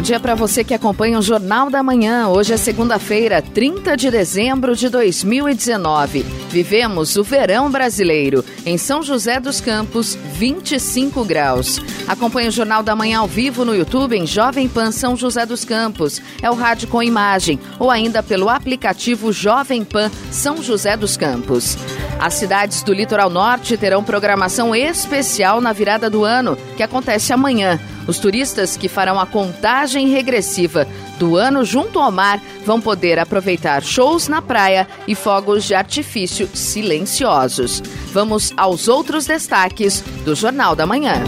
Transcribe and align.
Bom 0.00 0.04
dia 0.04 0.18
para 0.18 0.34
você 0.34 0.64
que 0.64 0.72
acompanha 0.72 1.18
o 1.18 1.22
Jornal 1.22 1.68
da 1.68 1.82
Manhã. 1.82 2.26
Hoje 2.28 2.54
é 2.54 2.56
segunda-feira, 2.56 3.42
30 3.42 3.98
de 3.98 4.10
dezembro 4.10 4.74
de 4.74 4.88
2019. 4.88 6.22
Vivemos 6.48 7.16
o 7.16 7.22
verão 7.22 7.70
brasileiro. 7.70 8.42
Em 8.64 8.78
São 8.78 9.02
José 9.02 9.38
dos 9.38 9.60
Campos, 9.60 10.14
25 10.14 11.22
graus. 11.26 11.82
Acompanhe 12.08 12.48
o 12.48 12.50
Jornal 12.50 12.82
da 12.82 12.96
Manhã 12.96 13.18
ao 13.18 13.28
vivo 13.28 13.62
no 13.62 13.76
YouTube 13.76 14.16
em 14.16 14.26
Jovem 14.26 14.70
Pan 14.70 14.90
São 14.90 15.14
José 15.14 15.44
dos 15.44 15.66
Campos. 15.66 16.22
É 16.40 16.50
o 16.50 16.54
rádio 16.54 16.88
com 16.88 17.02
imagem 17.02 17.60
ou 17.78 17.90
ainda 17.90 18.22
pelo 18.22 18.48
aplicativo 18.48 19.30
Jovem 19.34 19.84
Pan 19.84 20.10
São 20.30 20.62
José 20.62 20.96
dos 20.96 21.18
Campos. 21.18 21.76
As 22.18 22.32
cidades 22.34 22.82
do 22.82 22.94
litoral 22.94 23.28
norte 23.28 23.76
terão 23.76 24.02
programação 24.02 24.74
especial 24.74 25.60
na 25.60 25.74
virada 25.74 26.08
do 26.08 26.24
ano, 26.24 26.56
que 26.74 26.82
acontece 26.82 27.34
amanhã. 27.34 27.78
Os 28.06 28.18
turistas 28.18 28.76
que 28.76 28.88
farão 28.88 29.20
a 29.20 29.24
contagem 29.24 29.89
regressiva 29.98 30.86
do 31.18 31.36
ano 31.36 31.64
junto 31.64 31.98
ao 31.98 32.10
mar 32.10 32.40
vão 32.64 32.80
poder 32.80 33.18
aproveitar 33.18 33.82
shows 33.82 34.28
na 34.28 34.40
praia 34.40 34.86
e 35.06 35.14
fogos 35.14 35.64
de 35.64 35.74
artifício 35.74 36.48
silenciosos. 36.54 37.82
Vamos 38.12 38.52
aos 38.56 38.88
outros 38.88 39.26
destaques 39.26 40.02
do 40.24 40.34
Jornal 40.34 40.74
da 40.74 40.86
Manhã. 40.86 41.22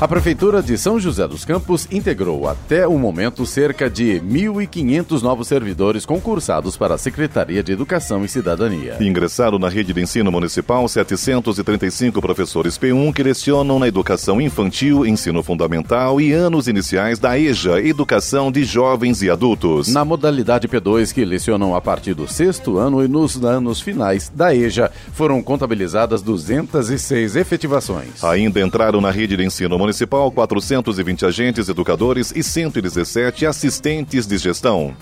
A 0.00 0.06
Prefeitura 0.06 0.62
de 0.62 0.78
São 0.78 1.00
José 1.00 1.26
dos 1.26 1.44
Campos 1.44 1.88
integrou 1.90 2.48
até 2.48 2.86
o 2.86 2.96
momento 2.96 3.44
cerca 3.44 3.90
de 3.90 4.20
1.500 4.20 5.22
novos 5.22 5.48
servidores 5.48 6.06
concursados 6.06 6.76
para 6.76 6.94
a 6.94 6.98
Secretaria 6.98 7.64
de 7.64 7.72
Educação 7.72 8.24
e 8.24 8.28
Cidadania. 8.28 8.96
Ingressaram 9.00 9.58
na 9.58 9.68
rede 9.68 9.92
de 9.92 10.00
ensino 10.00 10.30
municipal 10.30 10.86
735 10.86 12.22
professores 12.22 12.78
P1 12.78 13.12
que 13.12 13.24
lecionam 13.24 13.80
na 13.80 13.88
educação 13.88 14.40
infantil, 14.40 15.04
ensino 15.04 15.42
fundamental 15.42 16.20
e 16.20 16.32
anos 16.32 16.68
iniciais 16.68 17.18
da 17.18 17.36
EJA, 17.36 17.80
Educação 17.80 18.52
de 18.52 18.62
Jovens 18.62 19.20
e 19.20 19.28
Adultos. 19.28 19.88
Na 19.88 20.04
modalidade 20.04 20.68
P2, 20.68 21.12
que 21.12 21.24
lecionam 21.24 21.74
a 21.74 21.80
partir 21.80 22.14
do 22.14 22.28
sexto 22.28 22.78
ano 22.78 23.02
e 23.04 23.08
nos 23.08 23.44
anos 23.44 23.80
finais 23.80 24.30
da 24.32 24.54
EJA, 24.54 24.92
foram 25.12 25.42
contabilizadas 25.42 26.22
206 26.22 27.34
efetivações. 27.34 28.22
Ainda 28.22 28.60
entraram 28.60 29.00
na 29.00 29.10
rede 29.10 29.36
de 29.36 29.44
ensino 29.44 29.70
municipal 29.76 29.87
Municipal 29.88 30.30
420 30.30 31.24
agentes 31.24 31.66
educadores 31.70 32.30
e 32.36 32.42
117 32.42 33.46
assistentes 33.46 34.26
de 34.26 34.36
gestão. 34.36 34.94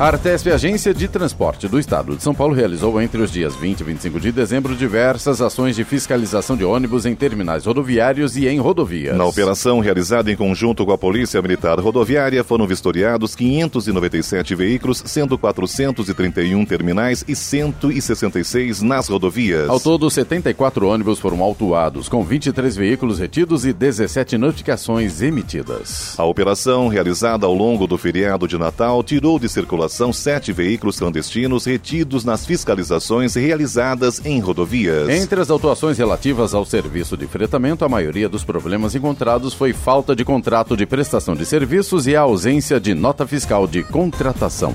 A 0.00 0.06
Artesp, 0.06 0.50
Agência 0.50 0.94
de 0.94 1.06
Transporte 1.08 1.68
do 1.68 1.78
Estado 1.78 2.16
de 2.16 2.22
São 2.22 2.34
Paulo, 2.34 2.54
realizou 2.54 2.98
entre 3.02 3.20
os 3.20 3.30
dias 3.30 3.54
20 3.54 3.80
e 3.80 3.84
25 3.84 4.18
de 4.18 4.32
dezembro 4.32 4.74
diversas 4.74 5.42
ações 5.42 5.76
de 5.76 5.84
fiscalização 5.84 6.56
de 6.56 6.64
ônibus 6.64 7.04
em 7.04 7.14
terminais 7.14 7.66
rodoviários 7.66 8.34
e 8.34 8.48
em 8.48 8.58
rodovias. 8.58 9.14
Na 9.14 9.26
operação 9.26 9.78
realizada 9.78 10.32
em 10.32 10.36
conjunto 10.36 10.86
com 10.86 10.92
a 10.92 10.96
Polícia 10.96 11.42
Militar 11.42 11.78
Rodoviária, 11.78 12.42
foram 12.42 12.66
vistoriados 12.66 13.34
597 13.34 14.54
veículos, 14.54 15.02
sendo 15.04 15.36
431 15.36 16.64
terminais 16.64 17.22
e 17.28 17.36
166 17.36 18.80
nas 18.80 19.06
rodovias. 19.06 19.68
Ao 19.68 19.78
todo, 19.78 20.10
74 20.10 20.88
ônibus 20.88 21.18
foram 21.18 21.42
autuados, 21.42 22.08
com 22.08 22.24
23 22.24 22.74
veículos 22.74 23.18
retidos 23.18 23.66
e 23.66 23.72
17 23.74 24.38
notificações 24.38 25.20
emitidas. 25.20 26.18
A 26.18 26.24
operação, 26.24 26.88
realizada 26.88 27.44
ao 27.44 27.52
longo 27.52 27.86
do 27.86 27.98
feriado 27.98 28.48
de 28.48 28.56
Natal, 28.56 29.02
tirou 29.02 29.38
de 29.38 29.46
circulação 29.46 29.89
são 29.92 30.12
sete 30.12 30.52
veículos 30.52 30.98
clandestinos 30.98 31.64
retidos 31.64 32.24
nas 32.24 32.46
fiscalizações 32.46 33.34
realizadas 33.34 34.20
em 34.24 34.40
rodovias. 34.40 35.08
Entre 35.08 35.40
as 35.40 35.50
autuações 35.50 35.98
relativas 35.98 36.54
ao 36.54 36.64
serviço 36.64 37.16
de 37.16 37.26
fretamento, 37.26 37.84
a 37.84 37.88
maioria 37.88 38.28
dos 38.28 38.44
problemas 38.44 38.94
encontrados 38.94 39.54
foi 39.54 39.72
falta 39.72 40.14
de 40.14 40.24
contrato 40.24 40.76
de 40.76 40.86
prestação 40.86 41.34
de 41.34 41.44
serviços 41.46 42.06
e 42.06 42.16
a 42.16 42.20
ausência 42.20 42.80
de 42.80 42.94
nota 42.94 43.26
fiscal 43.26 43.66
de 43.66 43.82
contratação. 43.82 44.74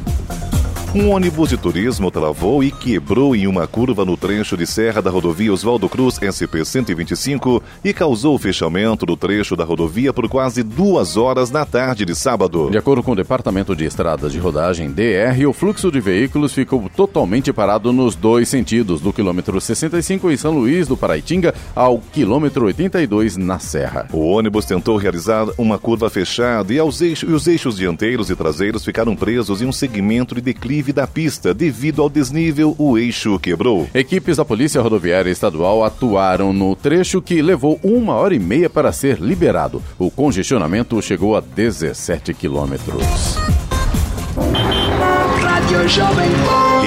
Um 0.96 1.10
ônibus 1.10 1.50
de 1.50 1.58
turismo 1.58 2.10
travou 2.10 2.64
e 2.64 2.72
quebrou 2.72 3.36
em 3.36 3.48
uma 3.48 3.68
curva 3.68 4.06
no 4.06 4.16
trecho 4.16 4.56
de 4.56 4.66
serra 4.66 5.02
da 5.02 5.10
rodovia 5.10 5.52
Oswaldo 5.52 5.90
Cruz 5.90 6.18
SP-125 6.18 7.62
e 7.84 7.92
causou 7.94 8.34
o 8.34 8.40
fechamento 8.40 9.06
do 9.06 9.18
trecho 9.18 9.58
da 9.58 9.66
rodovia 9.66 10.14
por 10.14 10.30
quase 10.30 10.64
duas 10.64 11.18
horas 11.18 11.52
na 11.52 11.66
tarde 11.66 12.06
de 12.06 12.16
sábado. 12.16 12.70
De 12.72 12.78
acordo 12.78 13.04
com 13.04 13.12
o 13.12 13.16
Departamento 13.16 13.76
de 13.76 13.84
Estradas 13.84 14.32
de 14.32 14.40
Rodagem 14.40 14.90
DR, 14.90 15.46
o 15.46 15.52
fluxo 15.52 15.92
de 15.92 16.00
veículos 16.00 16.54
ficou 16.54 16.90
totalmente 16.96 17.52
parado 17.52 17.92
nos 17.92 18.16
dois 18.16 18.48
sentidos, 18.48 19.02
do 19.02 19.12
quilômetro 19.12 19.60
65 19.60 20.32
em 20.32 20.38
São 20.38 20.54
Luís 20.54 20.88
do 20.88 20.96
Paraitinga 20.96 21.54
ao 21.76 22.00
quilômetro 22.00 22.68
82 22.68 23.36
na 23.36 23.60
Serra. 23.60 24.08
O 24.14 24.20
ônibus 24.20 24.64
tentou 24.64 24.96
realizar 24.96 25.46
uma 25.58 25.78
curva 25.78 26.10
fechada 26.10 26.74
e, 26.74 26.78
eixos, 26.78 27.30
e 27.30 27.34
os 27.34 27.48
eixos 27.48 27.76
dianteiros 27.76 28.30
e 28.30 28.36
traseiros 28.36 28.86
ficaram 28.86 29.14
presos 29.14 29.62
em 29.62 29.66
um 29.66 29.74
segmento 29.74 30.34
de 30.34 30.40
declive 30.40 30.85
da 30.92 31.08
pista. 31.08 31.54
Devido 31.54 32.02
ao 32.02 32.10
desnível, 32.10 32.76
o 32.78 32.98
eixo 32.98 33.40
quebrou. 33.40 33.88
Equipes 33.94 34.38
da 34.38 34.46
Polícia 34.46 34.82
Rodoviária 34.82 35.30
Estadual 35.30 35.84
atuaram 35.84 36.54
no 36.54 36.76
trecho 36.76 37.22
que 37.22 37.42
levou 37.42 37.80
uma 37.84 38.14
hora 38.14 38.36
e 38.36 38.40
meia 38.40 38.70
para 38.70 38.92
ser 38.92 39.20
liberado. 39.20 39.82
O 39.98 40.12
congestionamento 40.12 41.02
chegou 41.02 41.36
a 41.36 41.42
17 41.42 42.34
quilômetros. 42.34 43.04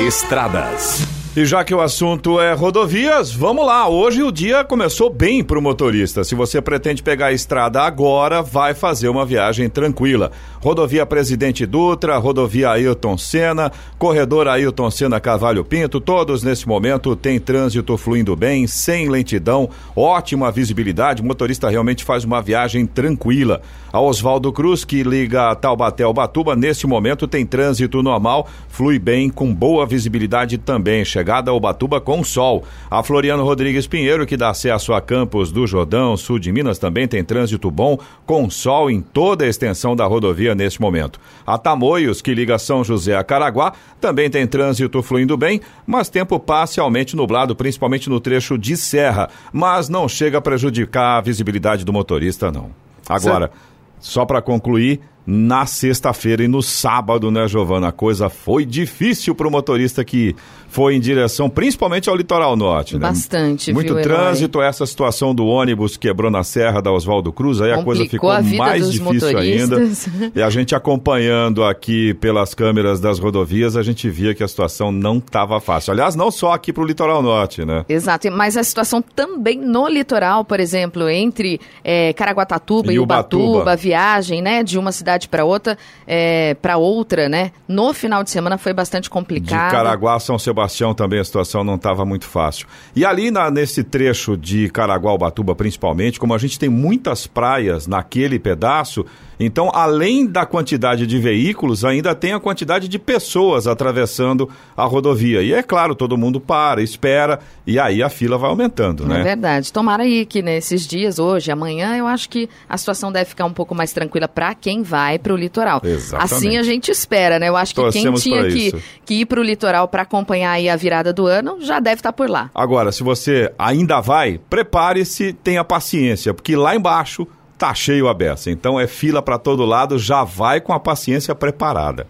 Estradas. 0.06 1.17
E 1.36 1.44
já 1.44 1.62
que 1.62 1.72
o 1.72 1.80
assunto 1.80 2.40
é 2.40 2.52
rodovias, 2.52 3.32
vamos 3.32 3.64
lá. 3.64 3.88
Hoje 3.88 4.24
o 4.24 4.32
dia 4.32 4.64
começou 4.64 5.08
bem 5.08 5.44
para 5.44 5.58
o 5.58 5.62
motorista. 5.62 6.24
Se 6.24 6.34
você 6.34 6.60
pretende 6.60 7.00
pegar 7.00 7.26
a 7.26 7.32
estrada 7.32 7.80
agora, 7.82 8.42
vai 8.42 8.74
fazer 8.74 9.08
uma 9.08 9.24
viagem 9.24 9.68
tranquila. 9.68 10.32
Rodovia 10.60 11.06
Presidente 11.06 11.64
Dutra, 11.64 12.18
rodovia 12.18 12.70
Ailton 12.70 13.16
Senna, 13.16 13.70
corredor 13.96 14.48
Ailton 14.48 14.90
Senna 14.90 15.20
Cavalho 15.20 15.64
Pinto, 15.64 16.00
todos 16.00 16.42
nesse 16.42 16.66
momento 16.66 17.14
têm 17.14 17.38
trânsito 17.38 17.96
fluindo 17.96 18.34
bem, 18.34 18.66
sem 18.66 19.08
lentidão, 19.08 19.70
ótima 19.94 20.50
visibilidade. 20.50 21.22
O 21.22 21.24
motorista 21.24 21.68
realmente 21.68 22.02
faz 22.02 22.24
uma 22.24 22.42
viagem 22.42 22.84
tranquila. 22.84 23.62
A 23.92 24.00
Oswaldo 24.00 24.52
Cruz, 24.52 24.84
que 24.84 25.04
liga 25.04 25.54
Taubaté 25.54 26.02
ao 26.02 26.12
Batuba, 26.12 26.56
neste 26.56 26.86
momento 26.86 27.28
tem 27.28 27.46
trânsito 27.46 28.02
normal, 28.02 28.48
flui 28.68 28.98
bem, 28.98 29.30
com 29.30 29.54
boa 29.54 29.86
visibilidade 29.86 30.58
também. 30.58 31.04
Chega 31.04 31.17
chegada 31.18 31.50
ao 31.50 31.58
Batuba 31.58 32.00
com 32.00 32.22
sol. 32.22 32.64
A 32.88 33.02
Floriano 33.02 33.42
Rodrigues 33.42 33.88
Pinheiro, 33.88 34.24
que 34.24 34.36
dá 34.36 34.50
acesso 34.50 34.92
a 34.92 35.00
Campos 35.00 35.50
do 35.50 35.66
Jordão, 35.66 36.16
sul 36.16 36.38
de 36.38 36.52
Minas, 36.52 36.78
também 36.78 37.08
tem 37.08 37.24
trânsito 37.24 37.70
bom, 37.72 37.98
com 38.24 38.48
sol 38.48 38.88
em 38.88 39.00
toda 39.00 39.44
a 39.44 39.48
extensão 39.48 39.96
da 39.96 40.06
rodovia 40.06 40.54
neste 40.54 40.80
momento. 40.80 41.18
A 41.44 41.58
Tamoios, 41.58 42.22
que 42.22 42.32
liga 42.32 42.56
São 42.56 42.84
José 42.84 43.16
a 43.16 43.24
Caraguá, 43.24 43.72
também 44.00 44.30
tem 44.30 44.46
trânsito 44.46 45.02
fluindo 45.02 45.36
bem, 45.36 45.60
mas 45.84 46.08
tempo 46.08 46.38
parcialmente 46.38 47.16
nublado, 47.16 47.56
principalmente 47.56 48.08
no 48.08 48.20
trecho 48.20 48.56
de 48.56 48.76
serra, 48.76 49.28
mas 49.52 49.88
não 49.88 50.08
chega 50.08 50.38
a 50.38 50.42
prejudicar 50.42 51.18
a 51.18 51.20
visibilidade 51.20 51.84
do 51.84 51.92
motorista, 51.92 52.52
não. 52.52 52.70
Agora, 53.08 53.50
só 53.98 54.24
para 54.24 54.40
concluir, 54.40 55.00
na 55.30 55.66
sexta-feira 55.66 56.42
e 56.42 56.48
no 56.48 56.62
sábado, 56.62 57.30
né, 57.30 57.46
Giovana? 57.46 57.88
A 57.88 57.92
coisa 57.92 58.30
foi 58.30 58.64
difícil 58.64 59.34
para 59.34 59.46
o 59.46 59.50
motorista 59.50 60.02
que 60.02 60.34
foi 60.68 60.94
em 60.94 61.00
direção 61.00 61.48
principalmente 61.48 62.08
ao 62.08 62.16
litoral 62.16 62.56
norte. 62.56 62.94
Né? 62.94 63.00
Bastante, 63.00 63.72
Muito 63.72 63.94
viu, 63.94 64.02
trânsito, 64.02 64.60
essa 64.60 64.86
situação 64.86 65.34
do 65.34 65.46
ônibus 65.46 65.96
quebrou 65.96 66.30
na 66.30 66.44
serra 66.44 66.80
da 66.80 66.92
Oswaldo 66.92 67.32
Cruz, 67.32 67.60
aí 67.60 67.74
Complicou 67.74 67.80
a 67.80 67.84
coisa 67.84 68.10
ficou 68.10 68.30
a 68.30 68.42
mais 68.42 68.90
difícil 68.92 69.04
motoristas. 69.04 70.08
ainda. 70.08 70.32
E 70.38 70.42
a 70.42 70.50
gente 70.50 70.74
acompanhando 70.74 71.64
aqui 71.64 72.14
pelas 72.14 72.54
câmeras 72.54 73.00
das 73.00 73.18
rodovias, 73.18 73.76
a 73.76 73.82
gente 73.82 74.08
via 74.10 74.34
que 74.34 74.44
a 74.44 74.48
situação 74.48 74.92
não 74.92 75.18
estava 75.18 75.58
fácil. 75.60 75.92
Aliás, 75.92 76.14
não 76.14 76.30
só 76.30 76.52
aqui 76.52 76.72
para 76.72 76.82
o 76.82 76.86
litoral 76.86 77.22
norte, 77.22 77.64
né? 77.64 77.84
Exato, 77.88 78.30
mas 78.30 78.56
a 78.56 78.62
situação 78.62 79.02
também 79.02 79.58
no 79.58 79.88
litoral, 79.88 80.44
por 80.44 80.60
exemplo, 80.60 81.08
entre 81.08 81.60
é, 81.82 82.12
Caraguatatuba 82.12 82.92
e, 82.92 82.96
E 82.96 82.98
Ubatuba, 82.98 83.44
Ubatuba. 83.44 83.72
a 83.72 83.76
viagem, 83.76 84.42
né, 84.42 84.62
de 84.62 84.78
uma 84.78 84.92
cidade 84.92 85.28
para 85.28 85.44
outra, 85.44 85.78
é, 86.06 86.54
para 86.60 86.76
outra, 86.76 87.28
né, 87.28 87.52
no 87.66 87.92
final 87.94 88.22
de 88.22 88.30
semana 88.30 88.58
foi 88.58 88.72
bastante 88.72 89.04
De 89.04 89.10
complicado. 89.10 89.70
Caraguá 89.70 90.16
a 90.16 90.20
São 90.20 90.38
Sebastião 90.38 90.57
também 90.94 91.20
a 91.20 91.24
situação 91.24 91.62
não 91.62 91.74
estava 91.76 92.04
muito 92.04 92.24
fácil. 92.26 92.66
E 92.94 93.04
ali 93.04 93.30
na- 93.30 93.50
nesse 93.50 93.82
trecho 93.84 94.36
de 94.36 94.68
Caraguá 94.70 95.12
Ubatuba, 95.12 95.54
principalmente, 95.54 96.18
como 96.18 96.34
a 96.34 96.38
gente 96.38 96.58
tem 96.58 96.68
muitas 96.68 97.26
praias 97.26 97.86
naquele 97.86 98.38
pedaço, 98.38 99.04
então 99.38 99.70
além 99.72 100.26
da 100.26 100.44
quantidade 100.44 101.06
de 101.06 101.18
veículos, 101.18 101.84
ainda 101.84 102.14
tem 102.14 102.32
a 102.32 102.40
quantidade 102.40 102.88
de 102.88 102.98
pessoas 102.98 103.66
atravessando 103.66 104.48
a 104.76 104.84
rodovia. 104.84 105.42
E 105.42 105.52
é 105.52 105.62
claro, 105.62 105.94
todo 105.94 106.16
mundo 106.16 106.40
para, 106.40 106.82
espera, 106.82 107.38
e 107.66 107.78
aí 107.78 108.02
a 108.02 108.08
fila 108.08 108.36
vai 108.38 108.50
aumentando, 108.50 109.04
É 109.04 109.06
né? 109.06 109.22
verdade. 109.22 109.72
Tomara 109.72 110.02
aí 110.02 110.24
que 110.26 110.42
nesses 110.42 110.86
dias, 110.86 111.18
hoje, 111.18 111.50
amanhã, 111.50 111.96
eu 111.96 112.06
acho 112.06 112.28
que 112.28 112.48
a 112.68 112.76
situação 112.76 113.12
deve 113.12 113.26
ficar 113.30 113.44
um 113.44 113.52
pouco 113.52 113.74
mais 113.74 113.92
tranquila 113.92 114.26
para 114.28 114.54
quem 114.54 114.82
vai 114.82 115.18
para 115.18 115.32
o 115.32 115.36
litoral. 115.36 115.80
Exatamente. 115.84 116.34
Assim 116.34 116.56
a 116.56 116.62
gente 116.62 116.90
espera, 116.90 117.38
né? 117.38 117.48
Eu 117.48 117.56
acho 117.56 117.74
que 117.74 117.80
Torcemos 117.80 118.22
quem 118.22 118.32
tinha 118.32 118.48
que, 118.48 118.82
que 119.04 119.14
ir 119.20 119.26
para 119.26 119.40
o 119.40 119.42
litoral 119.42 119.88
para 119.88 120.02
acompanhar 120.02 120.52
aí 120.52 120.68
a 120.68 120.76
virada 120.76 121.12
do 121.12 121.26
ano 121.26 121.58
já 121.60 121.80
deve 121.80 121.96
estar 121.96 122.12
por 122.12 122.28
lá. 122.28 122.50
Agora, 122.54 122.90
se 122.92 123.02
você 123.02 123.52
ainda 123.58 124.00
vai, 124.00 124.40
prepare-se, 124.50 125.32
tenha 125.32 125.62
paciência, 125.64 126.34
porque 126.34 126.56
lá 126.56 126.74
embaixo 126.74 127.26
tá 127.58 127.74
cheio 127.74 128.08
a 128.08 128.14
beça. 128.14 128.50
Então 128.50 128.78
é 128.78 128.86
fila 128.86 129.20
para 129.20 129.36
todo 129.36 129.64
lado, 129.64 129.98
já 129.98 130.22
vai 130.22 130.60
com 130.60 130.72
a 130.72 130.80
paciência 130.80 131.34
preparada. 131.34 132.06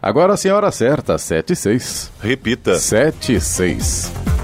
Agora 0.00 0.34
a 0.48 0.56
hora 0.56 0.70
certa, 0.70 1.18
7 1.18 1.54
e 1.54 1.56
6. 1.56 2.12
Repita. 2.20 2.78
7 2.78 3.34
e 3.34 3.40
6. 3.40 4.37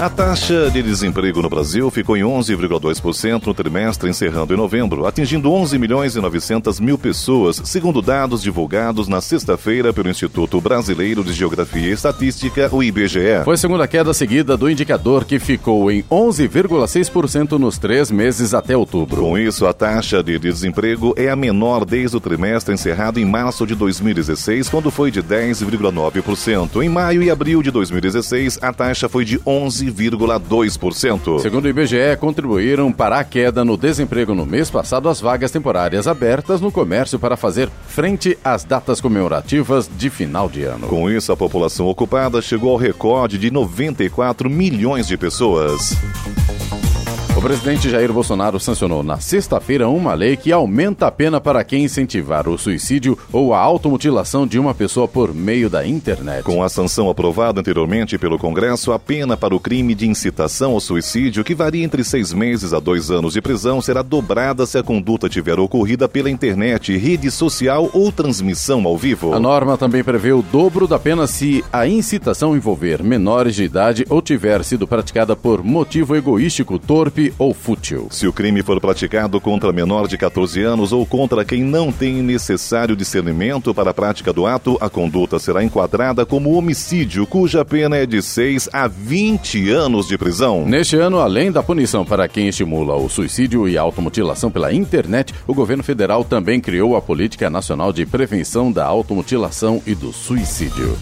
A 0.00 0.08
taxa 0.08 0.70
de 0.70 0.80
desemprego 0.80 1.42
no 1.42 1.48
Brasil 1.48 1.90
ficou 1.90 2.16
em 2.16 2.22
11,2% 2.22 3.44
no 3.44 3.52
trimestre 3.52 4.08
encerrando 4.08 4.54
em 4.54 4.56
novembro, 4.56 5.04
atingindo 5.08 5.50
11 5.50 5.76
milhões 5.76 6.14
e 6.14 6.20
900 6.20 6.78
mil 6.78 6.96
pessoas, 6.96 7.60
segundo 7.64 8.00
dados 8.00 8.40
divulgados 8.40 9.08
na 9.08 9.20
sexta-feira 9.20 9.92
pelo 9.92 10.08
Instituto 10.08 10.60
Brasileiro 10.60 11.24
de 11.24 11.32
Geografia 11.32 11.88
e 11.88 11.90
Estatística, 11.90 12.72
o 12.72 12.80
IBGE. 12.80 13.42
Foi 13.44 13.54
a 13.54 13.58
segunda 13.58 13.88
queda 13.88 14.14
seguida 14.14 14.56
do 14.56 14.70
indicador 14.70 15.24
que 15.24 15.40
ficou 15.40 15.90
em 15.90 16.04
11,6% 16.04 17.58
nos 17.58 17.76
três 17.76 18.08
meses 18.08 18.54
até 18.54 18.76
outubro. 18.76 19.22
Com 19.22 19.36
isso, 19.36 19.66
a 19.66 19.72
taxa 19.72 20.22
de 20.22 20.38
desemprego 20.38 21.12
é 21.16 21.28
a 21.28 21.34
menor 21.34 21.84
desde 21.84 22.16
o 22.16 22.20
trimestre 22.20 22.72
encerrado 22.72 23.18
em 23.18 23.24
março 23.24 23.66
de 23.66 23.74
2016, 23.74 24.68
quando 24.68 24.92
foi 24.92 25.10
de 25.10 25.24
10,9%. 25.24 26.80
Em 26.84 26.88
maio 26.88 27.20
e 27.20 27.32
abril 27.32 27.64
de 27.64 27.72
2016, 27.72 28.60
a 28.62 28.72
taxa 28.72 29.08
foi 29.08 29.24
de 29.24 29.40
11,2%. 29.92 31.40
Segundo 31.40 31.64
o 31.64 31.68
IBGE, 31.68 32.16
contribuíram 32.18 32.92
para 32.92 33.18
a 33.18 33.24
queda 33.24 33.64
no 33.64 33.76
desemprego 33.76 34.34
no 34.34 34.46
mês 34.46 34.70
passado 34.70 35.08
as 35.08 35.20
vagas 35.20 35.50
temporárias 35.50 36.06
abertas 36.06 36.60
no 36.60 36.70
comércio 36.70 37.18
para 37.18 37.36
fazer 37.36 37.68
frente 37.86 38.38
às 38.44 38.64
datas 38.64 39.00
comemorativas 39.00 39.88
de 39.96 40.10
final 40.10 40.48
de 40.48 40.62
ano. 40.62 40.86
Com 40.86 41.10
isso, 41.10 41.32
a 41.32 41.36
população 41.36 41.86
ocupada 41.86 42.40
chegou 42.40 42.70
ao 42.70 42.76
recorde 42.76 43.38
de 43.38 43.50
94 43.50 44.48
milhões 44.48 45.06
de 45.06 45.16
pessoas. 45.16 45.96
O 47.38 47.40
presidente 47.40 47.88
Jair 47.88 48.12
Bolsonaro 48.12 48.58
sancionou 48.58 49.00
na 49.00 49.20
sexta-feira 49.20 49.88
uma 49.88 50.12
lei 50.12 50.36
que 50.36 50.50
aumenta 50.50 51.06
a 51.06 51.10
pena 51.10 51.40
para 51.40 51.62
quem 51.62 51.84
incentivar 51.84 52.48
o 52.48 52.58
suicídio 52.58 53.16
ou 53.32 53.54
a 53.54 53.60
automutilação 53.60 54.44
de 54.44 54.58
uma 54.58 54.74
pessoa 54.74 55.06
por 55.06 55.32
meio 55.32 55.70
da 55.70 55.86
internet. 55.86 56.42
Com 56.42 56.64
a 56.64 56.68
sanção 56.68 57.08
aprovada 57.08 57.60
anteriormente 57.60 58.18
pelo 58.18 58.40
Congresso, 58.40 58.90
a 58.90 58.98
pena 58.98 59.36
para 59.36 59.54
o 59.54 59.60
crime 59.60 59.94
de 59.94 60.08
incitação 60.08 60.72
ao 60.72 60.80
suicídio, 60.80 61.44
que 61.44 61.54
varia 61.54 61.84
entre 61.84 62.02
seis 62.02 62.32
meses 62.32 62.72
a 62.72 62.80
dois 62.80 63.08
anos 63.08 63.34
de 63.34 63.40
prisão, 63.40 63.80
será 63.80 64.02
dobrada 64.02 64.66
se 64.66 64.76
a 64.76 64.82
conduta 64.82 65.28
tiver 65.28 65.60
ocorrida 65.60 66.08
pela 66.08 66.28
internet, 66.28 66.96
rede 66.96 67.30
social 67.30 67.88
ou 67.92 68.10
transmissão 68.10 68.84
ao 68.84 68.98
vivo. 68.98 69.32
A 69.32 69.38
norma 69.38 69.78
também 69.78 70.02
prevê 70.02 70.32
o 70.32 70.42
dobro 70.42 70.88
da 70.88 70.98
pena 70.98 71.24
se 71.28 71.64
a 71.72 71.86
incitação 71.86 72.56
envolver 72.56 73.00
menores 73.00 73.54
de 73.54 73.62
idade 73.62 74.04
ou 74.10 74.20
tiver 74.20 74.64
sido 74.64 74.88
praticada 74.88 75.36
por 75.36 75.62
motivo 75.62 76.16
egoístico, 76.16 76.80
torpe 76.80 77.27
ou 77.38 77.52
fútil. 77.52 78.08
Se 78.10 78.26
o 78.26 78.32
crime 78.32 78.62
for 78.62 78.80
praticado 78.80 79.40
contra 79.40 79.72
menor 79.72 80.06
de 80.06 80.16
14 80.16 80.62
anos 80.62 80.92
ou 80.92 81.04
contra 81.04 81.44
quem 81.44 81.62
não 81.62 81.90
tem 81.90 82.22
necessário 82.22 82.96
discernimento 82.96 83.74
para 83.74 83.90
a 83.90 83.94
prática 83.94 84.32
do 84.32 84.46
ato, 84.46 84.76
a 84.80 84.88
conduta 84.88 85.38
será 85.38 85.64
enquadrada 85.64 86.24
como 86.24 86.52
homicídio, 86.52 87.26
cuja 87.26 87.64
pena 87.64 87.96
é 87.96 88.06
de 88.06 88.22
6 88.22 88.68
a 88.72 88.86
20 88.86 89.70
anos 89.70 90.08
de 90.08 90.16
prisão. 90.16 90.64
Neste 90.66 90.96
ano, 90.96 91.18
além 91.18 91.50
da 91.50 91.62
punição 91.62 92.04
para 92.04 92.28
quem 92.28 92.48
estimula 92.48 92.94
o 92.96 93.08
suicídio 93.08 93.68
e 93.68 93.76
a 93.76 93.82
automutilação 93.82 94.50
pela 94.50 94.72
internet, 94.72 95.34
o 95.46 95.54
governo 95.54 95.82
federal 95.82 96.24
também 96.24 96.60
criou 96.60 96.96
a 96.96 97.02
Política 97.02 97.50
Nacional 97.50 97.92
de 97.92 98.04
Prevenção 98.06 98.70
da 98.70 98.84
Automutilação 98.84 99.82
e 99.86 99.94
do 99.94 100.12
Suicídio. 100.12 100.96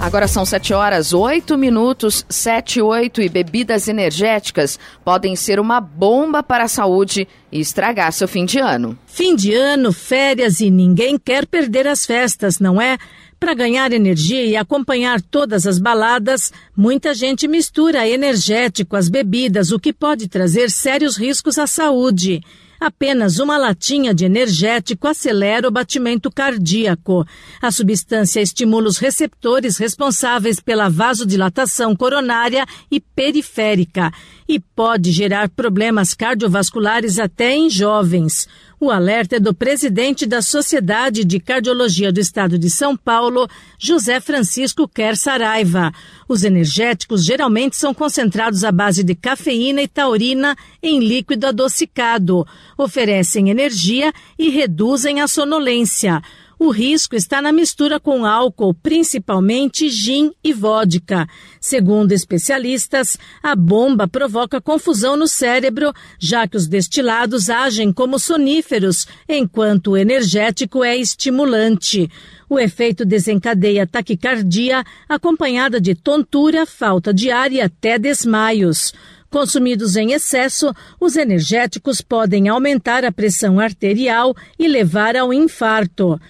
Agora 0.00 0.26
são 0.26 0.46
7 0.46 0.72
horas, 0.72 1.12
8 1.12 1.58
minutos, 1.58 2.24
7 2.26 2.78
e 2.78 2.82
8 2.82 3.20
e 3.20 3.28
bebidas 3.28 3.86
energéticas 3.86 4.78
podem 5.04 5.36
ser 5.36 5.60
uma 5.60 5.78
bomba 5.78 6.42
para 6.42 6.64
a 6.64 6.68
saúde 6.68 7.28
e 7.52 7.60
estragar 7.60 8.10
seu 8.10 8.26
fim 8.26 8.46
de 8.46 8.58
ano. 8.58 8.98
Fim 9.04 9.36
de 9.36 9.52
ano, 9.52 9.92
férias 9.92 10.58
e 10.60 10.70
ninguém 10.70 11.18
quer 11.18 11.46
perder 11.46 11.86
as 11.86 12.06
festas, 12.06 12.58
não 12.58 12.80
é? 12.80 12.96
Para 13.38 13.52
ganhar 13.52 13.92
energia 13.92 14.42
e 14.42 14.56
acompanhar 14.56 15.20
todas 15.20 15.66
as 15.66 15.78
baladas, 15.78 16.50
muita 16.74 17.12
gente 17.12 17.46
mistura 17.46 18.08
energético 18.08 18.96
às 18.96 19.10
bebidas, 19.10 19.70
o 19.70 19.78
que 19.78 19.92
pode 19.92 20.28
trazer 20.28 20.70
sérios 20.70 21.18
riscos 21.18 21.58
à 21.58 21.66
saúde. 21.66 22.40
Apenas 22.80 23.38
uma 23.38 23.58
latinha 23.58 24.14
de 24.14 24.24
energético 24.24 25.06
acelera 25.06 25.68
o 25.68 25.70
batimento 25.70 26.30
cardíaco. 26.30 27.26
A 27.60 27.70
substância 27.70 28.40
estimula 28.40 28.88
os 28.88 28.96
receptores 28.96 29.76
responsáveis 29.76 30.60
pela 30.60 30.88
vasodilatação 30.88 31.94
coronária 31.94 32.64
e 32.90 32.98
periférica 32.98 34.10
e 34.48 34.58
pode 34.58 35.12
gerar 35.12 35.50
problemas 35.50 36.14
cardiovasculares 36.14 37.18
até 37.18 37.54
em 37.54 37.68
jovens. 37.68 38.48
O 38.82 38.90
alerta 38.90 39.36
é 39.36 39.38
do 39.38 39.52
presidente 39.52 40.24
da 40.24 40.40
Sociedade 40.40 41.22
de 41.22 41.38
Cardiologia 41.38 42.10
do 42.10 42.18
Estado 42.18 42.58
de 42.58 42.70
São 42.70 42.96
Paulo, 42.96 43.46
José 43.78 44.20
Francisco 44.20 44.88
Quer 44.88 45.18
Saraiva. 45.18 45.92
Os 46.26 46.44
energéticos 46.44 47.22
geralmente 47.22 47.76
são 47.76 47.92
concentrados 47.92 48.64
à 48.64 48.72
base 48.72 49.04
de 49.04 49.14
cafeína 49.14 49.82
e 49.82 49.86
taurina 49.86 50.56
em 50.82 50.98
líquido 50.98 51.48
adocicado. 51.48 52.46
Oferecem 52.78 53.50
energia 53.50 54.14
e 54.38 54.48
reduzem 54.48 55.20
a 55.20 55.28
sonolência. 55.28 56.22
O 56.62 56.68
risco 56.68 57.16
está 57.16 57.40
na 57.40 57.52
mistura 57.52 57.98
com 57.98 58.26
álcool, 58.26 58.74
principalmente 58.74 59.88
gin 59.88 60.30
e 60.44 60.52
vodka. 60.52 61.26
Segundo 61.58 62.12
especialistas, 62.12 63.16
a 63.42 63.56
bomba 63.56 64.06
provoca 64.06 64.60
confusão 64.60 65.16
no 65.16 65.26
cérebro, 65.26 65.90
já 66.18 66.46
que 66.46 66.58
os 66.58 66.66
destilados 66.66 67.48
agem 67.48 67.90
como 67.90 68.18
soníferos, 68.18 69.06
enquanto 69.26 69.92
o 69.92 69.96
energético 69.96 70.84
é 70.84 70.94
estimulante. 70.98 72.10
O 72.46 72.58
efeito 72.58 73.06
desencadeia 73.06 73.86
taquicardia, 73.86 74.84
acompanhada 75.08 75.80
de 75.80 75.94
tontura, 75.94 76.66
falta 76.66 77.14
de 77.14 77.30
ar 77.30 77.50
e 77.50 77.62
até 77.62 77.98
desmaios. 77.98 78.92
Consumidos 79.30 79.96
em 79.96 80.12
excesso, 80.12 80.74
os 81.00 81.16
energéticos 81.16 82.02
podem 82.02 82.48
aumentar 82.48 83.02
a 83.02 83.10
pressão 83.10 83.58
arterial 83.58 84.36
e 84.58 84.68
levar 84.68 85.16
ao 85.16 85.32
infarto. 85.32 86.20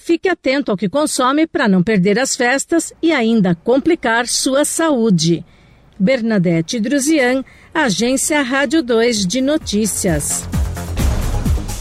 Fique 0.00 0.28
atento 0.28 0.70
ao 0.70 0.76
que 0.76 0.88
consome 0.88 1.46
para 1.46 1.68
não 1.68 1.82
perder 1.82 2.18
as 2.18 2.34
festas 2.34 2.92
e 3.02 3.12
ainda 3.12 3.54
complicar 3.54 4.26
sua 4.26 4.64
saúde. 4.64 5.44
Bernadette 5.98 6.80
Druzian, 6.80 7.44
Agência 7.74 8.40
Rádio 8.40 8.82
2 8.82 9.26
de 9.26 9.40
Notícias. 9.40 10.48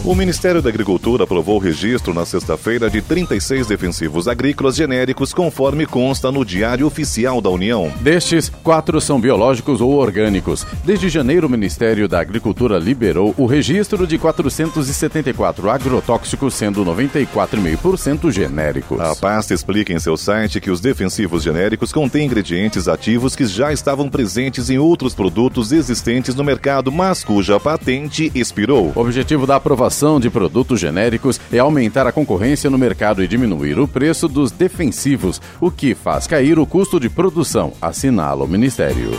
O 0.06 0.14
Ministério 0.14 0.62
da 0.62 0.70
Agricultura 0.70 1.24
aprovou 1.24 1.56
o 1.56 1.60
registro 1.60 2.14
na 2.14 2.24
sexta-feira 2.24 2.90
de 2.90 3.02
36 3.02 3.68
defensivos 3.68 4.28
agrícolas 4.28 4.76
genéricos, 4.76 5.34
conforme 5.34 5.86
consta 5.86 6.32
no 6.32 6.46
Diário 6.46 6.86
Oficial 6.86 7.42
da 7.42 7.50
União. 7.50 7.92
Destes, 8.00 8.50
quatro 8.64 9.02
são 9.02 9.20
biológicos 9.20 9.82
ou 9.82 9.94
orgânicos. 9.94 10.66
Desde 10.86 11.10
janeiro, 11.10 11.48
o 11.48 11.50
Ministério 11.50 12.08
da 12.08 12.20
Agricultura 12.20 12.78
liberou 12.78 13.34
o 13.38 13.46
registro 13.48 14.06
de 14.06 14.18
474 14.18 15.70
agrotóxicos, 15.70 16.54
sendo 16.54 16.86
94,5% 16.86 18.32
genéricos. 18.32 19.02
A 19.02 19.16
pasta 19.16 19.54
explica 19.54 19.92
em 19.92 20.00
seu 20.00 20.16
site 20.16 20.62
que 20.62 20.72
os 20.72 20.80
defensivos 20.80 21.44
genéricos 21.44 21.92
contêm 21.92 22.28
ingredientes 22.28 22.88
ativos 22.88 23.36
que 23.36 23.46
já 23.46 23.74
estavam 23.74 24.10
presentes 24.10 24.70
em 24.70 24.78
outros 24.78 25.16
produtos 25.16 25.72
existentes 25.72 26.36
no 26.36 26.44
mercado, 26.44 26.92
mas 26.92 27.24
cuja 27.24 27.60
patente 27.60 28.32
expirou. 28.36 28.94
O 28.96 29.02
objetivo 29.02 29.48
da 29.48 29.56
aprovação 29.56 29.87
de 30.20 30.30
produtos 30.30 30.80
genéricos 30.80 31.40
é 31.52 31.60
aumentar 31.60 32.06
a 32.06 32.12
concorrência 32.12 32.70
no 32.70 32.78
mercado 32.78 33.24
e 33.24 33.28
diminuir 33.28 33.80
o 33.80 33.88
preço 33.88 34.28
dos 34.28 34.52
defensivos, 34.52 35.42
o 35.62 35.72
que 35.72 35.96
faz 35.96 36.28
cair 36.28 36.60
o 36.60 36.66
custo 36.66 37.00
de 37.00 37.10
produção, 37.10 37.74
assinala 37.82 38.44
o 38.44 38.48
Ministério. 38.48 39.12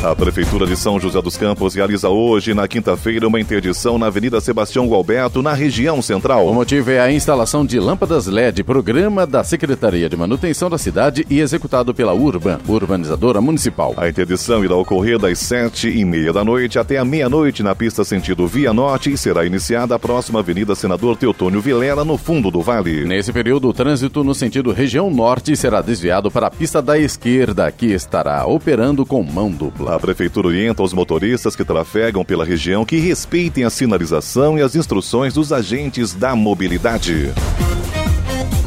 A 0.00 0.14
Prefeitura 0.14 0.64
de 0.64 0.76
São 0.76 1.00
José 1.00 1.20
dos 1.20 1.36
Campos 1.36 1.74
realiza 1.74 2.08
hoje, 2.08 2.54
na 2.54 2.68
quinta-feira, 2.68 3.26
uma 3.26 3.40
interdição 3.40 3.98
na 3.98 4.06
Avenida 4.06 4.40
Sebastião 4.40 4.86
Gualberto, 4.86 5.42
na 5.42 5.52
região 5.52 6.00
central. 6.00 6.46
O 6.46 6.54
motivo 6.54 6.92
é 6.92 7.00
a 7.00 7.10
instalação 7.10 7.66
de 7.66 7.80
lâmpadas 7.80 8.28
LED, 8.28 8.62
programa 8.62 9.26
da 9.26 9.42
Secretaria 9.42 10.08
de 10.08 10.16
Manutenção 10.16 10.70
da 10.70 10.78
cidade 10.78 11.26
e 11.28 11.40
executado 11.40 11.92
pela 11.92 12.14
Urban, 12.14 12.60
urbanizadora 12.68 13.40
municipal. 13.40 13.92
A 13.96 14.08
interdição 14.08 14.64
irá 14.64 14.76
ocorrer 14.76 15.18
das 15.18 15.40
sete 15.40 15.88
e 15.88 16.04
meia 16.04 16.32
da 16.32 16.44
noite 16.44 16.78
até 16.78 16.96
a 16.96 17.04
meia-noite 17.04 17.64
na 17.64 17.74
pista 17.74 18.04
sentido 18.04 18.46
Via 18.46 18.72
Norte 18.72 19.12
e 19.12 19.18
será 19.18 19.44
iniciada 19.44 19.96
a 19.96 19.98
próxima 19.98 20.38
Avenida 20.38 20.76
Senador 20.76 21.16
Teotônio 21.16 21.60
Vilela, 21.60 22.04
no 22.04 22.16
fundo 22.16 22.52
do 22.52 22.62
vale. 22.62 23.04
Nesse 23.04 23.32
período, 23.32 23.68
o 23.68 23.72
trânsito 23.72 24.22
no 24.22 24.32
sentido 24.32 24.70
região 24.70 25.10
norte 25.10 25.56
será 25.56 25.82
desviado 25.82 26.30
para 26.30 26.46
a 26.46 26.50
pista 26.52 26.80
da 26.80 26.96
esquerda, 26.96 27.72
que 27.72 27.86
estará 27.86 28.46
operando 28.46 29.04
com 29.04 29.24
mão 29.24 29.50
dupla. 29.50 29.87
A 29.88 29.98
Prefeitura 29.98 30.48
orienta 30.48 30.82
os 30.82 30.92
motoristas 30.92 31.56
que 31.56 31.64
trafegam 31.64 32.22
pela 32.22 32.44
região 32.44 32.84
que 32.84 32.98
respeitem 32.98 33.64
a 33.64 33.70
sinalização 33.70 34.58
e 34.58 34.60
as 34.60 34.76
instruções 34.76 35.32
dos 35.32 35.50
agentes 35.50 36.12
da 36.12 36.36
mobilidade. 36.36 37.32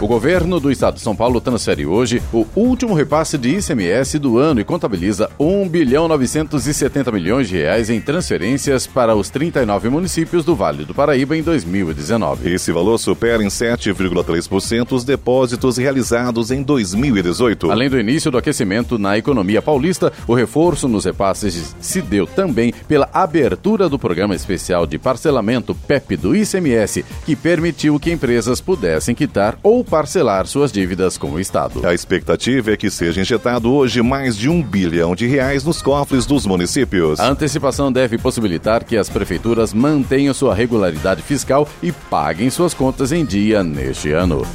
O 0.00 0.06
governo 0.06 0.58
do 0.58 0.70
estado 0.70 0.94
de 0.94 1.02
São 1.02 1.14
Paulo 1.14 1.42
transfere 1.42 1.84
hoje 1.84 2.22
o 2.32 2.46
último 2.56 2.94
repasse 2.94 3.36
de 3.36 3.58
ICMS 3.58 4.18
do 4.18 4.38
ano 4.38 4.58
e 4.58 4.64
contabiliza 4.64 5.28
1 5.38 5.68
bilhão 5.68 6.08
970 6.08 7.12
milhões 7.12 7.50
de 7.50 7.58
reais 7.58 7.90
em 7.90 8.00
transferências 8.00 8.86
para 8.86 9.14
os 9.14 9.28
39 9.28 9.90
municípios 9.90 10.42
do 10.42 10.56
Vale 10.56 10.86
do 10.86 10.94
Paraíba 10.94 11.36
em 11.36 11.42
2019. 11.42 12.50
Esse 12.50 12.72
valor 12.72 12.96
supera 12.96 13.44
em 13.44 13.48
7,3% 13.48 14.92
os 14.92 15.04
depósitos 15.04 15.76
realizados 15.76 16.50
em 16.50 16.62
2018. 16.62 17.70
Além 17.70 17.90
do 17.90 18.00
início 18.00 18.30
do 18.30 18.38
aquecimento 18.38 18.98
na 18.98 19.18
economia 19.18 19.60
paulista, 19.60 20.10
o 20.26 20.32
reforço 20.32 20.88
nos 20.88 21.04
repasses 21.04 21.76
se 21.78 22.00
deu 22.00 22.26
também 22.26 22.72
pela 22.88 23.06
abertura 23.12 23.86
do 23.86 23.98
programa 23.98 24.34
especial 24.34 24.86
de 24.86 24.98
parcelamento 24.98 25.74
PEP 25.74 26.16
do 26.16 26.34
ICMS, 26.34 27.04
que 27.26 27.36
permitiu 27.36 28.00
que 28.00 28.10
empresas 28.10 28.62
pudessem 28.62 29.14
quitar 29.14 29.58
ou 29.62 29.84
parcelar 29.90 30.46
suas 30.46 30.70
dívidas 30.70 31.18
com 31.18 31.32
o 31.32 31.40
Estado. 31.40 31.84
A 31.84 31.92
expectativa 31.92 32.70
é 32.70 32.76
que 32.76 32.88
seja 32.88 33.20
injetado 33.20 33.72
hoje 33.72 34.00
mais 34.00 34.36
de 34.36 34.48
um 34.48 34.62
bilhão 34.62 35.16
de 35.16 35.26
reais 35.26 35.64
nos 35.64 35.82
cofres 35.82 36.24
dos 36.24 36.46
municípios. 36.46 37.18
A 37.18 37.28
antecipação 37.28 37.90
deve 37.90 38.16
possibilitar 38.16 38.84
que 38.84 38.96
as 38.96 39.08
prefeituras 39.08 39.74
mantenham 39.74 40.32
sua 40.32 40.54
regularidade 40.54 41.22
fiscal 41.22 41.68
e 41.82 41.90
paguem 41.90 42.48
suas 42.50 42.72
contas 42.72 43.10
em 43.10 43.24
dia 43.24 43.64
neste 43.64 44.12
ano. 44.12 44.46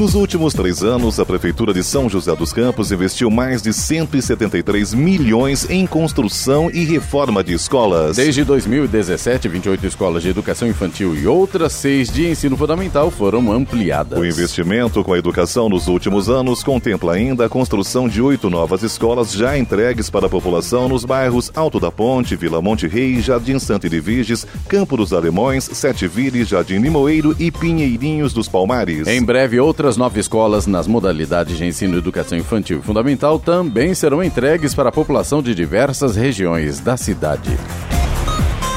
Nos 0.00 0.14
últimos 0.14 0.54
três 0.54 0.82
anos, 0.82 1.20
a 1.20 1.26
Prefeitura 1.26 1.74
de 1.74 1.84
São 1.84 2.08
José 2.08 2.34
dos 2.34 2.54
Campos 2.54 2.90
investiu 2.90 3.30
mais 3.30 3.60
de 3.60 3.70
173 3.70 4.94
milhões 4.94 5.68
em 5.68 5.86
construção 5.86 6.70
e 6.72 6.86
reforma 6.86 7.44
de 7.44 7.52
escolas. 7.52 8.16
Desde 8.16 8.42
2017, 8.42 9.46
28 9.46 9.86
escolas 9.86 10.22
de 10.22 10.30
educação 10.30 10.66
infantil 10.66 11.14
e 11.14 11.26
outras 11.26 11.74
seis 11.74 12.08
de 12.08 12.26
ensino 12.26 12.56
fundamental 12.56 13.10
foram 13.10 13.52
ampliadas. 13.52 14.18
O 14.18 14.24
investimento 14.24 15.04
com 15.04 15.12
a 15.12 15.18
educação 15.18 15.68
nos 15.68 15.86
últimos 15.86 16.30
anos 16.30 16.62
contempla 16.62 17.12
ainda 17.12 17.44
a 17.44 17.50
construção 17.50 18.08
de 18.08 18.22
oito 18.22 18.48
novas 18.48 18.82
escolas 18.82 19.30
já 19.30 19.58
entregues 19.58 20.08
para 20.08 20.28
a 20.28 20.30
população 20.30 20.88
nos 20.88 21.04
bairros 21.04 21.52
Alto 21.54 21.78
da 21.78 21.90
Ponte, 21.90 22.36
Vila 22.36 22.62
Monte 22.62 22.86
Rei, 22.86 23.20
Jardim 23.20 23.58
Santa 23.58 23.86
Edviges, 23.86 24.46
Campo 24.66 24.96
dos 24.96 25.12
Alemões, 25.12 25.68
Sete 25.70 26.08
Vires, 26.08 26.48
Jardim 26.48 26.78
Limoeiro 26.78 27.36
e 27.38 27.50
Pinheirinhos 27.50 28.32
dos 28.32 28.48
Palmares. 28.48 29.06
Em 29.06 29.22
breve, 29.22 29.60
outras 29.60 29.89
Outras 29.90 29.98
nove 29.98 30.20
escolas 30.20 30.68
nas 30.68 30.86
modalidades 30.86 31.58
de 31.58 31.64
ensino 31.64 31.96
e 31.96 31.98
educação 31.98 32.38
infantil 32.38 32.80
fundamental 32.80 33.40
também 33.40 33.92
serão 33.92 34.22
entregues 34.22 34.72
para 34.72 34.88
a 34.88 34.92
população 34.92 35.42
de 35.42 35.52
diversas 35.52 36.14
regiões 36.14 36.78
da 36.78 36.96
cidade. 36.96 37.50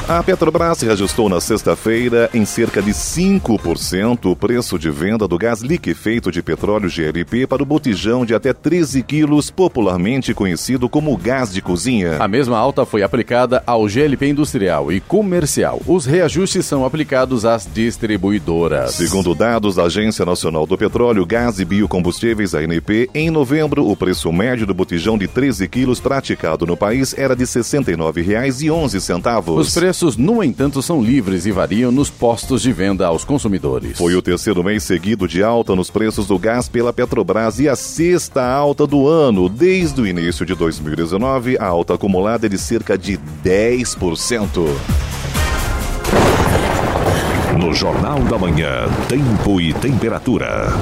A 0.06 0.22
Petrobras 0.22 0.82
reajustou 0.82 1.30
na 1.30 1.40
sexta-feira 1.40 2.28
em 2.34 2.44
cerca 2.44 2.82
de 2.82 2.90
5% 2.90 4.30
o 4.30 4.36
preço 4.36 4.78
de 4.78 4.90
venda 4.90 5.26
do 5.26 5.38
gás 5.38 5.62
liquefeito 5.62 6.30
de 6.30 6.42
petróleo 6.42 6.90
GLP 6.90 7.46
para 7.46 7.62
o 7.62 7.66
botijão 7.66 8.26
de 8.26 8.34
até 8.34 8.52
13 8.52 9.02
quilos, 9.02 9.50
popularmente 9.50 10.34
conhecido 10.34 10.90
como 10.90 11.16
gás 11.16 11.50
de 11.50 11.62
cozinha. 11.62 12.18
A 12.18 12.28
mesma 12.28 12.58
alta 12.58 12.84
foi 12.84 13.02
aplicada 13.02 13.62
ao 13.66 13.88
GLP 13.88 14.28
industrial 14.28 14.92
e 14.92 15.00
comercial. 15.00 15.80
Os 15.86 16.04
reajustes 16.04 16.66
são 16.66 16.84
aplicados 16.84 17.46
às 17.46 17.66
distribuidoras. 17.66 18.90
Segundo 18.90 19.34
dados 19.34 19.76
da 19.76 19.84
Agência 19.84 20.26
Nacional 20.26 20.66
do 20.66 20.76
Petróleo, 20.76 21.24
Gás 21.24 21.60
e 21.60 21.64
Biocombustíveis, 21.64 22.54
ANP, 22.54 23.08
em 23.14 23.30
novembro, 23.30 23.88
o 23.88 23.96
preço 23.96 24.30
médio 24.30 24.66
do 24.66 24.74
botijão 24.74 25.16
de 25.16 25.26
13 25.26 25.66
quilos 25.66 25.98
praticado 25.98 26.66
no 26.66 26.76
país 26.76 27.14
era 27.16 27.34
de 27.34 27.44
R$ 27.44 27.50
69,11. 27.50 29.58
Os 29.58 29.72
preços, 29.72 29.93
no 30.16 30.42
entanto, 30.42 30.82
são 30.82 31.02
livres 31.02 31.46
e 31.46 31.52
variam 31.52 31.92
nos 31.92 32.10
postos 32.10 32.62
de 32.62 32.72
venda 32.72 33.06
aos 33.06 33.24
consumidores. 33.24 33.98
Foi 33.98 34.14
o 34.14 34.22
terceiro 34.22 34.62
mês 34.64 34.82
seguido 34.82 35.28
de 35.28 35.42
alta 35.42 35.74
nos 35.74 35.90
preços 35.90 36.26
do 36.26 36.38
gás 36.38 36.68
pela 36.68 36.92
Petrobras 36.92 37.58
e 37.58 37.68
a 37.68 37.76
sexta 37.76 38.44
alta 38.44 38.86
do 38.86 39.06
ano. 39.06 39.48
Desde 39.48 40.00
o 40.00 40.06
início 40.06 40.44
de 40.44 40.54
2019, 40.54 41.56
a 41.58 41.66
alta 41.66 41.94
acumulada 41.94 42.46
é 42.46 42.48
de 42.48 42.58
cerca 42.58 42.98
de 42.98 43.18
10%. 43.44 44.66
No 47.58 47.72
Jornal 47.72 48.18
da 48.20 48.36
Manhã, 48.36 48.88
Tempo 49.08 49.60
e 49.60 49.72
Temperatura. 49.72 50.72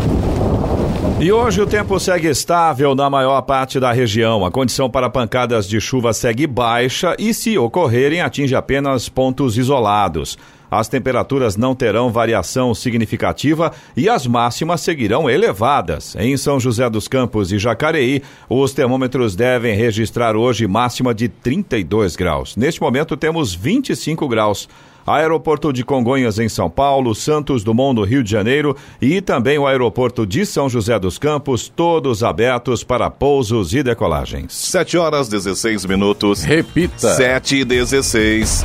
E 1.22 1.30
hoje 1.30 1.60
o 1.60 1.66
tempo 1.68 2.00
segue 2.00 2.26
estável 2.26 2.96
na 2.96 3.08
maior 3.08 3.40
parte 3.42 3.78
da 3.78 3.92
região. 3.92 4.44
A 4.44 4.50
condição 4.50 4.90
para 4.90 5.08
pancadas 5.08 5.68
de 5.68 5.80
chuva 5.80 6.12
segue 6.12 6.48
baixa 6.48 7.14
e, 7.16 7.32
se 7.32 7.56
ocorrerem, 7.56 8.20
atinge 8.20 8.56
apenas 8.56 9.08
pontos 9.08 9.56
isolados. 9.56 10.36
As 10.68 10.88
temperaturas 10.88 11.56
não 11.56 11.76
terão 11.76 12.10
variação 12.10 12.74
significativa 12.74 13.70
e 13.96 14.08
as 14.08 14.26
máximas 14.26 14.80
seguirão 14.80 15.30
elevadas. 15.30 16.16
Em 16.18 16.36
São 16.36 16.58
José 16.58 16.90
dos 16.90 17.06
Campos 17.06 17.52
e 17.52 17.58
Jacareí, 17.58 18.20
os 18.48 18.72
termômetros 18.72 19.36
devem 19.36 19.76
registrar 19.76 20.34
hoje 20.34 20.66
máxima 20.66 21.14
de 21.14 21.28
32 21.28 22.16
graus. 22.16 22.56
Neste 22.56 22.82
momento 22.82 23.16
temos 23.16 23.54
25 23.54 24.26
graus. 24.26 24.68
Aeroporto 25.06 25.72
de 25.72 25.84
Congonhas 25.84 26.38
em 26.38 26.48
São 26.48 26.68
Paulo, 26.68 27.14
Santos 27.14 27.64
Dumont 27.64 27.94
no 27.94 28.04
Rio 28.04 28.22
de 28.22 28.30
Janeiro 28.30 28.76
e 29.00 29.20
também 29.20 29.58
o 29.58 29.66
aeroporto 29.66 30.26
de 30.26 30.44
São 30.46 30.68
José 30.68 30.98
dos 30.98 31.18
Campos, 31.18 31.68
todos 31.68 32.22
abertos 32.22 32.84
para 32.84 33.10
pousos 33.10 33.74
e 33.74 33.82
decolagens. 33.82 34.52
7 34.52 34.98
horas 34.98 35.28
16 35.28 35.84
minutos. 35.86 36.42
Repita. 36.42 37.14
7 37.14 37.56
e 37.56 37.64
16. 37.64 38.62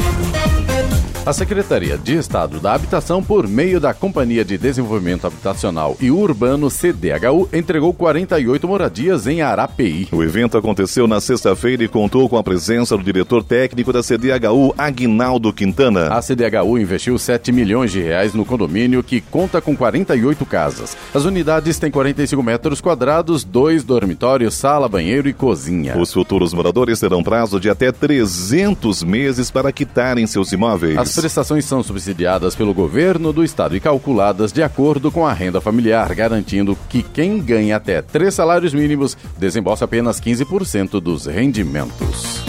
A 1.28 1.34
Secretaria 1.34 1.98
de 1.98 2.16
Estado 2.16 2.58
da 2.58 2.74
Habitação, 2.74 3.22
por 3.22 3.50
meio 3.50 3.82
da 3.82 3.94
Companhia 3.94 4.46
de 4.46 4.58
Desenvolvimento 4.58 5.28
Habitacional 5.28 5.98
e 6.00 6.10
Urbano 6.10 6.70
CDHU, 6.70 7.50
entregou 7.52 7.94
48 7.94 8.66
moradias 8.66 9.28
em 9.28 9.42
Arapeí. 9.42 10.08
O 10.14 10.24
evento 10.24 10.58
aconteceu 10.58 11.06
na 11.06 11.20
sexta-feira 11.20 11.84
e 11.84 11.90
contou 11.90 12.30
com 12.30 12.38
a 12.38 12.44
presença 12.44 12.96
do 12.96 13.04
diretor 13.04 13.44
técnico 13.44 13.92
da 13.92 14.02
CDHU, 14.02 14.74
Aguinaldo 14.78 15.52
Quintana. 15.52 16.14
A 16.14 16.22
CDHU 16.22 16.80
investiu 16.80 17.20
7 17.20 17.52
milhões 17.52 17.92
de 17.92 18.02
reais 18.02 18.34
no 18.34 18.46
condomínio, 18.46 19.04
que 19.04 19.20
conta 19.20 19.60
com 19.60 19.76
48 19.76 20.46
casas. 20.46 20.96
As 21.14 21.26
unidades 21.26 21.78
têm 21.78 21.92
45 21.92 22.42
metros 22.42 22.80
quadrados, 22.80 23.44
dois 23.44 23.84
dormitórios, 23.84 24.54
sala, 24.54 24.88
banheiro 24.88 25.28
e 25.28 25.34
cozinha. 25.34 25.98
Os 25.98 26.14
futuros 26.14 26.54
moradores 26.54 27.02
terão 27.02 27.22
prazo 27.22 27.60
de 27.60 27.70
até 27.70 27.92
300 27.92 29.04
meses 29.04 29.52
para 29.52 29.74
quitarem 29.74 30.26
seus 30.26 30.54
imóveis. 30.54 30.98
As 30.98 31.17
prestações 31.18 31.66
são 31.66 31.82
subsidiadas 31.82 32.56
pelo 32.56 32.74
governo 32.74 33.34
do 33.34 33.44
estado 33.44 33.76
e 33.76 33.80
calculadas 33.80 34.52
de 34.52 34.62
acordo 34.62 35.12
com 35.12 35.26
a 35.26 35.34
renda 35.34 35.60
familiar, 35.60 36.14
garantindo 36.14 36.78
que 36.88 37.02
quem 37.02 37.40
ganha 37.40 37.76
até 37.76 38.04
três 38.04 38.36
salários 38.36 38.74
mínimos 38.74 39.18
desembolsa 39.38 39.86
apenas 39.86 40.22
15% 40.22 41.02
dos 41.02 41.26
rendimentos. 41.26 42.46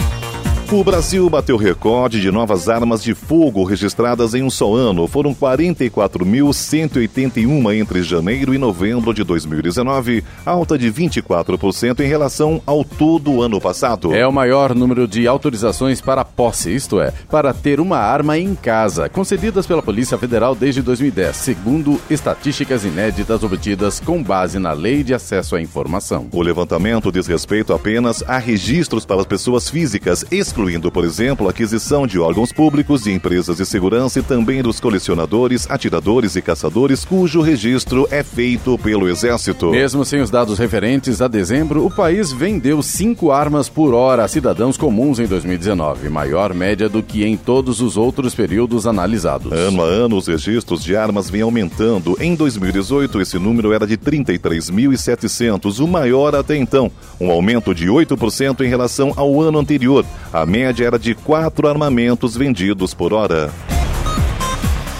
O 0.71 0.83
Brasil 0.83 1.27
bateu 1.27 1.57
recorde 1.57 2.21
de 2.21 2.29
novas 2.29 2.69
armas 2.69 3.01
de 3.01 3.15
fogo 3.15 3.63
registradas 3.63 4.35
em 4.35 4.43
um 4.43 4.51
só 4.51 4.75
ano. 4.75 5.07
Foram 5.07 5.33
44.181 5.33 7.73
entre 7.73 8.03
janeiro 8.03 8.53
e 8.53 8.59
novembro 8.59 9.11
de 9.11 9.23
2019, 9.23 10.23
alta 10.45 10.77
de 10.77 10.93
24% 10.93 12.01
em 12.01 12.07
relação 12.07 12.61
ao 12.67 12.83
todo 12.83 13.41
ano 13.41 13.59
passado. 13.59 14.13
É 14.13 14.27
o 14.27 14.31
maior 14.31 14.75
número 14.75 15.07
de 15.07 15.27
autorizações 15.27 16.01
para 16.01 16.23
posse, 16.23 16.69
isto 16.69 17.01
é, 17.01 17.11
para 17.31 17.51
ter 17.51 17.79
uma 17.79 17.97
arma 17.97 18.37
em 18.37 18.53
casa, 18.53 19.09
concedidas 19.09 19.65
pela 19.65 19.81
Polícia 19.81 20.19
Federal 20.19 20.53
desde 20.53 20.83
2010, 20.83 21.35
segundo 21.35 21.99
estatísticas 22.11 22.85
inéditas 22.85 23.43
obtidas 23.43 23.99
com 23.99 24.21
base 24.21 24.59
na 24.59 24.73
Lei 24.73 25.01
de 25.01 25.15
Acesso 25.15 25.55
à 25.55 25.61
Informação. 25.61 26.27
O 26.31 26.43
levantamento 26.43 27.11
diz 27.11 27.25
respeito 27.25 27.73
apenas 27.73 28.23
a 28.27 28.37
registros 28.37 29.03
para 29.03 29.19
as 29.19 29.25
pessoas 29.25 29.67
físicas 29.67 30.23
exclusivas 30.29 30.58
excluindo, 30.59 30.91
por 30.91 31.05
exemplo, 31.05 31.47
a 31.47 31.51
aquisição 31.51 32.05
de 32.05 32.19
órgãos 32.19 32.51
públicos 32.51 33.07
e 33.07 33.11
empresas 33.11 33.55
de 33.55 33.65
segurança 33.65 34.19
e 34.19 34.21
também 34.21 34.61
dos 34.61 34.77
colecionadores, 34.77 35.65
atiradores 35.69 36.35
e 36.35 36.41
caçadores, 36.41 37.05
cujo 37.05 37.39
registro 37.39 38.05
é 38.11 38.21
feito 38.23 38.77
pelo 38.77 39.07
Exército. 39.07 39.71
Mesmo 39.71 40.03
sem 40.03 40.19
os 40.21 40.29
dados 40.29 40.59
referentes 40.59 41.21
a 41.21 41.29
dezembro, 41.29 41.85
o 41.85 41.89
país 41.89 42.33
vendeu 42.33 42.83
cinco 42.83 43.31
armas 43.31 43.69
por 43.69 43.93
hora 43.93 44.25
a 44.25 44.27
cidadãos 44.27 44.75
comuns 44.75 45.17
em 45.17 45.27
2019, 45.27 46.09
maior 46.09 46.53
média 46.53 46.89
do 46.89 47.01
que 47.01 47.23
em 47.23 47.37
todos 47.37 47.79
os 47.79 47.95
outros 47.95 48.35
períodos 48.35 48.85
analisados. 48.85 49.53
Ano 49.53 49.81
a 49.81 49.85
ano, 49.85 50.17
os 50.17 50.27
registros 50.27 50.83
de 50.83 50.93
armas 50.93 51.29
vêm 51.29 51.41
aumentando. 51.41 52.17
Em 52.19 52.35
2018, 52.35 53.21
esse 53.21 53.39
número 53.39 53.71
era 53.71 53.87
de 53.87 53.97
33.700, 53.97 55.79
o 55.79 55.87
maior 55.87 56.35
até 56.35 56.57
então, 56.57 56.91
um 57.19 57.31
aumento 57.31 57.73
de 57.73 57.87
8% 57.87 58.59
em 58.59 58.67
relação 58.67 59.13
ao 59.15 59.41
ano 59.41 59.57
anterior. 59.57 60.05
A 60.33 60.45
média 60.49 60.85
era 60.85 60.97
de 60.97 61.13
quatro 61.13 61.67
armamentos 61.67 62.35
vendidos 62.35 62.93
por 62.93 63.13
hora. 63.13 63.51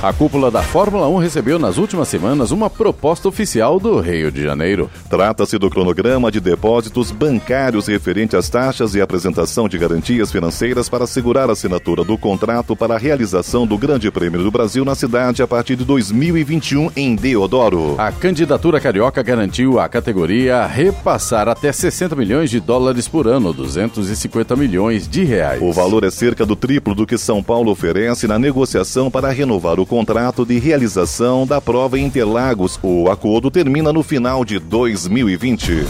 A 0.01 0.13
cúpula 0.13 0.49
da 0.49 0.63
Fórmula 0.63 1.09
1 1.09 1.17
recebeu 1.17 1.59
nas 1.59 1.77
últimas 1.77 2.07
semanas 2.07 2.51
uma 2.51 2.69
proposta 2.69 3.27
oficial 3.27 3.81
do 3.81 3.99
Rio 3.99 4.31
de 4.31 4.41
Janeiro. 4.41 4.89
Trata-se 5.09 5.57
do 5.57 5.69
cronograma 5.69 6.31
de 6.31 6.39
depósitos 6.39 7.11
bancários 7.11 7.87
referente 7.87 8.33
às 8.33 8.47
taxas 8.47 8.95
e 8.95 9.01
apresentação 9.01 9.67
de 9.67 9.77
garantias 9.77 10.31
financeiras 10.31 10.87
para 10.87 11.03
assegurar 11.03 11.49
a 11.49 11.51
assinatura 11.51 12.05
do 12.05 12.17
contrato 12.17 12.77
para 12.77 12.95
a 12.95 12.97
realização 12.97 13.67
do 13.67 13.77
Grande 13.77 14.09
Prêmio 14.09 14.41
do 14.41 14.49
Brasil 14.49 14.85
na 14.85 14.95
cidade 14.95 15.43
a 15.43 15.47
partir 15.47 15.75
de 15.75 15.83
2021 15.83 16.91
em 16.95 17.13
Deodoro. 17.13 17.95
A 17.97 18.09
candidatura 18.09 18.79
carioca 18.79 19.21
garantiu 19.21 19.81
à 19.81 19.89
categoria 19.89 20.65
repassar 20.65 21.49
até 21.49 21.73
60 21.73 22.15
milhões 22.15 22.49
de 22.49 22.61
dólares 22.61 23.05
por 23.05 23.27
ano, 23.27 23.51
250 23.51 24.55
milhões 24.55 25.09
de 25.09 25.25
reais. 25.25 25.61
O 25.61 25.73
valor 25.73 26.05
é 26.05 26.09
cerca 26.09 26.45
do 26.45 26.55
triplo 26.55 26.95
do 26.95 27.05
que 27.05 27.17
São 27.17 27.43
Paulo 27.43 27.69
oferece 27.69 28.27
na 28.27 28.39
negociação 28.39 29.11
para 29.11 29.29
renovar 29.29 29.77
o 29.77 29.88
contrato 29.89 30.45
de 30.45 30.59
realização 30.59 31.47
da 31.47 31.59
prova 31.59 31.97
em 31.97 32.05
Interlagos. 32.05 32.79
O 32.83 33.09
acordo 33.09 33.49
termina 33.49 33.91
no 33.91 34.03
final 34.03 34.45
de 34.45 34.59
2020. 34.59 35.83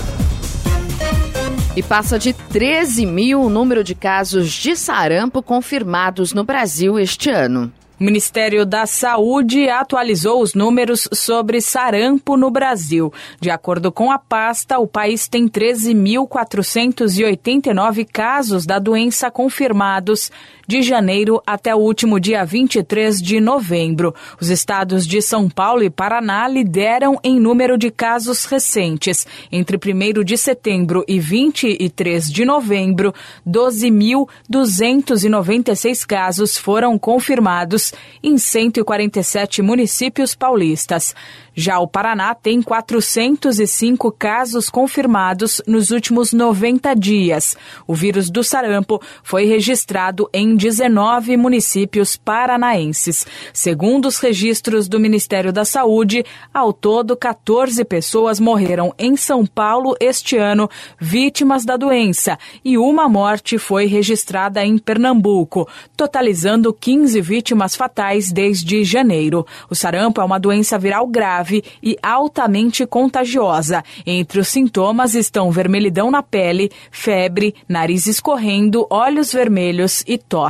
E 1.75 1.83
passa 1.83 2.17
de 2.17 2.31
13 2.31 3.05
mil 3.05 3.41
o 3.41 3.49
número 3.49 3.83
de 3.83 3.93
casos 3.93 4.51
de 4.51 4.75
sarampo 4.75 5.43
confirmados 5.43 6.33
no 6.33 6.45
Brasil 6.45 6.97
este 6.97 7.29
ano. 7.29 7.71
O 7.99 8.03
Ministério 8.05 8.65
da 8.65 8.85
Saúde 8.85 9.67
atualizou 9.67 10.41
os 10.41 10.53
números 10.53 11.09
sobre 11.11 11.59
sarampo 11.59 12.37
no 12.37 12.49
Brasil. 12.49 13.11
De 13.41 13.49
acordo 13.49 13.91
com 13.91 14.09
a 14.09 14.17
pasta, 14.17 14.79
o 14.79 14.87
país 14.87 15.27
tem 15.27 15.49
13.489 15.49 18.07
casos 18.09 18.65
da 18.65 18.79
doença 18.79 19.29
confirmados 19.29 20.31
de 20.69 20.81
janeiro 20.83 21.41
até 21.47 21.73
o 21.73 21.79
último 21.79 22.19
dia 22.19 22.45
23 22.45 23.19
de 23.19 23.39
novembro. 23.39 24.13
Os 24.39 24.51
estados 24.51 25.07
de 25.07 25.19
São 25.19 25.49
Paulo 25.49 25.81
e 25.81 25.89
Paraná 25.89 26.47
lideram 26.47 27.17
em 27.23 27.39
número 27.39 27.75
de 27.75 27.89
casos 27.89 28.45
recentes. 28.45 29.25
Entre 29.51 29.77
1 29.77 30.23
de 30.23 30.37
setembro 30.37 31.03
e 31.07 31.19
23 31.19 32.31
de 32.31 32.45
novembro, 32.45 33.11
12.296 33.47 36.05
casos 36.05 36.55
foram 36.55 36.99
confirmados 36.99 37.91
em 38.21 38.37
147 38.37 39.63
municípios 39.63 40.35
paulistas. 40.35 41.15
Já 41.55 41.79
o 41.79 41.87
Paraná 41.87 42.35
tem 42.35 42.61
405 42.61 44.11
casos 44.11 44.69
confirmados 44.69 45.63
nos 45.67 45.89
últimos 45.89 46.31
90 46.31 46.95
dias. 46.95 47.57
O 47.87 47.95
vírus 47.95 48.29
do 48.29 48.43
sarampo 48.43 49.01
foi 49.23 49.45
registrado 49.45 50.29
em 50.31 50.58
19 50.59 51.37
municípios 51.37 52.17
paranaenses. 52.17 53.25
Segundo 53.53 54.07
os 54.07 54.19
registros 54.19 54.87
do 54.87 54.99
Ministério 54.99 55.51
da 55.51 55.63
Saúde, 55.63 56.23
ao 56.53 56.71
todo 56.73 57.15
14 57.15 57.83
pessoas 57.85 58.39
morreram 58.39 58.93
em 58.99 59.15
São 59.15 59.45
Paulo 59.45 59.95
este 59.99 60.37
ano 60.37 60.69
vítimas 60.99 61.63
da 61.63 61.77
doença 61.77 62.37
e 62.63 62.77
uma 62.77 63.07
morte 63.07 63.57
foi 63.57 63.85
registrada 63.85 64.63
em 64.63 64.77
Pernambuco, 64.77 65.67
totalizando 65.95 66.73
15 66.73 67.21
vítimas 67.21 67.75
fatais 67.75 68.31
desde 68.31 68.83
janeiro. 68.83 69.45
O 69.69 69.75
sarampo 69.75 70.19
é 70.19 70.23
uma 70.23 70.39
doença 70.39 70.77
viral 70.77 71.07
grave 71.07 71.63
e 71.81 71.97
altamente 72.03 72.85
contagiosa. 72.85 73.83
Entre 74.05 74.39
os 74.39 74.49
sintomas 74.49 75.15
estão 75.15 75.51
vermelhidão 75.51 76.11
na 76.11 76.21
pele, 76.21 76.69
febre, 76.91 77.55
nariz 77.67 78.05
escorrendo, 78.05 78.85
olhos 78.89 79.31
vermelhos 79.31 80.03
e 80.05 80.17
tosse. 80.17 80.48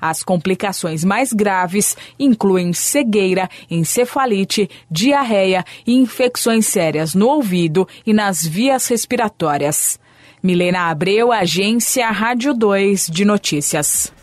As 0.00 0.22
complicações 0.22 1.04
mais 1.04 1.32
graves 1.32 1.96
incluem 2.18 2.72
cegueira, 2.72 3.48
encefalite, 3.70 4.68
diarreia 4.90 5.64
e 5.86 5.94
infecções 5.94 6.66
sérias 6.66 7.14
no 7.14 7.28
ouvido 7.28 7.86
e 8.06 8.12
nas 8.12 8.44
vias 8.44 8.86
respiratórias. 8.88 9.98
Milena 10.42 10.90
Abreu, 10.90 11.32
Agência 11.32 12.10
Rádio 12.10 12.54
2 12.54 13.06
de 13.08 13.24
Notícias. 13.24 14.19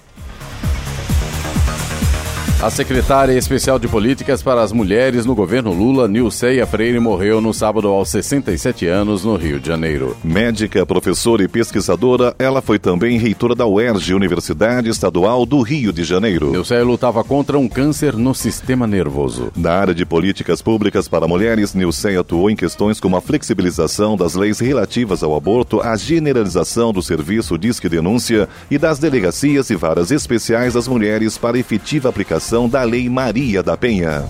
A 2.60 2.72
secretária 2.72 3.34
especial 3.34 3.78
de 3.78 3.88
Políticas 3.88 4.42
para 4.42 4.64
as 4.64 4.72
Mulheres 4.72 5.28
no 5.28 5.36
governo 5.36 5.72
Lula, 5.72 6.08
Nilceia 6.08 6.66
Freire, 6.66 7.00
morreu 7.00 7.40
no 7.40 7.54
sábado 7.54 7.88
aos 7.88 8.10
67 8.10 8.88
anos 8.88 9.24
no 9.24 9.36
Rio 9.36 9.60
de 9.60 9.68
Janeiro. 9.68 10.18
Médica, 10.24 10.84
professora 10.84 11.44
e 11.44 11.48
pesquisadora, 11.48 12.36
ela 12.40 12.60
foi 12.60 12.80
também 12.80 13.20
reitora 13.20 13.54
da 13.54 13.68
UERJ, 13.68 14.16
Universidade 14.16 14.90
Estadual 14.90 15.46
do 15.46 15.62
Rio 15.62 15.94
de 15.94 16.04
Janeiro. 16.04 16.50
Nilceia 16.50 16.84
lutava 16.84 17.24
contra 17.24 17.60
um 17.60 17.68
câncer 17.68 18.16
no 18.16 18.34
sistema 18.34 18.88
nervoso. 18.88 19.52
Na 19.56 19.74
área 19.74 19.94
de 19.94 20.04
políticas 20.04 20.60
públicas 20.60 21.08
para 21.08 21.28
mulheres, 21.28 21.76
Nilceia 21.76 22.22
atuou 22.22 22.50
em 22.50 22.56
questões 22.56 23.00
como 23.00 23.16
a 23.16 23.22
flexibilização 23.22 24.18
das 24.18 24.34
leis 24.34 24.60
relativas 24.60 25.22
ao 25.22 25.36
aborto, 25.36 25.80
a 25.80 25.96
generalização 25.96 26.92
do 26.92 27.04
serviço 27.04 27.56
Disque 27.56 27.88
Denúncia 27.88 28.50
e 28.72 28.80
das 28.80 28.98
delegacias 28.98 29.70
e 29.70 29.76
varas 29.76 30.10
especiais 30.10 30.74
das 30.74 30.88
mulheres 30.88 31.38
para 31.38 31.60
efetiva 31.60 32.10
aplicação 32.10 32.47
da 32.70 32.84
Lei 32.84 33.10
Maria 33.10 33.62
da 33.62 33.76
Penha. 33.76 34.24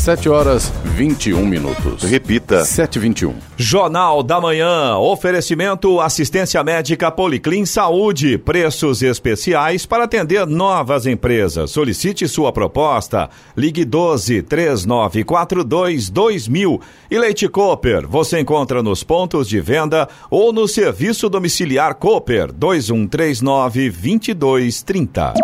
7 0.00 0.28
horas 0.30 0.72
21 0.82 1.44
minutos. 1.44 2.04
Repita. 2.04 2.62
7h21. 2.62 3.34
Jornal 3.56 4.22
da 4.22 4.40
Manhã. 4.40 4.96
Oferecimento 4.96 6.00
assistência 6.00 6.64
médica 6.64 7.10
Policlin 7.10 7.66
Saúde. 7.66 8.38
Preços 8.38 9.02
especiais 9.02 9.84
para 9.84 10.04
atender 10.04 10.46
novas 10.46 11.04
empresas. 11.06 11.70
Solicite 11.70 12.26
sua 12.28 12.50
proposta. 12.50 13.28
Ligue 13.54 13.84
12 13.84 14.42
3942 14.42 16.08
2000. 16.08 16.80
E 17.10 17.18
Leite 17.18 17.46
Cooper. 17.46 18.06
Você 18.08 18.40
encontra 18.40 18.82
nos 18.82 19.04
pontos 19.04 19.46
de 19.46 19.60
venda 19.60 20.08
ou 20.30 20.50
no 20.50 20.66
serviço 20.66 21.28
domiciliar 21.28 21.94
Cooper 21.96 22.50
2139 22.52 23.90
2230. 23.90 25.34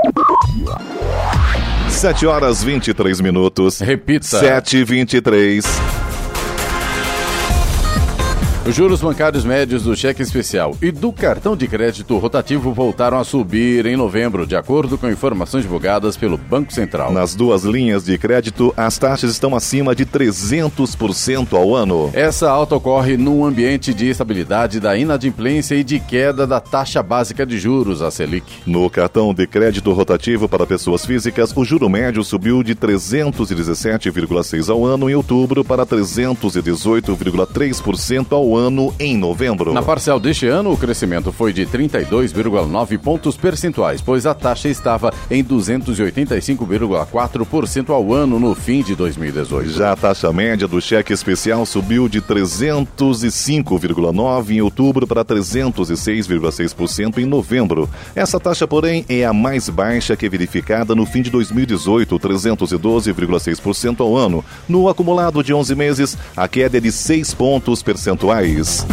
7 1.97 2.27
horas 2.27 2.63
23 2.63 3.21
minutos. 3.21 3.81
Repita. 3.81 4.39
7 4.39 4.79
e 4.79 4.85
23 4.85 6.06
Os 8.67 8.75
juros 8.75 9.01
bancários 9.01 9.45
médios 9.45 9.85
do 9.85 9.95
cheque 9.95 10.23
especial 10.23 10.77
e 10.83 10.91
do 10.91 11.13
cartão 11.13 11.57
de 11.57 11.69
crédito 11.69 12.19
rotativo 12.19 12.73
voltaram 12.73 13.17
a 13.17 13.23
subir 13.23 13.87
em 13.87 13.97
novembro, 13.97 14.45
de 14.45 14.57
acordo 14.57 14.99
com 14.99 15.09
informações 15.09 15.63
divulgadas 15.63 16.17
pelo 16.17 16.37
Banco 16.37 16.73
Central. 16.73 17.13
Nas 17.13 17.37
duas 17.37 17.63
linhas 17.63 18.05
de 18.05 18.19
crédito, 18.19 18.75
as 18.77 18.99
taxas 18.99 19.31
estão 19.31 19.55
acima 19.55 19.95
de 19.95 20.05
300% 20.05 21.53
ao 21.53 21.77
ano. 21.77 22.11
Essa 22.13 22.51
alta 22.51 22.75
ocorre 22.75 23.17
num 23.17 23.45
ambiente 23.45 23.95
de 23.95 24.09
estabilidade 24.09 24.81
da 24.81 24.97
inadimplência 24.97 25.77
e 25.77 25.85
de 25.85 26.01
queda 26.01 26.45
da 26.45 26.59
taxa 26.59 27.01
básica 27.05 27.47
de 27.47 27.61
juros, 27.61 28.03
a 28.03 28.11
Selic. 28.11 28.53
No 28.67 28.91
cartão 28.91 29.33
de 29.33 29.47
crédito 29.47 29.93
rotativo 29.93 30.49
para 30.49 30.67
pessoas 30.67 31.07
físicas, 31.07 31.57
o 31.57 31.65
juro 31.65 31.89
médio 31.89 32.25
subiu 32.25 32.65
de 32.65 32.75
317,6 32.75 34.69
ao 34.69 34.85
ano 34.85 35.09
em 35.09 35.15
outubro 35.15 35.65
para 35.65 35.87
318,3% 35.87 38.33
ao 38.33 38.43
ano 38.43 38.56
em 38.99 39.17
novembro. 39.17 39.73
Na 39.73 39.83
parcial 39.83 40.19
deste 40.19 40.47
ano, 40.47 40.73
o 40.73 40.77
crescimento 40.77 41.31
foi 41.31 41.53
de 41.53 41.65
32,9 41.67 42.99
pontos 42.99 43.37
percentuais, 43.37 44.01
pois 44.01 44.27
a 44.27 44.35
taxa 44.35 44.69
estava 44.69 45.13
em 45.31 45.45
285,4% 45.45 47.91
ao 47.91 48.15
ano 48.15 48.41
no 48.41 48.55
fim 48.55 48.83
de 48.83 48.95
2018. 48.95 49.71
Já 49.71 49.93
a 49.93 49.97
taxa 49.97 50.33
média 50.33 50.67
do 50.67 50.81
cheque 50.81 51.13
especial 51.13 51.67
subiu 51.67 52.09
de 52.09 52.23
305,9 52.23 54.51
em 54.51 54.61
outubro 54.61 55.07
para 55.07 55.25
306,6% 55.25 57.19
em 57.19 57.27
novembro. 57.27 57.89
Essa 58.15 58.41
taxa, 58.41 58.67
porém, 58.67 59.05
é 59.09 59.25
a 59.25 59.33
mais 59.33 59.69
baixa 59.69 60.17
que 60.17 60.27
é 60.27 60.29
verificada 60.29 60.95
no 60.95 61.05
fim 61.05 61.23
de 61.23 61.31
2018, 61.31 62.19
312,6% 62.19 64.01
ao 64.01 64.17
ano. 64.17 64.45
No 64.69 64.89
acumulado 64.89 65.43
de 65.43 65.53
11 65.53 65.75
meses, 65.75 66.17
a 66.37 66.47
queda 66.49 66.79
é 66.79 66.81
de 66.81 66.91
6 66.91 67.35
pontos 67.35 67.83
percentuais 67.83 68.46
país. 68.47 68.87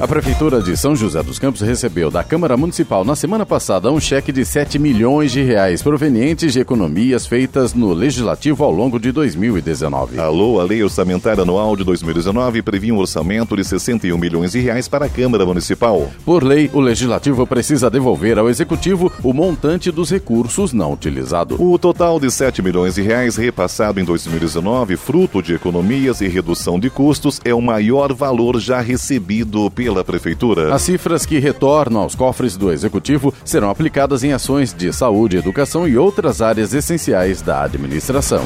A 0.00 0.08
Prefeitura 0.08 0.60
de 0.60 0.76
São 0.76 0.96
José 0.96 1.22
dos 1.22 1.38
Campos 1.38 1.60
recebeu 1.60 2.10
da 2.10 2.24
Câmara 2.24 2.56
Municipal 2.56 3.04
na 3.04 3.14
semana 3.14 3.46
passada 3.46 3.92
um 3.92 4.00
cheque 4.00 4.32
de 4.32 4.44
7 4.44 4.76
milhões 4.76 5.30
de 5.30 5.40
reais 5.40 5.84
provenientes 5.84 6.52
de 6.52 6.58
economias 6.58 7.26
feitas 7.26 7.74
no 7.74 7.92
Legislativo 7.92 8.64
ao 8.64 8.72
longo 8.72 8.98
de 8.98 9.12
2019. 9.12 10.18
Alô, 10.18 10.58
a 10.60 10.64
Lei 10.64 10.82
Orçamentária 10.82 11.42
Anual 11.42 11.76
de 11.76 11.84
2019 11.84 12.60
previa 12.60 12.92
um 12.92 12.98
orçamento 12.98 13.56
de 13.56 13.64
61 13.64 14.18
milhões 14.18 14.50
de 14.50 14.58
reais 14.58 14.88
para 14.88 15.06
a 15.06 15.08
Câmara 15.08 15.46
Municipal. 15.46 16.10
Por 16.24 16.42
lei, 16.42 16.68
o 16.72 16.80
Legislativo 16.80 17.46
precisa 17.46 17.88
devolver 17.88 18.36
ao 18.36 18.50
Executivo 18.50 19.12
o 19.22 19.32
montante 19.32 19.92
dos 19.92 20.10
recursos 20.10 20.72
não 20.72 20.92
utilizados. 20.92 21.56
O 21.58 21.78
total 21.78 22.18
de 22.18 22.32
7 22.32 22.60
milhões 22.62 22.96
de 22.96 23.02
reais 23.02 23.36
repassado 23.36 24.00
em 24.00 24.04
2019, 24.04 24.96
fruto 24.96 25.40
de 25.40 25.54
economias 25.54 26.20
e 26.20 26.26
redução 26.26 26.80
de 26.80 26.90
custos, 26.90 27.40
é 27.44 27.54
o 27.54 27.62
maior 27.62 28.12
valor 28.12 28.58
já 28.58 28.80
recebido 28.80 29.70
pela 29.84 30.02
Prefeitura. 30.02 30.74
As 30.74 30.80
cifras 30.80 31.26
que 31.26 31.38
retornam 31.38 32.00
aos 32.00 32.14
cofres 32.14 32.56
do 32.56 32.72
Executivo 32.72 33.34
serão 33.44 33.68
aplicadas 33.68 34.24
em 34.24 34.32
ações 34.32 34.72
de 34.72 34.90
saúde, 34.90 35.36
educação 35.36 35.86
e 35.86 35.98
outras 35.98 36.40
áreas 36.40 36.72
essenciais 36.72 37.42
da 37.42 37.62
administração. 37.62 38.42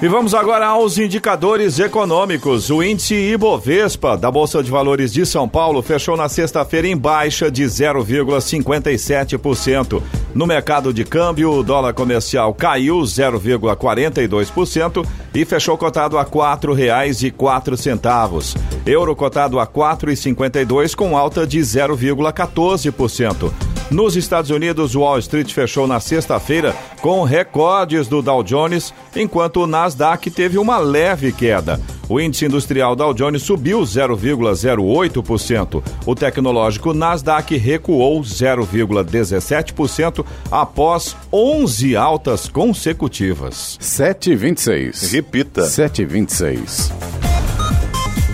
E 0.00 0.06
vamos 0.06 0.32
agora 0.32 0.68
aos 0.68 0.96
indicadores 0.96 1.80
econômicos. 1.80 2.70
O 2.70 2.84
índice 2.84 3.16
Ibovespa 3.16 4.16
da 4.16 4.30
Bolsa 4.30 4.62
de 4.62 4.70
Valores 4.70 5.12
de 5.12 5.26
São 5.26 5.48
Paulo 5.48 5.82
fechou 5.82 6.16
na 6.16 6.28
sexta-feira 6.28 6.86
em 6.86 6.96
baixa 6.96 7.50
de 7.50 7.64
0,57%. 7.64 10.00
No 10.32 10.46
mercado 10.46 10.94
de 10.94 11.04
câmbio, 11.04 11.50
o 11.50 11.64
dólar 11.64 11.94
comercial 11.94 12.54
caiu 12.54 12.98
0,42% 12.98 15.04
e 15.34 15.44
fechou 15.44 15.76
cotado 15.76 16.16
a 16.16 16.22
R$ 16.22 16.30
4,04. 16.30 18.56
Euro 18.86 19.16
cotado 19.16 19.58
a 19.58 19.64
R$ 19.64 19.70
4,52 19.74 20.94
com 20.94 21.16
alta 21.16 21.44
de 21.44 21.58
0,14%. 21.58 23.77
Nos 23.90 24.16
Estados 24.16 24.50
Unidos, 24.50 24.94
o 24.94 25.00
Wall 25.00 25.18
Street 25.18 25.50
fechou 25.52 25.86
na 25.86 25.98
sexta-feira 25.98 26.76
com 27.00 27.24
recordes 27.24 28.06
do 28.06 28.20
Dow 28.20 28.42
Jones, 28.42 28.92
enquanto 29.16 29.62
o 29.62 29.66
Nasdaq 29.66 30.30
teve 30.30 30.58
uma 30.58 30.76
leve 30.76 31.32
queda. 31.32 31.80
O 32.06 32.20
índice 32.20 32.44
industrial 32.44 32.94
Dow 32.94 33.14
Jones 33.14 33.42
subiu 33.42 33.80
0,08%. 33.80 35.82
O 36.04 36.14
tecnológico 36.14 36.92
Nasdaq 36.92 37.56
recuou 37.56 38.20
0,17% 38.20 40.24
após 40.50 41.16
11 41.32 41.96
altas 41.96 42.46
consecutivas. 42.48 43.78
7,26. 43.80 45.12
Repita. 45.12 45.62
7,26. 45.62 47.37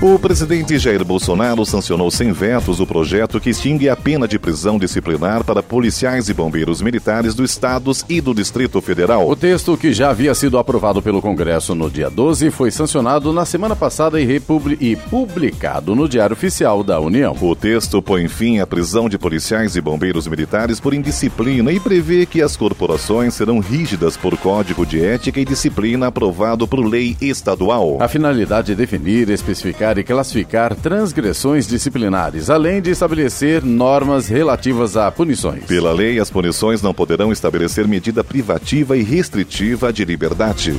O 0.05 0.19
presidente 0.19 0.77
Jair 0.77 1.03
Bolsonaro 1.03 1.65
sancionou 1.65 2.11
sem 2.11 2.31
vetos 2.31 2.79
o 2.79 2.87
projeto 2.87 3.41
que 3.41 3.49
extingue 3.49 3.89
a 3.89 3.97
pena 3.97 4.29
de 4.29 4.39
prisão 4.39 4.79
disciplinar 4.79 5.43
para 5.43 5.63
policiais 5.63 6.29
e 6.29 6.35
bombeiros 6.35 6.83
militares 6.83 7.35
dos 7.35 7.53
estados 7.53 8.05
e 8.07 8.21
do 8.21 8.35
Distrito 8.35 8.83
Federal. 8.83 9.27
O 9.27 9.35
texto, 9.35 9.79
que 9.79 9.95
já 9.95 10.11
havia 10.11 10.35
sido 10.35 10.59
aprovado 10.59 11.01
pelo 11.01 11.23
Congresso 11.23 11.75
no 11.75 11.91
dia 11.91 12.11
12, 12.11 12.51
foi 12.51 12.71
sancionado 12.71 13.33
na 13.33 13.47
semana 13.47 13.75
passada 13.75 14.21
e, 14.21 14.43
e 14.79 14.95
publicado 14.95 15.95
no 15.95 16.07
Diário 16.07 16.35
Oficial 16.35 16.85
da 16.85 17.01
União. 17.01 17.35
O 17.41 17.57
texto 17.57 18.03
põe 18.03 18.29
fim 18.29 18.59
à 18.59 18.67
prisão 18.67 19.09
de 19.09 19.17
policiais 19.17 19.75
e 19.75 19.81
bombeiros 19.81 20.29
militares 20.29 20.81
por 20.81 20.93
indisciplina 20.93 21.73
e 21.73 21.81
prevê 21.81 22.27
que 22.27 22.43
as 22.43 22.59
corporações 22.59 23.33
serão 23.33 23.59
rígidas 23.59 24.19
por 24.19 24.37
código 24.37 24.85
de 24.85 25.03
ética 25.03 25.41
e 25.41 25.47
disciplina 25.47 26.09
aprovado 26.09 26.69
por 26.69 26.85
lei 26.85 27.17
estadual. 27.23 27.97
A 28.03 28.07
finalidade 28.07 28.73
é 28.73 28.75
definir, 28.75 29.31
especificar 29.31 29.94
e 29.99 30.05
classificar 30.05 30.75
transgressões 30.75 31.67
disciplinares, 31.67 32.51
além 32.51 32.81
de 32.81 32.91
estabelecer 32.91 33.65
normas 33.65 34.29
relativas 34.29 34.97
a 34.97 35.11
punições. 35.11 35.65
Pela 35.65 35.93
lei, 35.93 36.19
as 36.19 36.31
punições 36.31 36.83
não 36.83 36.95
poderão 36.95 37.33
estabelecer 37.33 37.87
medida 37.87 38.25
privativa 38.25 38.97
e 38.97 39.03
restritiva 39.03 39.93
de 39.93 40.05
liberdade. 40.05 40.75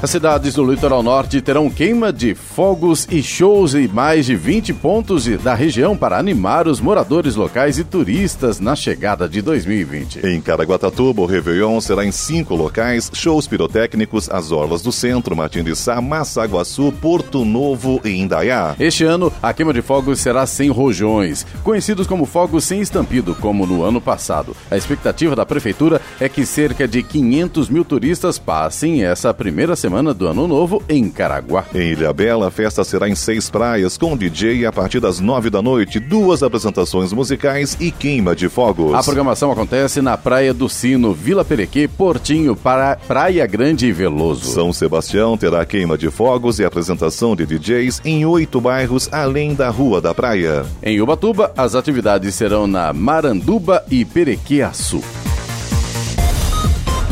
As 0.00 0.10
cidades 0.10 0.54
do 0.54 0.64
litoral 0.64 1.02
norte 1.02 1.40
terão 1.40 1.68
queima 1.68 2.12
de 2.12 2.32
fogos 2.32 3.08
e 3.10 3.20
shows 3.20 3.74
em 3.74 3.88
mais 3.88 4.26
de 4.26 4.36
20 4.36 4.72
pontos 4.74 5.26
da 5.38 5.54
região 5.54 5.96
para 5.96 6.16
animar 6.16 6.68
os 6.68 6.80
moradores 6.80 7.34
locais 7.34 7.80
e 7.80 7.84
turistas 7.84 8.60
na 8.60 8.76
chegada 8.76 9.28
de 9.28 9.42
2020. 9.42 10.24
Em 10.24 10.40
Caraguatatuba, 10.40 11.22
o 11.22 11.26
Réveillon 11.26 11.80
será 11.80 12.04
em 12.04 12.12
cinco 12.12 12.54
locais: 12.54 13.10
shows 13.12 13.48
pirotécnicos, 13.48 14.30
as 14.30 14.52
Orlas 14.52 14.82
do 14.82 14.92
Centro, 14.92 15.34
Matindissá, 15.34 16.00
Massaguaçu, 16.00 16.92
Porto 17.00 17.44
Novo 17.44 18.00
e 18.04 18.10
Indaiá. 18.10 18.76
Este 18.78 19.02
ano, 19.02 19.32
a 19.42 19.52
queima 19.52 19.72
de 19.72 19.82
fogos 19.82 20.20
será 20.20 20.46
sem 20.46 20.70
rojões, 20.70 21.44
conhecidos 21.64 22.06
como 22.06 22.24
fogos 22.24 22.62
sem 22.62 22.80
estampido, 22.80 23.34
como 23.34 23.66
no 23.66 23.82
ano 23.82 24.00
passado. 24.00 24.56
A 24.70 24.76
expectativa 24.76 25.34
da 25.34 25.44
prefeitura 25.44 26.00
é 26.20 26.28
que 26.28 26.46
cerca 26.46 26.86
de 26.86 27.02
500 27.02 27.68
mil 27.68 27.84
turistas 27.84 28.38
passem 28.38 29.02
essa 29.02 29.34
primeira 29.34 29.74
semana 29.74 29.87
semana 29.88 30.12
do 30.12 30.26
Ano 30.26 30.46
Novo 30.46 30.82
em 30.86 31.08
Caraguá. 31.08 31.64
Em 31.74 31.92
Ilhabela, 31.92 32.48
a 32.48 32.50
festa 32.50 32.84
será 32.84 33.08
em 33.08 33.14
seis 33.14 33.48
praias, 33.48 33.96
com 33.96 34.14
DJ 34.14 34.66
a 34.66 34.70
partir 34.70 35.00
das 35.00 35.18
nove 35.18 35.48
da 35.48 35.62
noite, 35.62 35.98
duas 35.98 36.42
apresentações 36.42 37.10
musicais 37.10 37.74
e 37.80 37.90
queima 37.90 38.36
de 38.36 38.50
fogos. 38.50 38.92
A 38.92 39.02
programação 39.02 39.50
acontece 39.50 40.02
na 40.02 40.14
Praia 40.18 40.52
do 40.52 40.68
Sino, 40.68 41.14
Vila 41.14 41.42
Perequê, 41.42 41.88
Portinho, 41.88 42.54
para 42.54 42.96
Praia 42.96 43.46
Grande 43.46 43.86
e 43.86 43.92
Veloso. 43.92 44.52
São 44.52 44.74
Sebastião 44.74 45.38
terá 45.38 45.64
queima 45.64 45.96
de 45.96 46.10
fogos 46.10 46.58
e 46.58 46.66
apresentação 46.66 47.34
de 47.34 47.46
DJs 47.46 48.02
em 48.04 48.26
oito 48.26 48.60
bairros 48.60 49.08
além 49.10 49.54
da 49.54 49.70
Rua 49.70 50.02
da 50.02 50.14
Praia. 50.14 50.66
Em 50.82 51.00
Ubatuba, 51.00 51.50
as 51.56 51.74
atividades 51.74 52.34
serão 52.34 52.66
na 52.66 52.92
Maranduba 52.92 53.82
e 53.90 54.04
Perequiaçu. 54.04 55.00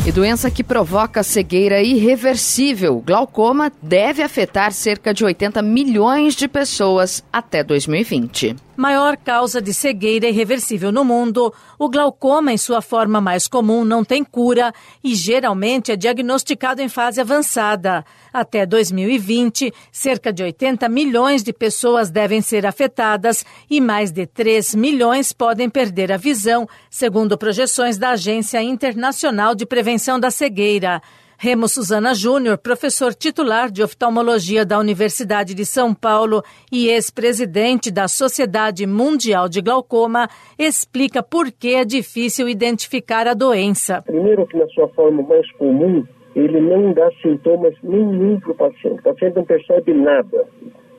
E 0.07 0.11
doença 0.13 0.49
que 0.49 0.63
provoca 0.63 1.21
cegueira 1.21 1.81
irreversível, 1.83 3.03
glaucoma, 3.05 3.69
deve 3.81 4.23
afetar 4.23 4.71
cerca 4.71 5.13
de 5.13 5.25
80 5.25 5.61
milhões 5.61 6.33
de 6.33 6.47
pessoas 6.47 7.21
até 7.29 7.61
2020 7.61 8.55
maior 8.77 9.17
causa 9.17 9.59
de 9.59 9.73
cegueira 9.73 10.29
irreversível 10.29 10.91
no 10.91 11.03
mundo, 11.03 11.53
o 11.79 11.89
glaucoma, 11.89 12.53
em 12.53 12.57
sua 12.57 12.81
forma 12.81 13.19
mais 13.19 13.47
comum, 13.47 13.83
não 13.83 14.05
tem 14.05 14.23
cura 14.23 14.71
e 15.03 15.15
geralmente 15.15 15.91
é 15.91 15.95
diagnosticado 15.95 16.81
em 16.81 16.87
fase 16.87 17.19
avançada. 17.19 18.05
Até 18.31 18.65
2020, 18.65 19.73
cerca 19.91 20.31
de 20.31 20.43
80 20.43 20.87
milhões 20.87 21.43
de 21.43 21.51
pessoas 21.51 22.11
devem 22.11 22.41
ser 22.41 22.65
afetadas 22.65 23.43
e 23.69 23.81
mais 23.81 24.11
de 24.11 24.27
3 24.27 24.75
milhões 24.75 25.33
podem 25.33 25.69
perder 25.69 26.11
a 26.11 26.17
visão, 26.17 26.67
segundo 26.89 27.37
projeções 27.37 27.97
da 27.97 28.11
Agência 28.11 28.61
Internacional 28.61 29.55
de 29.55 29.65
Prevenção 29.65 30.19
da 30.19 30.29
Cegueira. 30.29 31.01
Remo 31.39 31.67
Suzana 31.67 32.15
Júnior, 32.15 32.57
professor 32.57 33.13
titular 33.13 33.69
de 33.69 33.83
oftalmologia 33.83 34.65
da 34.65 34.79
Universidade 34.79 35.53
de 35.53 35.67
São 35.67 35.93
Paulo 35.93 36.41
e 36.71 36.87
ex-presidente 36.89 37.91
da 37.91 38.07
Sociedade 38.07 38.87
Mundial 38.87 39.47
de 39.47 39.61
Glaucoma, 39.61 40.27
explica 40.57 41.21
por 41.21 41.51
que 41.51 41.75
é 41.75 41.85
difícil 41.85 42.49
identificar 42.49 43.27
a 43.27 43.35
doença. 43.35 44.01
Primeiro, 44.01 44.47
que 44.47 44.57
na 44.57 44.65
sua 44.69 44.87
forma 44.89 45.21
mais 45.21 45.47
comum, 45.53 46.03
ele 46.35 46.59
não 46.59 46.91
dá 46.91 47.07
sintomas 47.21 47.75
nenhum 47.83 48.39
para 48.39 48.51
o 48.53 48.55
paciente. 48.55 48.99
O 48.99 49.03
paciente 49.03 49.35
não 49.35 49.45
percebe 49.45 49.93
nada, 49.93 50.47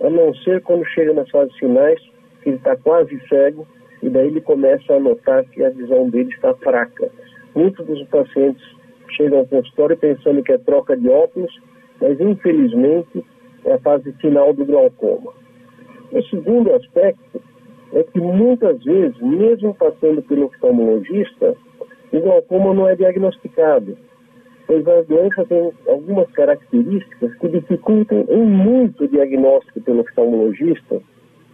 a 0.01 0.09
não 0.09 0.33
ser 0.45 0.63
quando 0.63 0.87
chega 0.91 1.15
nas 1.15 1.29
fases 1.31 1.57
finais, 1.59 1.99
que 2.45 2.51
ele 2.51 2.59
está 2.59 2.77
quase 2.77 3.21
cego, 3.29 3.67
e 4.01 4.09
daí 4.09 4.29
ele 4.29 4.41
começa 4.41 4.95
a 4.95 5.01
notar 5.01 5.45
que 5.47 5.65
a 5.65 5.71
visão 5.71 6.09
dele 6.09 6.31
está 6.33 6.55
fraca. 6.55 7.11
Muitos 7.57 7.85
dos 7.85 8.07
pacientes 8.07 8.78
chegam 9.15 9.41
ao 9.41 9.47
consultório 9.47 9.97
pensando 9.97 10.43
que 10.43 10.53
é 10.53 10.59
troca 10.59 10.97
de 10.97 11.09
óculos, 11.09 11.53
mas 12.01 12.21
infelizmente 12.21 13.25
é 13.65 13.75
a 13.75 13.79
fase 13.79 14.13
final 14.15 14.53
do 14.53 14.65
glaucoma. 14.65 15.33
O 16.13 16.23
segundo 16.25 16.73
aspecto 16.75 17.41
é 17.93 18.03
que 18.03 18.21
muitas 18.21 18.83
vezes, 18.85 19.19
mesmo 19.21 19.75
passando 19.75 20.23
pelo 20.23 20.47
oftalmologista, 20.47 21.57
o 22.13 22.21
glaucoma 22.21 22.75
não 22.75 22.89
é 22.89 22.97
diagnosticado, 22.97 23.97
pois 24.67 24.87
a 24.87 25.03
doença 25.03 25.45
tem 25.47 25.73
algumas 25.87 26.31
características 26.33 27.35
que 27.37 27.49
dificultam 27.49 28.25
em 28.29 28.45
muito 28.45 29.05
o 29.05 29.09
diagnóstico 29.09 29.81
pelo 29.81 30.01
oftalmologista 30.01 31.01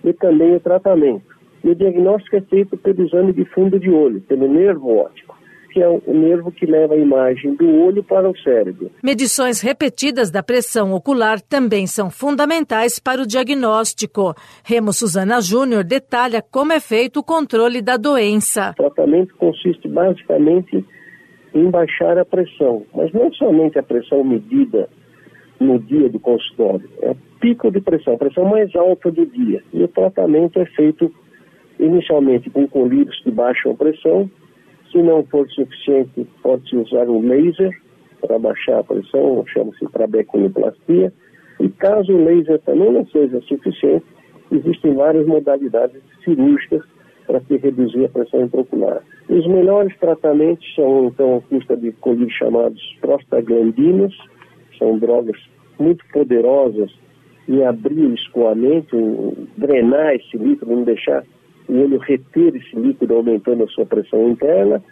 e 0.05 0.13
também 0.13 0.55
o 0.55 0.61
tratamento. 0.61 1.35
E 1.63 1.71
o 1.71 1.75
diagnóstico 1.75 2.37
é 2.37 2.41
feito 2.43 2.77
pelo 2.77 3.07
exame 3.07 3.33
de 3.33 3.45
fundo 3.47 3.79
de 3.79 3.91
olho, 3.91 4.21
pelo 4.23 4.47
nervo 4.47 4.99
óptico 4.99 5.44
que 5.75 5.83
é 5.83 5.89
o 5.89 6.15
nervo 6.15 6.53
que 6.53 6.65
leva 6.65 6.95
a 6.95 6.97
imagem 6.97 7.57
do 7.57 7.69
olho 7.81 8.05
para 8.05 8.31
o 8.31 8.39
cérebro. 8.39 8.93
Medições 9.03 9.61
repetidas 9.61 10.31
da 10.31 10.41
pressão 10.41 10.93
ocular 10.93 11.41
também 11.41 11.85
são 11.89 12.09
fundamentais 12.11 13.01
para 13.01 13.21
o 13.21 13.27
diagnóstico. 13.27 14.35
Remo 14.63 14.93
Suzana 14.93 15.41
Júnior 15.41 15.83
detalha 15.83 16.41
como 16.41 16.73
é 16.73 16.79
feito 16.79 17.19
o 17.19 17.25
controle 17.25 17.83
da 17.83 17.97
doença. 17.97 18.71
O 18.71 18.75
tratamento 18.75 19.35
consiste 19.35 19.89
basicamente 19.89 20.85
em 21.53 21.69
baixar 21.69 22.19
a 22.19 22.25
pressão, 22.25 22.85
mas 22.95 23.13
não 23.13 23.33
somente 23.33 23.77
a 23.77 23.83
pressão 23.83 24.23
medida 24.23 24.89
no 25.59 25.81
dia 25.81 26.09
do 26.09 26.21
consultório, 26.21 26.89
é 27.03 27.11
o 27.11 27.17
pico 27.41 27.69
de 27.73 27.81
pressão, 27.81 28.15
a 28.15 28.19
pressão 28.19 28.45
mais 28.45 28.73
alta 28.77 29.11
do 29.11 29.27
dia. 29.27 29.61
E 29.73 29.83
o 29.83 29.89
tratamento 29.89 30.61
é 30.61 30.67
feito 30.67 31.13
inicialmente 31.81 32.49
com 32.49 32.69
colírios 32.69 33.19
que 33.25 33.31
baixam 33.33 33.73
a 33.73 33.75
pressão, 33.75 34.31
se 34.95 35.03
não 35.03 35.25
for 35.25 35.51
suficiente, 35.51 36.25
pode-se 36.41 36.77
usar 36.77 37.09
um 37.09 37.21
laser 37.27 37.71
para 38.21 38.39
baixar 38.39 38.79
a 38.79 38.85
pressão, 38.85 39.45
chama-se 39.49 39.85
trabeculoplastia. 39.93 41.13
E 41.59 41.69
caso 41.69 42.13
o 42.13 42.25
laser 42.25 42.61
também 42.61 42.93
não 42.93 43.05
seja 43.09 43.41
suficiente, 43.43 44.07
existem 44.53 44.95
várias 44.95 45.27
modalidades 45.27 46.01
cirúrgicas 46.25 46.83
para 47.27 47.41
se 47.41 47.57
reduzir 47.57 48.05
a 48.05 48.09
pressão 48.09 48.43
intraocular. 48.43 49.03
Os 49.29 49.47
melhores 49.49 49.97
tratamentos 49.99 50.65
são, 50.77 51.07
então, 51.07 51.37
a 51.39 51.41
custa 51.41 51.77
de 51.77 51.91
colírios 51.93 52.35
chamados 52.35 52.81
prostaglandinos, 53.01 54.17
são 54.79 54.99
drogas 54.99 55.37
muito 55.79 56.05
poderosas 56.13 56.93
em 57.49 57.65
abrir 57.65 58.07
o 58.07 58.15
escoamento, 58.15 59.49
drenar 59.57 60.15
esse 60.15 60.37
líquido, 60.37 60.75
não 60.75 60.85
deixar 60.85 61.25
o 61.69 61.81
olho 61.81 61.99
reter 61.99 62.55
esse 62.57 62.77
líquido 62.77 63.15
aumentando 63.15 63.65
a 63.65 63.69
sua 63.69 63.87
pressão 63.87 64.29
interna, 64.29 64.83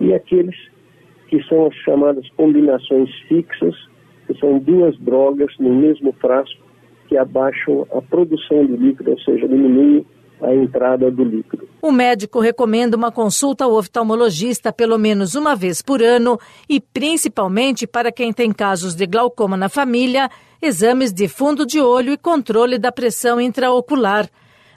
e 0.00 0.12
aqueles 0.12 0.56
que 1.28 1.42
são 1.44 1.66
as 1.66 1.74
chamadas 1.76 2.28
combinações 2.36 3.10
fixas, 3.28 3.74
que 4.26 4.38
são 4.38 4.58
duas 4.58 4.98
drogas 4.98 5.52
no 5.58 5.74
mesmo 5.74 6.12
frasco 6.14 6.64
que 7.08 7.16
abaixam 7.16 7.86
a 7.92 8.02
produção 8.02 8.66
do 8.66 8.76
líquido, 8.76 9.12
ou 9.12 9.20
seja, 9.20 9.46
diminuem 9.46 10.04
a 10.42 10.54
entrada 10.54 11.10
do 11.10 11.24
líquido. 11.24 11.66
O 11.80 11.90
médico 11.90 12.40
recomenda 12.40 12.96
uma 12.96 13.12
consulta 13.12 13.64
ao 13.64 13.72
oftalmologista 13.72 14.72
pelo 14.72 14.98
menos 14.98 15.34
uma 15.34 15.54
vez 15.54 15.80
por 15.80 16.02
ano 16.02 16.38
e, 16.68 16.80
principalmente 16.80 17.86
para 17.86 18.12
quem 18.12 18.32
tem 18.32 18.52
casos 18.52 18.94
de 18.94 19.06
glaucoma 19.06 19.56
na 19.56 19.68
família, 19.68 20.28
exames 20.60 21.12
de 21.12 21.28
fundo 21.28 21.64
de 21.64 21.80
olho 21.80 22.12
e 22.12 22.18
controle 22.18 22.78
da 22.78 22.92
pressão 22.92 23.40
intraocular. 23.40 24.28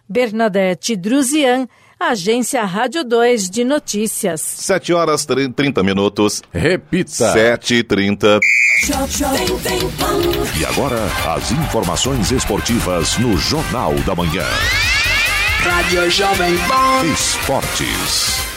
Bernadette 0.09 0.95
Druzian, 0.95 1.67
Agência 1.99 2.63
Rádio 2.63 3.03
2 3.03 3.49
de 3.49 3.63
Notícias. 3.63 4.41
7 4.41 4.93
horas 4.93 5.25
30 5.25 5.83
minutos. 5.83 6.41
Repita. 6.51 7.31
7 7.31 7.75
e 7.75 7.83
30 7.83 8.39
E 10.57 10.65
agora, 10.65 10.97
as 11.35 11.51
informações 11.51 12.31
esportivas 12.31 13.17
no 13.17 13.37
Jornal 13.37 13.93
da 14.05 14.15
Manhã. 14.15 14.45
Rádio 15.59 16.09
Jovem 16.09 16.57
Pan. 16.59 17.05
Esportes. 17.13 18.48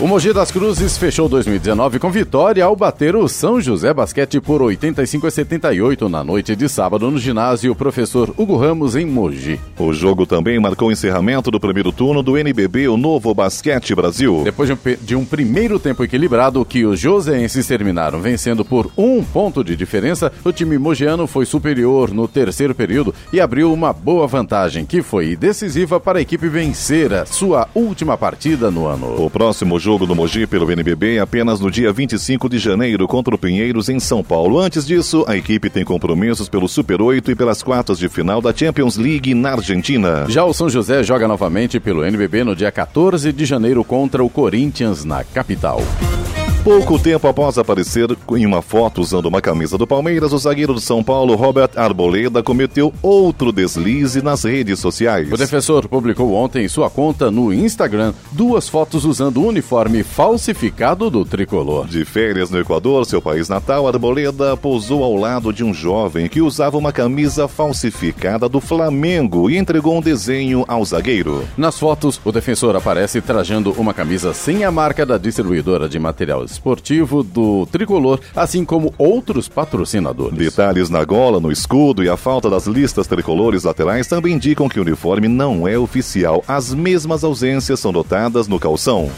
O 0.00 0.08
Mogi 0.08 0.32
das 0.32 0.50
Cruzes 0.50 0.98
fechou 0.98 1.28
2019 1.28 2.00
com 2.00 2.10
vitória 2.10 2.64
ao 2.64 2.74
bater 2.74 3.14
o 3.14 3.28
São 3.28 3.60
José 3.60 3.94
Basquete 3.94 4.40
por 4.40 4.60
85 4.60 5.28
a 5.28 5.30
78 5.30 6.08
na 6.08 6.24
noite 6.24 6.56
de 6.56 6.68
sábado 6.68 7.08
no 7.12 7.16
ginásio 7.16 7.76
Professor 7.76 8.34
Hugo 8.36 8.56
Ramos 8.56 8.96
em 8.96 9.06
Mogi. 9.06 9.60
O 9.78 9.92
jogo 9.92 10.26
também 10.26 10.58
marcou 10.58 10.88
o 10.88 10.92
encerramento 10.92 11.48
do 11.48 11.60
primeiro 11.60 11.92
turno 11.92 12.24
do 12.24 12.36
NBB, 12.36 12.88
o 12.88 12.96
Novo 12.96 13.32
Basquete 13.32 13.94
Brasil. 13.94 14.40
Depois 14.42 14.68
de 14.68 14.74
um, 14.74 14.96
de 15.00 15.14
um 15.14 15.24
primeiro 15.24 15.78
tempo 15.78 16.02
equilibrado 16.02 16.64
que 16.64 16.84
os 16.84 16.98
joseenses 16.98 17.64
terminaram 17.64 18.20
vencendo 18.20 18.64
por 18.64 18.90
um 18.98 19.22
ponto 19.22 19.62
de 19.62 19.76
diferença, 19.76 20.32
o 20.44 20.50
time 20.50 20.76
mogiano 20.76 21.28
foi 21.28 21.46
superior 21.46 22.10
no 22.12 22.26
terceiro 22.26 22.74
período 22.74 23.14
e 23.32 23.40
abriu 23.40 23.72
uma 23.72 23.92
boa 23.92 24.26
vantagem 24.26 24.84
que 24.84 25.02
foi 25.02 25.36
decisiva 25.36 26.00
para 26.00 26.18
a 26.18 26.22
equipe 26.22 26.48
vencer 26.48 27.12
a 27.12 27.24
sua 27.24 27.68
última 27.72 28.18
partida 28.18 28.72
no 28.72 28.88
ano. 28.88 29.24
O 29.24 29.30
próximo 29.30 29.83
jogo 29.84 30.06
do 30.06 30.14
Mogi 30.14 30.46
pelo 30.46 30.72
NBB 30.72 31.18
apenas 31.18 31.60
no 31.60 31.70
dia 31.70 31.92
25 31.92 32.48
de 32.48 32.58
janeiro 32.58 33.06
contra 33.06 33.34
o 33.34 33.38
Pinheiros 33.38 33.90
em 33.90 34.00
São 34.00 34.24
Paulo. 34.24 34.58
Antes 34.58 34.86
disso, 34.86 35.26
a 35.28 35.36
equipe 35.36 35.68
tem 35.68 35.84
compromissos 35.84 36.48
pelo 36.48 36.66
Super 36.66 37.02
8 37.02 37.32
e 37.32 37.34
pelas 37.34 37.62
quartas 37.62 37.98
de 37.98 38.08
final 38.08 38.40
da 38.40 38.50
Champions 38.54 38.96
League 38.96 39.34
na 39.34 39.52
Argentina. 39.52 40.24
Já 40.26 40.42
o 40.42 40.54
São 40.54 40.70
José 40.70 41.02
joga 41.02 41.28
novamente 41.28 41.78
pelo 41.78 42.02
NBB 42.02 42.44
no 42.44 42.56
dia 42.56 42.72
14 42.72 43.30
de 43.30 43.44
janeiro 43.44 43.84
contra 43.84 44.24
o 44.24 44.30
Corinthians 44.30 45.04
na 45.04 45.22
capital. 45.22 45.82
Pouco 46.64 46.98
tempo 46.98 47.28
após 47.28 47.58
aparecer 47.58 48.08
em 48.34 48.46
uma 48.46 48.62
foto 48.62 49.02
usando 49.02 49.26
uma 49.26 49.42
camisa 49.42 49.76
do 49.76 49.86
Palmeiras, 49.86 50.32
o 50.32 50.38
zagueiro 50.38 50.72
do 50.72 50.80
São 50.80 51.04
Paulo, 51.04 51.34
Robert 51.34 51.68
Arboleda, 51.76 52.42
cometeu 52.42 52.90
outro 53.02 53.52
deslize 53.52 54.22
nas 54.22 54.44
redes 54.44 54.78
sociais. 54.78 55.30
O 55.30 55.36
defensor 55.36 55.86
publicou 55.86 56.32
ontem 56.32 56.64
em 56.64 56.68
sua 56.68 56.88
conta 56.88 57.30
no 57.30 57.52
Instagram 57.52 58.14
duas 58.32 58.66
fotos 58.66 59.04
usando 59.04 59.42
o 59.42 59.46
uniforme 59.46 60.02
falsificado 60.02 61.10
do 61.10 61.22
tricolor. 61.22 61.86
De 61.86 62.02
férias 62.02 62.48
no 62.48 62.58
Equador, 62.58 63.04
seu 63.04 63.20
país 63.20 63.46
natal, 63.46 63.86
Arboleda 63.86 64.56
pousou 64.56 65.04
ao 65.04 65.16
lado 65.16 65.52
de 65.52 65.62
um 65.62 65.74
jovem 65.74 66.30
que 66.30 66.40
usava 66.40 66.78
uma 66.78 66.92
camisa 66.92 67.46
falsificada 67.46 68.48
do 68.48 68.58
Flamengo 68.58 69.50
e 69.50 69.58
entregou 69.58 69.98
um 69.98 70.00
desenho 70.00 70.64
ao 70.66 70.82
zagueiro. 70.82 71.46
Nas 71.58 71.78
fotos, 71.78 72.18
o 72.24 72.32
defensor 72.32 72.74
aparece 72.74 73.20
trajando 73.20 73.70
uma 73.72 73.92
camisa 73.92 74.32
sem 74.32 74.64
a 74.64 74.70
marca 74.70 75.04
da 75.04 75.18
distribuidora 75.18 75.90
de 75.90 75.98
materiais 75.98 76.53
esportivo 76.54 77.22
do 77.22 77.66
tricolor, 77.66 78.20
assim 78.34 78.64
como 78.64 78.94
outros 78.98 79.48
patrocinadores. 79.48 80.38
Detalhes 80.38 80.90
na 80.90 81.04
gola, 81.04 81.38
no 81.38 81.52
escudo 81.52 82.02
e 82.02 82.08
a 82.08 82.16
falta 82.16 82.48
das 82.48 82.66
listas 82.66 83.06
tricolores 83.06 83.64
laterais 83.64 84.06
também 84.06 84.34
indicam 84.34 84.68
que 84.68 84.78
o 84.78 84.82
uniforme 84.82 85.28
não 85.28 85.68
é 85.68 85.78
oficial. 85.78 86.42
As 86.48 86.72
mesmas 86.72 87.22
ausências 87.22 87.80
são 87.80 87.92
notadas 87.92 88.48
no 88.48 88.58
calção. 88.58 89.10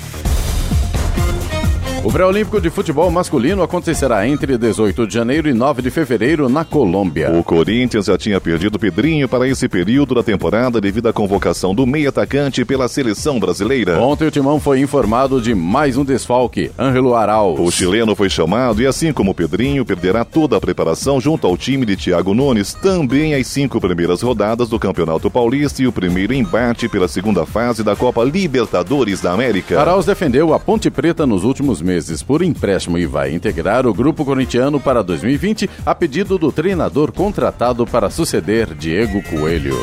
O 2.07 2.12
pré-olímpico 2.12 2.61
de 2.61 2.71
futebol 2.71 3.11
masculino 3.11 3.64
acontecerá 3.64 4.29
entre 4.29 4.57
18 4.57 5.09
de 5.09 5.12
janeiro 5.12 5.49
e 5.49 5.53
9 5.53 5.83
de 5.83 5.90
fevereiro 5.90 6.49
na 6.49 6.64
Colômbia. 6.64 7.33
O 7.33 7.42
Corinthians 7.42 8.07
já 8.07 8.16
tinha 8.16 8.40
perdido 8.40 8.79
Pedrinho 8.79 9.29
para 9.29 9.49
esse 9.49 9.69
período 9.69 10.14
da 10.14 10.23
temporada 10.23 10.81
devido 10.81 11.09
à 11.09 11.12
convocação 11.12 11.75
do 11.75 11.85
meio 11.85 12.09
atacante 12.09 12.64
pela 12.64 12.87
seleção 12.87 13.40
brasileira. 13.40 14.01
Ontem 14.01 14.29
o 14.29 14.31
Timão 14.31 14.61
foi 14.61 14.79
informado 14.79 15.42
de 15.42 15.53
mais 15.53 15.97
um 15.97 16.05
desfalque, 16.05 16.71
Ângelo 16.79 17.12
Arauz. 17.12 17.59
O 17.59 17.73
chileno 17.73 18.14
foi 18.14 18.31
chamado 18.31 18.81
e 18.81 18.87
assim 18.87 19.12
como 19.12 19.35
Pedrinho 19.35 19.85
perderá 19.85 20.25
toda 20.25 20.57
a 20.57 20.61
preparação 20.61 21.21
junto 21.21 21.45
ao 21.45 21.57
time 21.57 21.85
de 21.85 21.97
Thiago 21.97 22.33
Nunes, 22.35 22.73
também 22.73 23.35
as 23.35 23.49
cinco 23.49 23.81
primeiras 23.81 24.23
rodadas 24.23 24.69
do 24.69 24.79
Campeonato 24.79 25.29
Paulista 25.29 25.83
e 25.83 25.88
o 25.88 25.92
primeiro 25.92 26.33
embate 26.33 26.88
pela 26.88 27.09
segunda 27.09 27.45
fase 27.45 27.83
da 27.83 27.97
Copa 27.97 28.23
Libertadores 28.23 29.21
da 29.21 29.33
América. 29.33 29.81
Arauz 29.81 30.07
defendeu 30.07 30.55
a 30.55 30.61
Ponte 30.61 30.88
Preta 30.88 31.27
nos 31.27 31.42
últimos 31.42 31.83
meses 31.83 31.95
meses 31.96 32.22
por 32.22 32.42
empréstimo 32.42 32.98
e 32.98 33.06
vai 33.06 33.32
integrar 33.32 33.87
o 33.87 33.94
grupo 33.94 34.22
corintiano 34.22 34.78
para 34.78 35.02
2020 35.02 35.70
a 35.87 35.94
pedido 35.94 36.37
do 36.37 36.52
treinador 36.52 37.11
contratado 37.11 37.87
para 37.87 38.11
suceder 38.11 38.74
Diego 38.74 39.22
Coelho. 39.22 39.78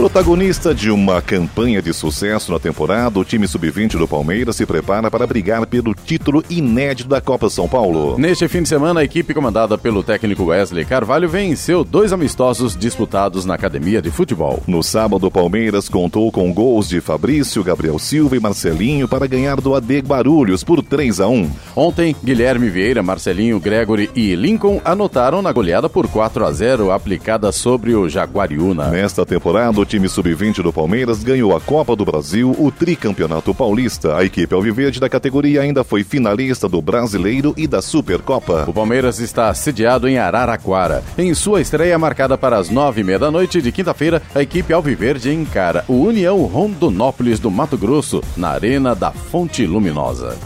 Protagonista 0.00 0.74
de 0.74 0.90
uma 0.90 1.20
campanha 1.20 1.82
de 1.82 1.92
sucesso 1.92 2.50
na 2.50 2.58
temporada, 2.58 3.18
o 3.18 3.24
time 3.24 3.46
sub-20 3.46 3.98
do 3.98 4.08
Palmeiras 4.08 4.56
se 4.56 4.64
prepara 4.64 5.10
para 5.10 5.26
brigar 5.26 5.66
pelo 5.66 5.94
título 5.94 6.42
inédito 6.48 7.06
da 7.06 7.20
Copa 7.20 7.50
São 7.50 7.68
Paulo. 7.68 8.18
Neste 8.18 8.48
fim 8.48 8.62
de 8.62 8.68
semana, 8.70 9.00
a 9.00 9.04
equipe 9.04 9.34
comandada 9.34 9.76
pelo 9.76 10.02
técnico 10.02 10.44
Wesley 10.44 10.86
Carvalho 10.86 11.28
venceu 11.28 11.84
dois 11.84 12.14
amistosos 12.14 12.74
disputados 12.74 13.44
na 13.44 13.56
academia 13.56 14.00
de 14.00 14.10
futebol. 14.10 14.62
No 14.66 14.82
sábado, 14.82 15.26
o 15.26 15.30
Palmeiras 15.30 15.86
contou 15.86 16.32
com 16.32 16.50
gols 16.50 16.88
de 16.88 17.02
Fabrício, 17.02 17.62
Gabriel 17.62 17.98
Silva 17.98 18.38
e 18.38 18.40
Marcelinho 18.40 19.06
para 19.06 19.26
ganhar 19.26 19.60
do 19.60 19.74
AD 19.74 20.00
Barulhos 20.00 20.64
por 20.64 20.82
3 20.82 21.20
a 21.20 21.28
1. 21.28 21.50
Ontem, 21.76 22.16
Guilherme 22.24 22.70
Vieira, 22.70 23.02
Marcelinho, 23.02 23.60
Gregory 23.60 24.08
e 24.16 24.34
Lincoln 24.34 24.80
anotaram 24.82 25.42
na 25.42 25.52
goleada 25.52 25.90
por 25.90 26.08
4 26.08 26.46
a 26.46 26.50
0 26.50 26.90
aplicada 26.90 27.52
sobre 27.52 27.94
o 27.94 28.08
Jaguariúna. 28.08 28.88
Nesta 28.88 29.26
temporada, 29.26 29.78
o 29.78 29.89
time 29.90 30.08
sub-20 30.08 30.62
do 30.62 30.72
Palmeiras 30.72 31.24
ganhou 31.24 31.54
a 31.54 31.60
Copa 31.60 31.96
do 31.96 32.04
Brasil, 32.04 32.54
o 32.56 32.70
tricampeonato 32.70 33.52
paulista. 33.52 34.16
A 34.16 34.24
equipe 34.24 34.54
alviverde 34.54 35.00
da 35.00 35.08
categoria 35.08 35.62
ainda 35.62 35.82
foi 35.82 36.04
finalista 36.04 36.68
do 36.68 36.80
Brasileiro 36.80 37.52
e 37.56 37.66
da 37.66 37.82
Supercopa. 37.82 38.66
O 38.68 38.72
Palmeiras 38.72 39.18
está 39.18 39.52
sediado 39.52 40.06
em 40.06 40.16
Araraquara. 40.16 41.02
Em 41.18 41.34
sua 41.34 41.60
estreia 41.60 41.98
marcada 41.98 42.38
para 42.38 42.56
as 42.56 42.70
nove 42.70 43.00
e 43.00 43.04
meia 43.04 43.18
da 43.18 43.32
noite 43.32 43.60
de 43.60 43.72
quinta-feira, 43.72 44.22
a 44.32 44.40
equipe 44.40 44.72
alviverde 44.72 45.34
encara 45.34 45.84
o 45.88 45.94
União 45.94 46.40
Rondonópolis 46.44 47.40
do 47.40 47.50
Mato 47.50 47.76
Grosso 47.76 48.22
na 48.36 48.50
Arena 48.50 48.94
da 48.94 49.10
Fonte 49.10 49.66
Luminosa. 49.66 50.38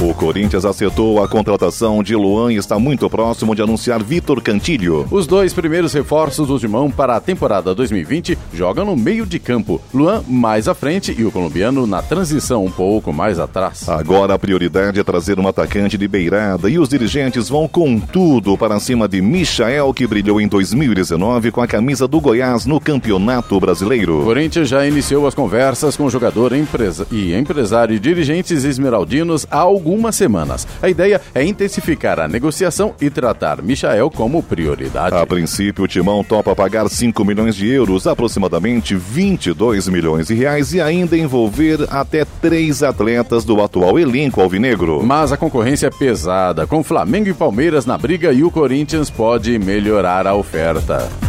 O 0.00 0.14
Corinthians 0.14 0.64
acertou 0.64 1.20
a 1.20 1.28
contratação 1.28 2.04
de 2.04 2.14
Luan 2.14 2.52
e 2.52 2.56
está 2.56 2.78
muito 2.78 3.10
próximo 3.10 3.52
de 3.52 3.62
anunciar 3.62 4.00
Vitor 4.00 4.40
Cantilho. 4.40 5.08
Os 5.10 5.26
dois 5.26 5.52
primeiros 5.52 5.92
reforços 5.92 6.46
do 6.46 6.56
Timão 6.56 6.88
para 6.88 7.16
a 7.16 7.20
temporada 7.20 7.74
2020 7.74 8.38
jogam 8.54 8.84
no 8.84 8.96
meio 8.96 9.26
de 9.26 9.40
campo. 9.40 9.80
Luan 9.92 10.22
mais 10.28 10.68
à 10.68 10.74
frente 10.74 11.12
e 11.18 11.24
o 11.24 11.32
colombiano 11.32 11.84
na 11.84 12.00
transição 12.00 12.64
um 12.64 12.70
pouco 12.70 13.12
mais 13.12 13.40
atrás. 13.40 13.88
Agora 13.88 14.34
a 14.34 14.38
prioridade 14.38 15.00
é 15.00 15.02
trazer 15.02 15.40
um 15.40 15.48
atacante 15.48 15.98
de 15.98 16.06
beirada 16.06 16.70
e 16.70 16.78
os 16.78 16.88
dirigentes 16.88 17.48
vão 17.48 17.66
com 17.66 17.98
tudo 17.98 18.56
para 18.56 18.78
cima 18.78 19.08
de 19.08 19.20
Michael, 19.20 19.92
que 19.92 20.06
brilhou 20.06 20.40
em 20.40 20.46
2019 20.46 21.50
com 21.50 21.60
a 21.60 21.66
camisa 21.66 22.06
do 22.06 22.20
Goiás 22.20 22.66
no 22.66 22.78
Campeonato 22.78 23.58
Brasileiro. 23.58 24.20
O 24.20 24.26
Corinthians 24.26 24.68
já 24.68 24.86
iniciou 24.86 25.26
as 25.26 25.34
conversas 25.34 25.96
com 25.96 26.04
o 26.04 26.10
jogador 26.10 26.52
empresa 26.52 27.04
e 27.10 27.34
empresário 27.34 27.96
e 27.96 27.98
dirigentes 27.98 28.64
esmeraldinos 28.64 29.44
há 29.50 29.58
algumas 29.88 30.14
semanas. 30.14 30.66
A 30.82 30.88
ideia 30.88 31.20
é 31.34 31.42
intensificar 31.42 32.20
a 32.20 32.28
negociação 32.28 32.94
e 33.00 33.08
tratar 33.08 33.62
Michael 33.62 34.10
como 34.10 34.42
prioridade. 34.42 35.16
A 35.16 35.26
princípio, 35.26 35.84
o 35.84 35.88
Timão 35.88 36.22
topa 36.22 36.54
pagar 36.54 36.88
5 36.88 37.24
milhões 37.24 37.56
de 37.56 37.66
euros, 37.68 38.06
aproximadamente 38.06 38.94
22 38.94 39.88
milhões 39.88 40.26
de 40.26 40.34
reais, 40.34 40.74
e 40.74 40.80
ainda 40.80 41.16
envolver 41.16 41.86
até 41.90 42.26
três 42.40 42.82
atletas 42.82 43.44
do 43.44 43.62
atual 43.62 43.98
elenco 43.98 44.40
alvinegro. 44.40 45.02
Mas 45.02 45.32
a 45.32 45.36
concorrência 45.36 45.86
é 45.86 45.90
pesada, 45.90 46.66
com 46.66 46.84
Flamengo 46.84 47.28
e 47.28 47.34
Palmeiras 47.34 47.86
na 47.86 47.96
briga 47.96 48.32
e 48.32 48.44
o 48.44 48.50
Corinthians 48.50 49.08
pode 49.08 49.58
melhorar 49.58 50.26
a 50.26 50.34
oferta. 50.34 51.27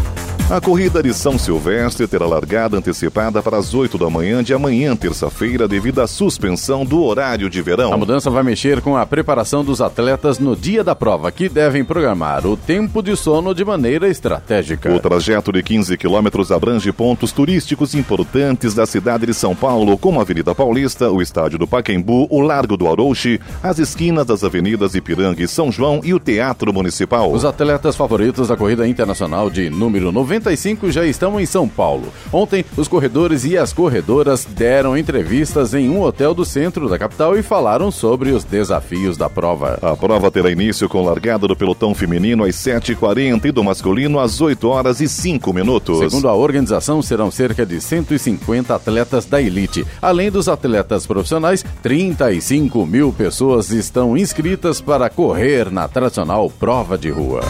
A 0.52 0.60
corrida 0.60 1.04
de 1.04 1.14
São 1.14 1.38
Silvestre 1.38 2.08
terá 2.08 2.26
largada 2.26 2.76
antecipada 2.76 3.40
para 3.40 3.56
as 3.56 3.76
8 3.76 4.00
da 4.00 4.10
manhã 4.10 4.44
de 4.44 4.52
amanhã, 4.52 4.96
terça-feira, 4.96 5.68
devido 5.68 6.02
à 6.02 6.08
suspensão 6.08 6.84
do 6.84 7.04
horário 7.04 7.52
de 7.52 7.62
verão. 7.62 7.94
A 7.94 7.98
mudança 7.98 8.32
vai 8.32 8.42
mexer 8.42 8.82
com 8.82 8.98
a 8.98 9.06
preparação 9.06 9.64
dos 9.64 9.80
atletas 9.80 10.40
no 10.40 10.56
dia 10.56 10.84
da 10.84 10.96
prova, 10.96 11.32
que 11.32 11.48
devem 11.48 11.84
programar 11.84 12.48
o 12.48 12.58
tempo 12.58 13.04
de 13.04 13.16
sono 13.16 13.54
de 13.54 13.64
maneira 13.64 14.08
estratégica. 14.08 14.92
O 14.92 15.00
trajeto 15.00 15.52
de 15.52 15.62
15 15.62 15.96
quilômetros 15.98 16.52
abrange 16.52 16.92
pontos 16.92 17.32
turísticos 17.32 17.94
importantes 17.94 18.74
da 18.74 18.88
cidade 18.88 19.28
de 19.28 19.36
São 19.36 19.56
Paulo, 19.56 20.00
como 20.00 20.18
a 20.18 20.24
Avenida 20.24 20.56
Paulista, 20.56 21.12
o 21.12 21.22
Estádio 21.22 21.60
do 21.60 21.68
Paquembu, 21.68 22.26
o 22.28 22.42
Largo 22.42 22.76
do 22.76 22.88
Arouche, 22.88 23.40
as 23.62 23.78
esquinas 23.78 24.26
das 24.26 24.44
avenidas 24.44 24.96
Ipiranga 24.96 25.44
e 25.44 25.48
São 25.48 25.72
João 25.72 26.02
e 26.04 26.12
o 26.12 26.20
Teatro 26.20 26.74
Municipal. 26.74 27.32
Os 27.32 27.46
atletas 27.46 27.96
favoritos 27.96 28.48
da 28.48 28.58
corrida 28.58 28.88
internacional 28.88 29.48
de 29.52 29.70
número 29.70 30.12
90 30.12 30.39
95 30.40 30.92
já 30.92 31.06
estão 31.06 31.40
em 31.40 31.46
São 31.46 31.68
Paulo. 31.68 32.12
Ontem, 32.32 32.66
os 32.78 32.88
corredores 32.88 33.44
e 33.44 33.58
as 33.58 33.74
corredoras 33.74 34.46
deram 34.46 34.98
entrevistas 34.98 35.74
em 35.74 35.90
um 35.90 36.02
hotel 36.02 36.34
do 36.34 36.46
centro 36.46 36.90
da 36.90 36.98
capital 36.98 37.38
e 37.38 37.44
falaram 37.44 37.92
sobre 37.92 38.32
os 38.32 38.44
desafios 38.44 39.18
da 39.18 39.30
prova. 39.30 39.78
A 39.82 39.96
prova 39.96 40.32
terá 40.32 40.50
início 40.50 40.88
com 40.88 41.04
largada 41.04 41.48
do 41.48 41.56
pelotão 41.56 41.94
feminino 41.94 42.44
às 42.44 42.56
7h40 42.56 43.46
e 43.46 43.52
do 43.52 43.64
masculino 43.64 44.20
às 44.20 44.40
8 44.40 44.68
horas 44.68 45.02
e 45.02 45.08
5 45.08 45.54
minutos. 45.54 46.00
Segundo 46.00 46.28
a 46.28 46.34
organização, 46.34 47.02
serão 47.02 47.30
cerca 47.30 47.66
de 47.66 47.82
150 47.82 48.74
atletas 48.74 49.26
da 49.26 49.42
elite. 49.42 49.86
Além 50.02 50.32
dos 50.32 50.48
atletas 50.48 51.06
profissionais, 51.06 51.64
35 51.84 52.86
mil 52.86 53.12
pessoas 53.12 53.70
estão 53.72 54.18
inscritas 54.18 54.80
para 54.80 55.10
correr 55.10 55.70
na 55.70 55.88
tradicional 55.88 56.50
prova 56.50 56.98
de 56.98 57.10
rua. 57.10 57.42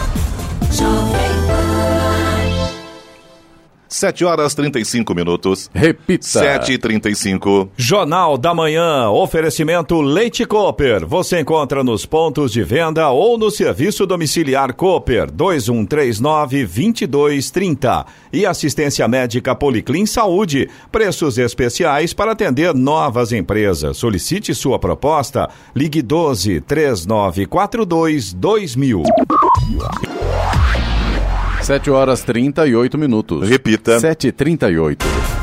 7 3.90 4.24
horas 4.24 4.54
35 4.54 5.14
minutos. 5.14 5.68
Repita. 5.74 6.24
7 6.24 6.74
e 6.74 6.78
35 6.78 7.68
Jornal 7.76 8.38
da 8.38 8.54
Manhã. 8.54 9.10
Oferecimento 9.10 10.00
Leite 10.00 10.46
Cooper. 10.46 11.04
Você 11.04 11.40
encontra 11.40 11.82
nos 11.82 12.06
pontos 12.06 12.52
de 12.52 12.62
venda 12.62 13.10
ou 13.10 13.36
no 13.36 13.50
serviço 13.50 14.06
domiciliar 14.06 14.74
Cooper 14.74 15.28
2139 15.30 16.64
2230. 16.64 18.06
E 18.32 18.46
assistência 18.46 19.08
médica 19.08 19.56
Policlin 19.56 20.06
Saúde. 20.06 20.70
Preços 20.92 21.36
especiais 21.36 22.14
para 22.14 22.30
atender 22.30 22.72
novas 22.72 23.32
empresas. 23.32 23.96
Solicite 23.96 24.54
sua 24.54 24.78
proposta. 24.78 25.50
Ligue 25.74 26.00
12 26.00 26.60
3942 26.60 28.32
2000. 28.34 29.02
7 31.62 31.90
horas 31.90 32.24
38 32.24 32.96
minutos. 32.98 33.48
Repita. 33.48 33.98
7h38. 33.98 35.39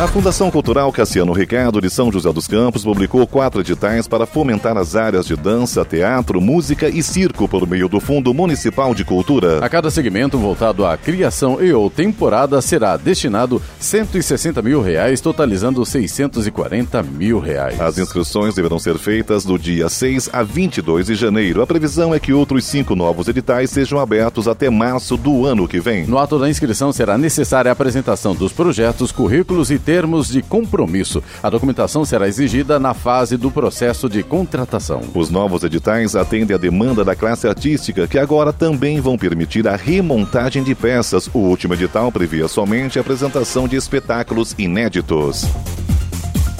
A 0.00 0.08
Fundação 0.08 0.50
Cultural 0.50 0.90
Cassiano 0.90 1.34
Ricardo 1.34 1.78
de 1.78 1.90
São 1.90 2.10
José 2.10 2.32
dos 2.32 2.48
Campos 2.48 2.82
publicou 2.82 3.26
quatro 3.26 3.60
editais 3.60 4.08
para 4.08 4.24
fomentar 4.24 4.78
as 4.78 4.96
áreas 4.96 5.26
de 5.26 5.36
dança, 5.36 5.84
teatro, 5.84 6.40
música 6.40 6.88
e 6.88 7.02
circo 7.02 7.46
por 7.46 7.68
meio 7.68 7.86
do 7.86 8.00
Fundo 8.00 8.32
Municipal 8.32 8.94
de 8.94 9.04
Cultura. 9.04 9.62
A 9.62 9.68
cada 9.68 9.90
segmento 9.90 10.38
voltado 10.38 10.86
à 10.86 10.96
criação 10.96 11.62
e 11.62 11.70
ou 11.74 11.90
temporada 11.90 12.62
será 12.62 12.96
destinado 12.96 13.60
160 13.78 14.62
mil 14.62 14.80
reais, 14.80 15.20
totalizando 15.20 15.84
640 15.84 17.02
mil 17.02 17.38
reais. 17.38 17.78
As 17.78 17.98
inscrições 17.98 18.54
deverão 18.54 18.78
ser 18.78 18.96
feitas 18.96 19.44
do 19.44 19.58
dia 19.58 19.90
6 19.90 20.30
a 20.32 20.42
22 20.42 21.08
de 21.08 21.14
janeiro. 21.14 21.60
A 21.60 21.66
previsão 21.66 22.14
é 22.14 22.18
que 22.18 22.32
outros 22.32 22.64
cinco 22.64 22.96
novos 22.96 23.28
editais 23.28 23.68
sejam 23.68 24.00
abertos 24.00 24.48
até 24.48 24.70
março 24.70 25.18
do 25.18 25.44
ano 25.44 25.68
que 25.68 25.78
vem. 25.78 26.06
No 26.06 26.16
ato 26.16 26.38
da 26.38 26.48
inscrição 26.48 26.90
será 26.90 27.18
necessária 27.18 27.70
a 27.70 27.72
apresentação 27.72 28.34
dos 28.34 28.50
projetos, 28.50 29.12
currículos 29.12 29.70
e 29.70 29.78
termos 29.90 30.28
de 30.28 30.40
compromisso. 30.40 31.20
A 31.42 31.50
documentação 31.50 32.04
será 32.04 32.28
exigida 32.28 32.78
na 32.78 32.94
fase 32.94 33.36
do 33.36 33.50
processo 33.50 34.08
de 34.08 34.22
contratação. 34.22 35.02
Os 35.12 35.30
novos 35.30 35.64
editais 35.64 36.14
atendem 36.14 36.54
à 36.54 36.58
demanda 36.58 37.04
da 37.04 37.16
classe 37.16 37.48
artística, 37.48 38.06
que 38.06 38.16
agora 38.16 38.52
também 38.52 39.00
vão 39.00 39.18
permitir 39.18 39.66
a 39.66 39.74
remontagem 39.74 40.62
de 40.62 40.76
peças. 40.76 41.28
O 41.34 41.40
último 41.40 41.74
edital 41.74 42.12
previa 42.12 42.46
somente 42.46 42.98
a 42.98 43.02
apresentação 43.02 43.66
de 43.66 43.74
espetáculos 43.74 44.54
inéditos. 44.56 45.44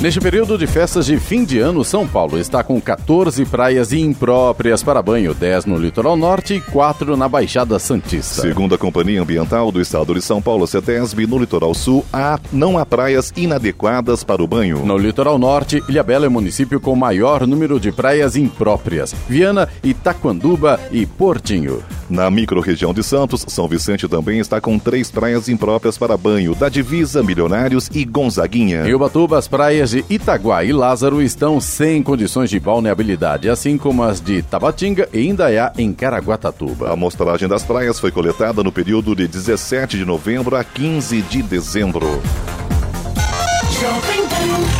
Neste 0.00 0.18
período 0.18 0.56
de 0.56 0.66
festas 0.66 1.04
de 1.04 1.18
fim 1.18 1.44
de 1.44 1.58
ano, 1.58 1.84
São 1.84 2.08
Paulo 2.08 2.38
está 2.38 2.64
com 2.64 2.80
14 2.80 3.44
praias 3.44 3.92
impróprias 3.92 4.82
para 4.82 5.02
banho, 5.02 5.34
10 5.34 5.66
no 5.66 5.76
litoral 5.76 6.16
norte 6.16 6.54
e 6.54 6.60
4 6.62 7.18
na 7.18 7.28
Baixada 7.28 7.78
Santista. 7.78 8.40
Segundo 8.40 8.74
a 8.74 8.78
Companhia 8.78 9.20
Ambiental 9.20 9.70
do 9.70 9.78
Estado 9.78 10.14
de 10.14 10.22
São 10.22 10.40
Paulo, 10.40 10.66
CETESB, 10.66 11.26
no 11.26 11.38
litoral 11.38 11.74
sul 11.74 12.02
há, 12.10 12.40
não 12.50 12.78
há 12.78 12.86
praias 12.86 13.30
inadequadas 13.36 14.24
para 14.24 14.42
o 14.42 14.46
banho. 14.46 14.86
No 14.86 14.96
litoral 14.96 15.38
norte, 15.38 15.84
Ilhabela 15.86 16.24
é 16.24 16.28
o 16.28 16.32
município 16.32 16.80
com 16.80 16.96
maior 16.96 17.46
número 17.46 17.78
de 17.78 17.92
praias 17.92 18.36
impróprias, 18.36 19.14
Viana, 19.28 19.68
Itaquanduba 19.84 20.80
e 20.90 21.04
Portinho. 21.04 21.82
Na 22.08 22.28
microrregião 22.28 22.92
de 22.92 23.04
Santos, 23.04 23.44
São 23.46 23.68
Vicente 23.68 24.08
também 24.08 24.40
está 24.40 24.60
com 24.60 24.78
três 24.78 25.10
praias 25.12 25.48
impróprias 25.48 25.96
para 25.96 26.16
banho, 26.16 26.54
da 26.56 26.68
Divisa, 26.68 27.22
Milionários 27.22 27.88
e 27.94 28.04
Gonzaguinha. 28.04 28.88
Em 28.88 28.94
Ubatuba, 28.94 29.38
as 29.38 29.46
praias 29.46 29.89
de 29.90 30.04
Itaguá 30.08 30.64
e 30.64 30.72
Lázaro 30.72 31.20
estão 31.20 31.60
sem 31.60 32.02
condições 32.02 32.48
de 32.48 32.60
balneabilidade, 32.60 33.48
assim 33.48 33.76
como 33.76 34.02
as 34.02 34.20
de 34.20 34.42
Tabatinga 34.42 35.08
e 35.12 35.26
Indaiá, 35.26 35.72
em 35.76 35.92
Caraguatatuba. 35.92 36.88
A 36.88 36.92
amostragem 36.92 37.48
das 37.48 37.64
praias 37.64 37.98
foi 37.98 38.10
coletada 38.10 38.62
no 38.62 38.70
período 38.70 39.14
de 39.14 39.26
17 39.26 39.98
de 39.98 40.04
novembro 40.04 40.56
a 40.56 40.62
15 40.62 41.22
de 41.22 41.42
dezembro. 41.42 42.06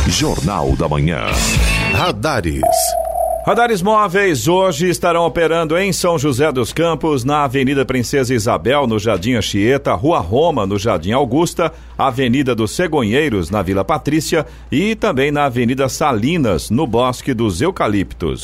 Jornal 0.07 0.75
da 0.75 0.87
Manhã. 0.87 1.25
Radares. 1.93 2.61
Radares 3.45 3.81
móveis 3.81 4.47
hoje 4.47 4.87
estarão 4.87 5.25
operando 5.25 5.75
em 5.75 5.91
São 5.91 6.17
José 6.17 6.51
dos 6.51 6.71
Campos, 6.71 7.23
na 7.23 7.43
Avenida 7.43 7.83
Princesa 7.83 8.35
Isabel, 8.35 8.85
no 8.85 8.99
Jardim 8.99 9.33
Anchieta, 9.33 9.93
Rua 9.93 10.19
Roma, 10.19 10.67
no 10.67 10.77
Jardim 10.77 11.11
Augusta, 11.11 11.73
Avenida 11.97 12.53
dos 12.53 12.71
Cegonheiros, 12.71 13.49
na 13.49 13.63
Vila 13.63 13.83
Patrícia 13.83 14.45
e 14.71 14.95
também 14.95 15.31
na 15.31 15.45
Avenida 15.45 15.89
Salinas, 15.89 16.69
no 16.69 16.85
Bosque 16.85 17.33
dos 17.33 17.61
Eucaliptos. 17.61 18.43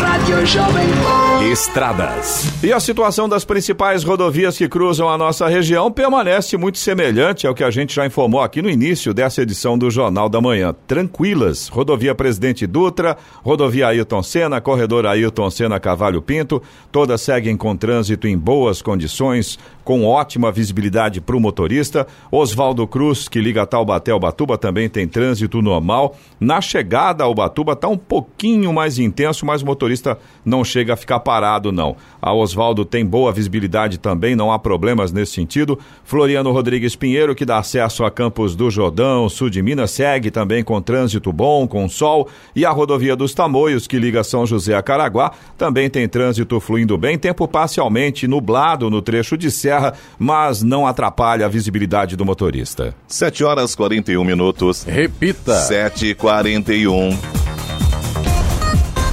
Rádio 0.00 0.46
Jovem 0.46 0.88
Pan. 0.88 1.31
Estradas. 1.50 2.62
E 2.62 2.72
a 2.72 2.78
situação 2.78 3.28
das 3.28 3.44
principais 3.44 4.04
rodovias 4.04 4.56
que 4.56 4.68
cruzam 4.68 5.08
a 5.08 5.18
nossa 5.18 5.48
região 5.48 5.90
permanece 5.90 6.56
muito 6.56 6.78
semelhante 6.78 7.48
ao 7.48 7.54
que 7.54 7.64
a 7.64 7.70
gente 7.70 7.92
já 7.96 8.06
informou 8.06 8.40
aqui 8.40 8.62
no 8.62 8.70
início 8.70 9.12
dessa 9.12 9.42
edição 9.42 9.76
do 9.76 9.90
Jornal 9.90 10.28
da 10.28 10.40
Manhã. 10.40 10.72
Tranquilas. 10.86 11.66
Rodovia 11.66 12.14
Presidente 12.14 12.64
Dutra, 12.64 13.16
rodovia 13.42 13.88
Ailton 13.88 14.22
Senna, 14.22 14.60
corredor 14.60 15.04
Ailton 15.04 15.50
Senna 15.50 15.80
Cavalho 15.80 16.22
Pinto, 16.22 16.62
todas 16.92 17.20
seguem 17.20 17.56
com 17.56 17.76
trânsito 17.76 18.28
em 18.28 18.38
boas 18.38 18.80
condições, 18.80 19.58
com 19.82 20.04
ótima 20.04 20.52
visibilidade 20.52 21.20
para 21.20 21.36
o 21.36 21.40
motorista. 21.40 22.06
Oswaldo 22.30 22.86
Cruz, 22.86 23.28
que 23.28 23.40
liga 23.40 23.66
Taubaté 23.66 24.12
ao 24.12 24.20
Batuba, 24.20 24.56
também 24.56 24.88
tem 24.88 25.08
trânsito 25.08 25.60
normal. 25.60 26.16
Na 26.38 26.60
chegada 26.60 27.24
ao 27.24 27.34
Batuba 27.34 27.72
está 27.72 27.88
um 27.88 27.98
pouquinho 27.98 28.72
mais 28.72 29.00
intenso, 29.00 29.44
mas 29.44 29.60
o 29.60 29.66
motorista 29.66 30.16
não 30.44 30.62
chega 30.62 30.94
a 30.94 30.96
ficar 30.96 31.18
parado, 31.18 31.31
não. 31.72 31.96
A 32.20 32.32
Oswaldo 32.32 32.84
tem 32.84 33.04
boa 33.04 33.32
visibilidade 33.32 33.98
também, 33.98 34.36
não 34.36 34.52
há 34.52 34.58
problemas 34.58 35.12
nesse 35.12 35.32
sentido. 35.32 35.78
Floriano 36.04 36.52
Rodrigues 36.52 36.94
Pinheiro, 36.94 37.34
que 37.34 37.44
dá 37.44 37.58
acesso 37.58 38.04
a 38.04 38.10
Campos 38.10 38.54
do 38.54 38.70
Jordão, 38.70 39.28
sul 39.28 39.50
de 39.50 39.62
Minas, 39.62 39.90
segue 39.90 40.30
também 40.30 40.62
com 40.62 40.80
trânsito 40.80 41.32
bom, 41.32 41.66
com 41.66 41.88
sol. 41.88 42.28
E 42.54 42.64
a 42.64 42.70
rodovia 42.70 43.16
dos 43.16 43.34
Tamoios, 43.34 43.86
que 43.86 43.98
liga 43.98 44.22
São 44.22 44.46
José 44.46 44.74
a 44.74 44.82
Caraguá, 44.82 45.32
também 45.56 45.88
tem 45.88 46.08
trânsito 46.08 46.60
fluindo 46.60 46.96
bem, 46.96 47.18
tempo 47.18 47.48
parcialmente 47.48 48.28
nublado 48.28 48.90
no 48.90 49.02
trecho 49.02 49.36
de 49.36 49.50
serra, 49.50 49.94
mas 50.18 50.62
não 50.62 50.86
atrapalha 50.86 51.46
a 51.46 51.48
visibilidade 51.48 52.16
do 52.16 52.24
motorista. 52.24 52.94
7 53.08 53.44
horas 53.44 53.74
41 53.74 54.24
minutos. 54.24 54.84
Repita. 54.84 55.54
7h41. 55.68 57.41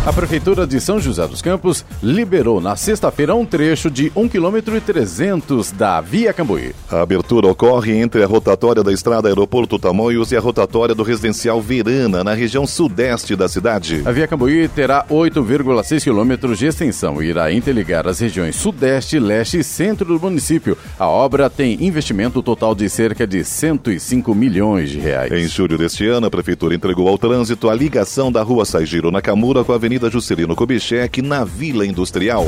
A 0.06 0.14
Prefeitura 0.14 0.66
de 0.66 0.80
São 0.80 0.98
José 0.98 1.28
dos 1.28 1.42
Campos 1.42 1.86
liberou 2.02 2.62
na 2.62 2.78
sexta-feira 2.78 3.36
um 3.36 3.46
trecho 3.46 3.92
de 3.92 4.10
1 4.16 4.30
km 4.30 4.56
e 4.78 4.80
300 4.80 5.72
da 5.74 6.00
Via 6.00 6.32
Cambuí. 6.32 6.74
A 6.90 7.02
abertura 7.02 7.48
ocorre 7.48 7.98
entre 7.98 8.24
a 8.24 8.26
rotatória 8.26 8.82
da 8.82 8.94
estrada 8.94 9.28
Aeroporto 9.28 9.78
Tamoios 9.78 10.32
e 10.32 10.38
a 10.38 10.40
rotatória 10.40 10.96
do 10.96 11.04
residencial 11.04 11.62
Verana, 11.62 12.24
na 12.24 12.34
região 12.34 12.66
sudeste 12.66 13.36
da 13.36 13.50
cidade. 13.50 14.02
A 14.06 14.12
Via 14.12 14.26
Cambuí 14.26 14.70
terá 14.70 15.06
8,6 15.10 16.04
quilômetros 16.04 16.58
de 16.58 16.68
extensão 16.68 17.22
e 17.22 17.28
irá 17.28 17.52
interligar 17.52 18.08
as 18.08 18.22
regiões 18.22 18.56
sudeste, 18.56 19.20
leste 19.20 19.60
e 19.60 19.64
centro 19.66 20.06
do 20.06 20.20
município. 20.20 20.78
A 20.98 21.08
obra 21.08 21.50
tem 21.50 21.86
investimento 21.86 22.42
total 22.42 22.74
de 22.74 22.90
cerca 22.90 23.28
de 23.28 23.44
105 23.44 24.34
milhões 24.34 24.90
de 24.90 24.98
reais. 24.98 25.30
Em 25.30 25.46
julho 25.46 25.78
deste 25.78 26.08
ano, 26.08 26.28
a 26.28 26.32
Prefeitura 26.32 26.74
entregou 26.74 27.10
ao 27.10 27.18
trânsito 27.18 27.70
a 27.70 27.76
ligação 27.76 28.32
da 28.32 28.42
rua 28.42 28.64
Saigiro 28.64 29.12
Nakamura 29.12 29.62
com 29.66 29.74
a 29.74 29.76
Avenida 29.76 29.89
Juscelino 29.98 30.56
Kubitschek, 30.56 31.18
na 31.18 31.44
Vila 31.44 31.84
Industrial. 31.86 32.46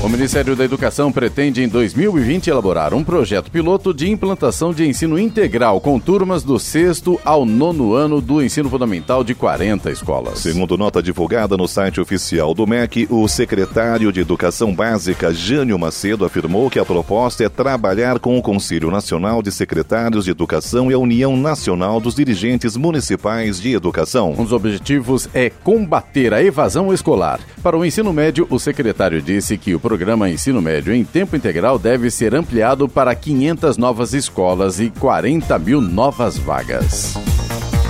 O 0.00 0.08
Ministério 0.08 0.54
da 0.54 0.64
Educação 0.64 1.10
pretende, 1.10 1.60
em 1.60 1.66
2020, 1.66 2.48
elaborar 2.48 2.94
um 2.94 3.02
projeto 3.02 3.50
piloto 3.50 3.92
de 3.92 4.08
implantação 4.08 4.72
de 4.72 4.86
ensino 4.86 5.18
integral 5.18 5.80
com 5.80 5.98
turmas 5.98 6.44
do 6.44 6.56
sexto 6.56 7.20
ao 7.24 7.44
nono 7.44 7.94
ano 7.94 8.20
do 8.20 8.40
ensino 8.40 8.70
fundamental 8.70 9.24
de 9.24 9.34
40 9.34 9.90
escolas. 9.90 10.38
Segundo 10.38 10.78
nota 10.78 11.02
divulgada 11.02 11.56
no 11.56 11.66
site 11.66 12.00
oficial 12.00 12.54
do 12.54 12.64
MEC, 12.64 13.08
o 13.10 13.26
secretário 13.26 14.12
de 14.12 14.20
Educação 14.20 14.72
Básica, 14.72 15.34
Jânio 15.34 15.76
Macedo, 15.76 16.24
afirmou 16.24 16.70
que 16.70 16.78
a 16.78 16.84
proposta 16.84 17.42
é 17.42 17.48
trabalhar 17.48 18.20
com 18.20 18.38
o 18.38 18.42
Conselho 18.42 18.92
Nacional 18.92 19.42
de 19.42 19.50
Secretários 19.50 20.26
de 20.26 20.30
Educação 20.30 20.92
e 20.92 20.94
a 20.94 20.98
União 20.98 21.36
Nacional 21.36 21.98
dos 22.00 22.14
Dirigentes 22.14 22.76
Municipais 22.76 23.60
de 23.60 23.72
Educação. 23.72 24.30
Um 24.38 24.44
dos 24.44 24.52
objetivos 24.52 25.28
é 25.34 25.50
combater 25.50 26.32
a 26.32 26.40
evasão 26.40 26.94
escolar. 26.94 27.40
Para 27.64 27.76
o 27.76 27.84
ensino 27.84 28.12
médio, 28.12 28.46
o 28.48 28.60
secretário 28.60 29.20
disse 29.20 29.58
que 29.58 29.74
o 29.74 29.87
programa 29.88 30.28
Ensino 30.28 30.60
Médio 30.60 30.92
em 30.92 31.02
Tempo 31.02 31.34
Integral 31.34 31.78
deve 31.78 32.10
ser 32.10 32.34
ampliado 32.34 32.86
para 32.90 33.14
500 33.14 33.78
novas 33.78 34.12
escolas 34.12 34.78
e 34.80 34.90
40 34.90 35.58
mil 35.58 35.80
novas 35.80 36.36
vagas. 36.36 37.37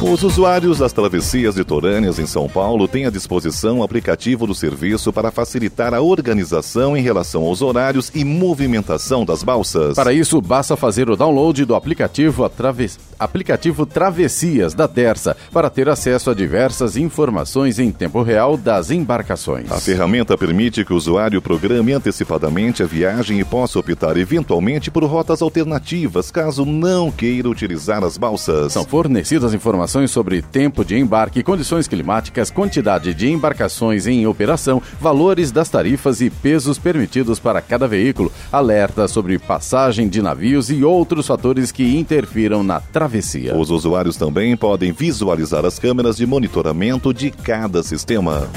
Os 0.00 0.22
usuários 0.22 0.78
das 0.78 0.92
travessias 0.92 1.56
litorâneas 1.56 2.20
em 2.20 2.26
São 2.26 2.48
Paulo 2.48 2.86
têm 2.86 3.06
à 3.06 3.10
disposição 3.10 3.80
o 3.80 3.82
aplicativo 3.82 4.46
do 4.46 4.54
serviço 4.54 5.12
para 5.12 5.32
facilitar 5.32 5.92
a 5.92 6.00
organização 6.00 6.96
em 6.96 7.02
relação 7.02 7.42
aos 7.42 7.62
horários 7.62 8.08
e 8.14 8.24
movimentação 8.24 9.24
das 9.24 9.42
balsas. 9.42 9.96
Para 9.96 10.12
isso, 10.12 10.40
basta 10.40 10.76
fazer 10.76 11.10
o 11.10 11.16
download 11.16 11.64
do 11.64 11.74
aplicativo, 11.74 12.44
Atraves... 12.44 12.96
aplicativo 13.18 13.84
Travessias 13.84 14.72
da 14.72 14.86
Terça 14.86 15.36
para 15.52 15.68
ter 15.68 15.88
acesso 15.88 16.30
a 16.30 16.34
diversas 16.34 16.96
informações 16.96 17.80
em 17.80 17.90
tempo 17.90 18.22
real 18.22 18.56
das 18.56 18.92
embarcações. 18.92 19.70
A 19.72 19.80
ferramenta 19.80 20.38
permite 20.38 20.84
que 20.84 20.92
o 20.92 20.96
usuário 20.96 21.42
programe 21.42 21.92
antecipadamente 21.92 22.84
a 22.84 22.86
viagem 22.86 23.40
e 23.40 23.44
possa 23.44 23.80
optar 23.80 24.16
eventualmente 24.16 24.92
por 24.92 25.02
rotas 25.02 25.42
alternativas 25.42 26.30
caso 26.30 26.64
não 26.64 27.10
queira 27.10 27.48
utilizar 27.48 28.04
as 28.04 28.16
balsas. 28.16 28.72
São 28.72 28.84
fornecidas 28.84 29.52
informações 29.52 29.87
sobre 30.06 30.42
tempo 30.42 30.84
de 30.84 30.96
embarque, 30.96 31.42
condições 31.42 31.88
climáticas, 31.88 32.50
quantidade 32.50 33.14
de 33.14 33.30
embarcações 33.30 34.06
em 34.06 34.26
operação, 34.26 34.82
valores 35.00 35.50
das 35.50 35.68
tarifas 35.68 36.20
e 36.20 36.30
pesos 36.30 36.78
permitidos 36.78 37.38
para 37.40 37.60
cada 37.60 37.88
veículo, 37.88 38.30
alerta 38.52 39.08
sobre 39.08 39.38
passagem 39.38 40.08
de 40.08 40.20
navios 40.20 40.70
e 40.70 40.84
outros 40.84 41.26
fatores 41.26 41.72
que 41.72 41.96
interfiram 41.96 42.62
na 42.62 42.80
travessia. 42.80 43.56
Os 43.56 43.70
usuários 43.70 44.16
também 44.16 44.56
podem 44.56 44.92
visualizar 44.92 45.64
as 45.64 45.78
câmeras 45.78 46.16
de 46.16 46.26
monitoramento 46.26 47.12
de 47.12 47.30
cada 47.30 47.82
sistema. 47.82 48.48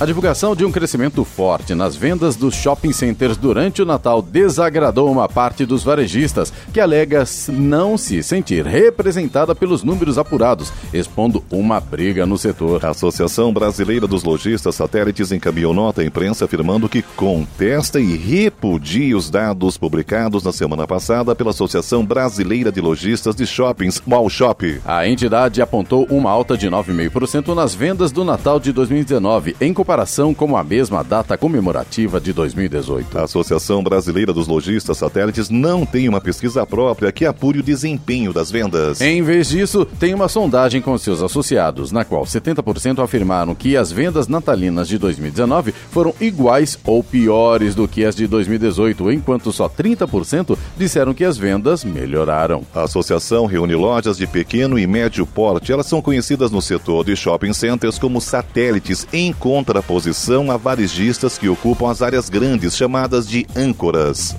A 0.00 0.06
divulgação 0.06 0.54
de 0.54 0.64
um 0.64 0.70
crescimento 0.70 1.24
forte 1.24 1.74
nas 1.74 1.96
vendas 1.96 2.36
dos 2.36 2.54
shopping 2.54 2.92
centers 2.92 3.36
durante 3.36 3.82
o 3.82 3.84
Natal 3.84 4.22
desagradou 4.22 5.10
uma 5.10 5.28
parte 5.28 5.66
dos 5.66 5.82
varejistas, 5.82 6.52
que 6.72 6.78
alega 6.78 7.24
não 7.48 7.98
se 7.98 8.22
sentir 8.22 8.64
representada 8.64 9.56
pelos 9.56 9.82
números 9.82 10.16
apurados, 10.16 10.72
expondo 10.94 11.42
uma 11.50 11.80
briga 11.80 12.24
no 12.24 12.38
setor. 12.38 12.86
A 12.86 12.90
Associação 12.90 13.52
Brasileira 13.52 14.06
dos 14.06 14.22
Lojistas 14.22 14.76
Satélites 14.76 15.32
encaminhou 15.32 15.74
nota 15.74 16.00
à 16.00 16.04
imprensa 16.04 16.44
afirmando 16.44 16.88
que 16.88 17.02
contesta 17.02 17.98
e 17.98 18.16
repudia 18.16 19.16
os 19.16 19.28
dados 19.28 19.76
publicados 19.76 20.44
na 20.44 20.52
semana 20.52 20.86
passada 20.86 21.34
pela 21.34 21.50
Associação 21.50 22.06
Brasileira 22.06 22.70
de 22.70 22.80
Lojistas 22.80 23.34
de 23.34 23.44
Shoppings, 23.44 24.00
Malshop. 24.06 24.80
A 24.84 25.08
entidade 25.08 25.60
apontou 25.60 26.06
uma 26.08 26.30
alta 26.30 26.56
de 26.56 26.68
9,5% 26.70 27.52
nas 27.52 27.74
vendas 27.74 28.12
do 28.12 28.22
Natal 28.22 28.60
de 28.60 28.70
2019, 28.70 29.56
em 29.60 29.74
comparação 29.74 29.87
comparação 29.88 30.34
com 30.34 30.54
a 30.54 30.62
mesma 30.62 31.02
data 31.02 31.34
comemorativa 31.38 32.20
de 32.20 32.30
2018. 32.30 33.18
A 33.18 33.22
Associação 33.22 33.82
Brasileira 33.82 34.34
dos 34.34 34.46
Lojistas 34.46 34.98
Satélites 34.98 35.48
não 35.48 35.86
tem 35.86 36.06
uma 36.06 36.20
pesquisa 36.20 36.66
própria 36.66 37.10
que 37.10 37.24
apure 37.24 37.60
o 37.60 37.62
desempenho 37.62 38.30
das 38.30 38.50
vendas. 38.50 39.00
Em 39.00 39.22
vez 39.22 39.48
disso, 39.48 39.86
tem 39.86 40.12
uma 40.12 40.28
sondagem 40.28 40.82
com 40.82 40.98
seus 40.98 41.22
associados, 41.22 41.90
na 41.90 42.04
qual 42.04 42.24
70% 42.24 43.02
afirmaram 43.02 43.54
que 43.54 43.78
as 43.78 43.90
vendas 43.90 44.28
natalinas 44.28 44.88
de 44.88 44.98
2019 44.98 45.72
foram 45.90 46.14
iguais 46.20 46.78
ou 46.84 47.02
piores 47.02 47.74
do 47.74 47.88
que 47.88 48.04
as 48.04 48.14
de 48.14 48.26
2018, 48.26 49.10
enquanto 49.10 49.50
só 49.50 49.70
30% 49.70 50.58
disseram 50.76 51.14
que 51.14 51.24
as 51.24 51.38
vendas 51.38 51.82
melhoraram. 51.82 52.62
A 52.74 52.82
associação 52.82 53.46
reúne 53.46 53.74
lojas 53.74 54.18
de 54.18 54.26
pequeno 54.26 54.78
e 54.78 54.86
médio 54.86 55.24
porte. 55.24 55.72
Elas 55.72 55.86
são 55.86 56.02
conhecidas 56.02 56.50
no 56.50 56.60
setor 56.60 57.06
de 57.06 57.16
shopping 57.16 57.54
centers 57.54 57.98
como 57.98 58.20
satélites, 58.20 59.08
em 59.14 59.32
contraposição 59.78 60.50
a 60.50 60.56
varejistas 60.56 61.38
que 61.38 61.48
ocupam 61.48 61.90
as 61.90 62.02
áreas 62.02 62.28
grandes, 62.28 62.76
chamadas 62.76 63.28
de 63.28 63.46
âncoras. 63.56 64.34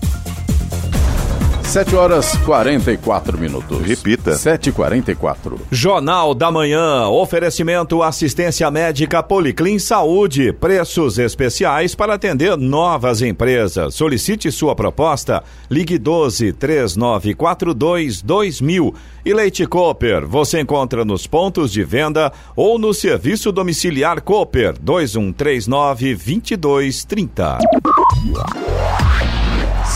7 1.70 1.96
horas 1.96 2.36
44 2.46 3.38
minutos. 3.38 3.80
Repita. 3.82 4.32
7h44. 4.32 5.56
Jornal 5.70 6.34
da 6.34 6.50
Manhã. 6.52 7.08
Oferecimento 7.10 8.02
assistência 8.02 8.72
médica 8.72 9.22
Policlin 9.22 9.78
Saúde. 9.78 10.52
Preços 10.52 11.20
especiais 11.20 11.94
para 11.94 12.16
atender 12.16 12.58
novas 12.58 13.22
empresas. 13.22 13.94
Solicite 13.94 14.52
sua 14.52 14.76
proposta. 14.76 15.44
Ligue 15.70 16.00
12 16.00 16.54
3942 16.54 18.24
2000. 18.24 18.96
E 19.24 19.32
Leite 19.32 19.68
Cooper. 19.68 20.26
Você 20.26 20.60
encontra 20.62 21.06
nos 21.06 21.28
pontos 21.28 21.72
de 21.72 21.84
venda 21.84 22.34
ou 22.56 22.80
no 22.80 22.96
serviço 22.96 23.52
domiciliar 23.52 24.24
Cooper 24.24 24.74
2139 24.82 26.16
2230. 26.16 27.60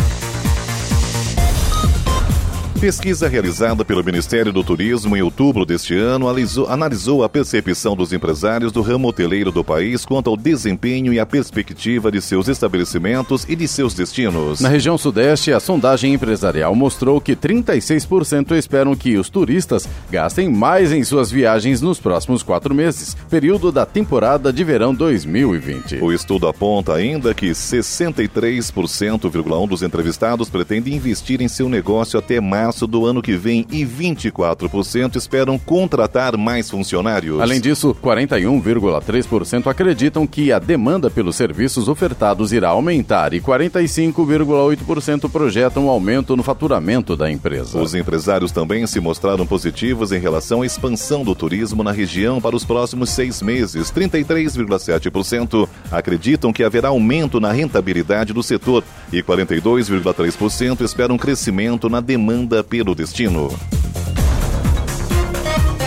Pesquisa 2.84 3.28
realizada 3.28 3.82
pelo 3.82 4.04
Ministério 4.04 4.52
do 4.52 4.62
Turismo 4.62 5.16
em 5.16 5.22
outubro 5.22 5.64
deste 5.64 5.96
ano 5.96 6.28
alisou- 6.28 6.68
analisou 6.68 7.24
a 7.24 7.30
percepção 7.30 7.96
dos 7.96 8.12
empresários 8.12 8.72
do 8.72 8.82
ramo 8.82 9.08
hoteleiro 9.08 9.50
do 9.50 9.64
país 9.64 10.04
quanto 10.04 10.28
ao 10.28 10.36
desempenho 10.36 11.10
e 11.10 11.18
a 11.18 11.24
perspectiva 11.24 12.12
de 12.12 12.20
seus 12.20 12.46
estabelecimentos 12.46 13.46
e 13.48 13.56
de 13.56 13.66
seus 13.66 13.94
destinos. 13.94 14.60
Na 14.60 14.68
região 14.68 14.98
sudeste, 14.98 15.50
a 15.50 15.60
sondagem 15.60 16.12
empresarial 16.12 16.74
mostrou 16.74 17.22
que 17.22 17.34
36% 17.34 18.52
esperam 18.52 18.94
que 18.94 19.16
os 19.16 19.30
turistas 19.30 19.88
gastem 20.10 20.50
mais 20.50 20.92
em 20.92 21.02
suas 21.04 21.30
viagens 21.30 21.80
nos 21.80 21.98
próximos 21.98 22.42
quatro 22.42 22.74
meses, 22.74 23.16
período 23.30 23.72
da 23.72 23.86
temporada 23.86 24.52
de 24.52 24.62
verão 24.62 24.94
2020. 24.94 26.02
O 26.02 26.12
estudo 26.12 26.46
aponta 26.46 26.92
ainda 26.92 27.32
que 27.32 27.52
63,1% 27.52 29.66
dos 29.66 29.82
entrevistados 29.82 30.50
pretendem 30.50 30.92
investir 30.92 31.40
em 31.40 31.48
seu 31.48 31.66
negócio 31.66 32.18
até 32.18 32.38
março 32.42 32.73
do 32.80 33.06
ano 33.06 33.22
que 33.22 33.36
vem 33.36 33.66
e 33.70 33.84
24% 33.84 35.16
esperam 35.16 35.58
contratar 35.58 36.36
mais 36.36 36.70
funcionários. 36.70 37.40
Além 37.40 37.60
disso, 37.60 37.96
41,3% 38.02 39.68
acreditam 39.68 40.26
que 40.26 40.50
a 40.50 40.58
demanda 40.58 41.10
pelos 41.10 41.36
serviços 41.36 41.88
ofertados 41.88 42.52
irá 42.52 42.70
aumentar 42.70 43.32
e 43.32 43.40
45,8% 43.40 45.30
projetam 45.30 45.86
um 45.86 45.88
aumento 45.88 46.36
no 46.36 46.42
faturamento 46.42 47.16
da 47.16 47.30
empresa. 47.30 47.80
Os 47.80 47.94
empresários 47.94 48.50
também 48.50 48.86
se 48.86 48.98
mostraram 48.98 49.46
positivos 49.46 50.10
em 50.10 50.18
relação 50.18 50.62
à 50.62 50.66
expansão 50.66 51.22
do 51.22 51.34
turismo 51.34 51.84
na 51.84 51.92
região 51.92 52.40
para 52.40 52.56
os 52.56 52.64
próximos 52.64 53.10
seis 53.10 53.40
meses. 53.40 53.92
33,7% 53.92 55.68
acreditam 55.92 56.52
que 56.52 56.64
haverá 56.64 56.88
aumento 56.88 57.38
na 57.38 57.52
rentabilidade 57.52 58.32
do 58.32 58.42
setor 58.42 58.82
e 59.12 59.22
42,3% 59.22 60.80
esperam 60.80 61.18
crescimento 61.18 61.88
na 61.88 62.00
demanda 62.00 62.63
pelo 62.64 62.94
destino. 62.94 63.48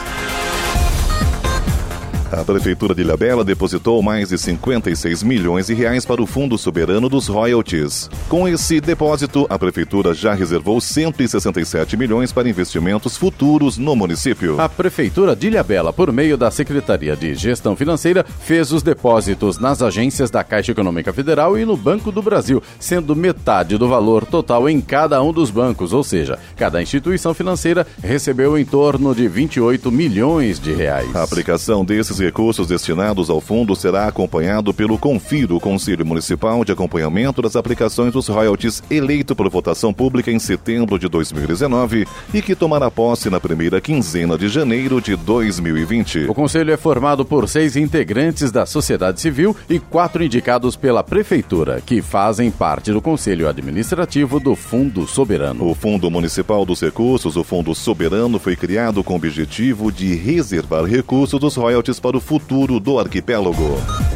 A 2.32 2.46
Prefeitura 2.46 2.94
de 2.94 3.02
Ilhabela 3.02 3.44
depositou 3.44 4.04
mais 4.04 4.30
de 4.30 4.38
56 4.38 5.24
milhões 5.24 5.66
de 5.66 5.74
reais 5.74 6.06
para 6.06 6.22
o 6.22 6.28
Fundo 6.28 6.60
Soberano 6.60 7.10
dos 7.10 7.28
Royalties. 7.28 8.08
Com 8.30 8.48
esse 8.48 8.80
depósito, 8.80 9.48
a 9.50 9.58
Prefeitura 9.58 10.14
já 10.14 10.36
reservou 10.36 10.80
167 10.80 11.98
milhões 11.98 12.32
para 12.32 12.48
investimentos 12.48 13.18
futuros 13.18 13.80
no 13.80 13.96
município. 13.96 14.62
A 14.62 14.70
Prefeitura 14.70 15.36
de 15.36 15.48
Ilhabela, 15.48 15.92
por 15.92 16.12
meio 16.12 16.38
da 16.38 16.52
Secretaria 16.52 17.16
de 17.16 17.34
Gestão 17.34 17.76
Financeira, 17.76 18.24
fez 18.24 18.72
os 18.72 18.84
depósitos 18.84 19.58
nas 19.58 19.82
agências 19.82 20.30
da 20.30 20.44
Caixa 20.44 20.72
Econômica 20.72 21.12
Federal 21.12 21.58
e 21.58 21.66
no 21.66 21.76
Banco 21.76 22.12
do 22.12 22.22
Brasil, 22.22 22.62
sendo 22.80 23.16
metade 23.16 23.76
do 23.76 23.90
valor 23.90 24.24
total 24.24 24.70
em 24.70 24.80
cada 24.80 25.20
um 25.24 25.34
dos 25.34 25.50
bancos, 25.50 25.94
ou 25.94 26.04
seja, 26.04 26.38
cada 26.56 26.80
instituição 26.80 27.34
financeira 27.34 27.88
recebeu 28.04 28.56
em 28.56 28.66
torno 28.66 29.16
de 29.16 29.28
28 29.28 29.92
milhões 29.92 30.60
de 30.60 30.72
reais. 30.74 31.16
A 31.16 31.24
aplicação 31.24 31.84
desses 31.84 32.19
recursos 32.20 32.68
destinados 32.68 33.30
ao 33.30 33.42
fundo 33.42 33.76
será 33.76 34.08
acompanhado 34.08 34.74
pelo 34.74 34.98
CONFIR, 34.98 35.52
o 35.52 35.60
Conselho 35.60 36.06
Municipal 36.06 36.64
de 36.64 36.72
Acompanhamento 36.72 37.42
das 37.42 37.56
Aplicações 37.56 38.14
dos 38.14 38.28
Royalties, 38.28 38.84
eleito 38.90 39.36
por 39.36 39.50
votação 39.50 39.94
pública 39.94 40.32
em 40.32 40.40
setembro 40.40 41.00
de 41.00 41.08
2019 41.08 42.06
e 42.34 42.42
que 42.42 42.56
tomará 42.56 42.92
posse 42.92 43.30
na 43.30 43.40
primeira 43.40 43.82
quinzena 43.82 44.38
de 44.38 44.48
janeiro 44.50 45.02
de 45.02 45.16
2020. 45.16 46.26
O 46.30 46.34
conselho 46.34 46.72
é 46.72 46.78
formado 46.78 47.26
por 47.26 47.48
seis 47.48 47.76
integrantes 47.76 48.52
da 48.52 48.66
sociedade 48.66 49.22
civil 49.22 49.56
e 49.70 49.80
quatro 49.80 50.24
indicados 50.24 50.76
pela 50.76 51.04
prefeitura, 51.04 51.82
que 51.86 52.02
fazem 52.02 52.52
parte 52.52 52.92
do 52.92 53.02
conselho 53.02 53.48
administrativo 53.48 54.40
do 54.40 54.56
Fundo 54.56 55.08
Soberano. 55.08 55.68
O 55.68 55.74
Fundo 55.74 56.12
Municipal 56.12 56.66
dos 56.66 56.82
Recursos, 56.82 57.36
o 57.36 57.44
Fundo 57.44 57.74
Soberano, 57.74 58.40
foi 58.40 58.56
criado 58.56 59.04
com 59.04 59.14
o 59.14 59.16
objetivo 59.16 59.92
de 59.92 60.16
reservar 60.16 60.84
recursos 60.84 61.40
dos 61.40 61.56
royalties 61.56 62.00
para 62.00 62.09
o 62.16 62.22
futuro 62.22 62.80
do 62.80 63.00
arquipélago. 63.00 64.09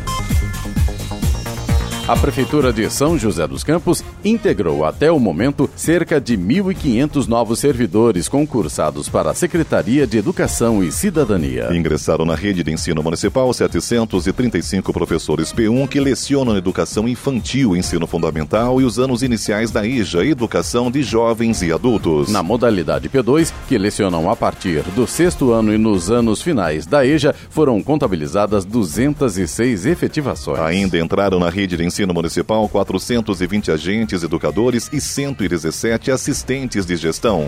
A 2.06 2.18
Prefeitura 2.18 2.74
de 2.74 2.90
São 2.90 3.18
José 3.18 3.48
dos 3.48 3.64
Campos 3.64 4.04
integrou 4.26 4.84
até 4.84 5.10
o 5.10 5.18
momento 5.18 5.70
cerca 5.74 6.20
de 6.20 6.38
1.500 6.38 7.28
novos 7.28 7.60
servidores 7.60 8.28
concursados 8.28 9.08
para 9.08 9.32
a 9.32 9.34
Secretaria 9.34 10.06
de 10.06 10.18
Educação 10.18 10.84
e 10.84 10.92
Cidadania. 10.92 11.70
Ingressaram 11.74 12.26
na 12.26 12.36
rede 12.36 12.62
de 12.62 12.74
ensino 12.74 13.02
municipal 13.02 13.54
735 13.54 14.92
professores 14.92 15.54
P1 15.54 15.88
que 15.88 16.02
lecionam 16.02 16.58
educação 16.58 17.08
infantil, 17.08 17.74
ensino 17.74 18.06
fundamental 18.06 18.82
e 18.82 18.84
os 18.84 19.00
anos 19.00 19.24
iniciais 19.24 19.72
da 19.72 19.88
EJA, 19.88 20.26
educação 20.26 20.92
de 20.92 21.04
jovens 21.04 21.62
e 21.62 21.72
adultos. 21.72 22.30
Na 22.30 22.44
modalidade 22.44 23.08
P2, 23.08 23.54
que 23.70 23.78
lecionam 23.78 24.30
a 24.30 24.36
partir 24.36 24.82
do 24.94 25.08
sexto 25.08 25.54
ano 25.54 25.74
e 25.74 25.78
nos 25.78 26.12
anos 26.12 26.42
finais 26.42 26.86
da 26.86 27.06
EJA, 27.06 27.34
foram 27.50 27.82
contabilizadas 27.82 28.66
206 28.66 29.86
efetivações. 29.86 30.60
Ainda 30.60 31.00
entraram 31.00 31.40
na 31.40 31.50
rede 31.50 31.78
de 31.78 31.93
ensino 31.94 32.12
municipal 32.12 32.68
420 32.68 33.72
agentes 33.72 34.24
educadores 34.24 34.90
e 34.92 35.00
117 35.00 36.10
assistentes 36.10 36.88
de 36.88 36.96
gestão. 36.96 37.48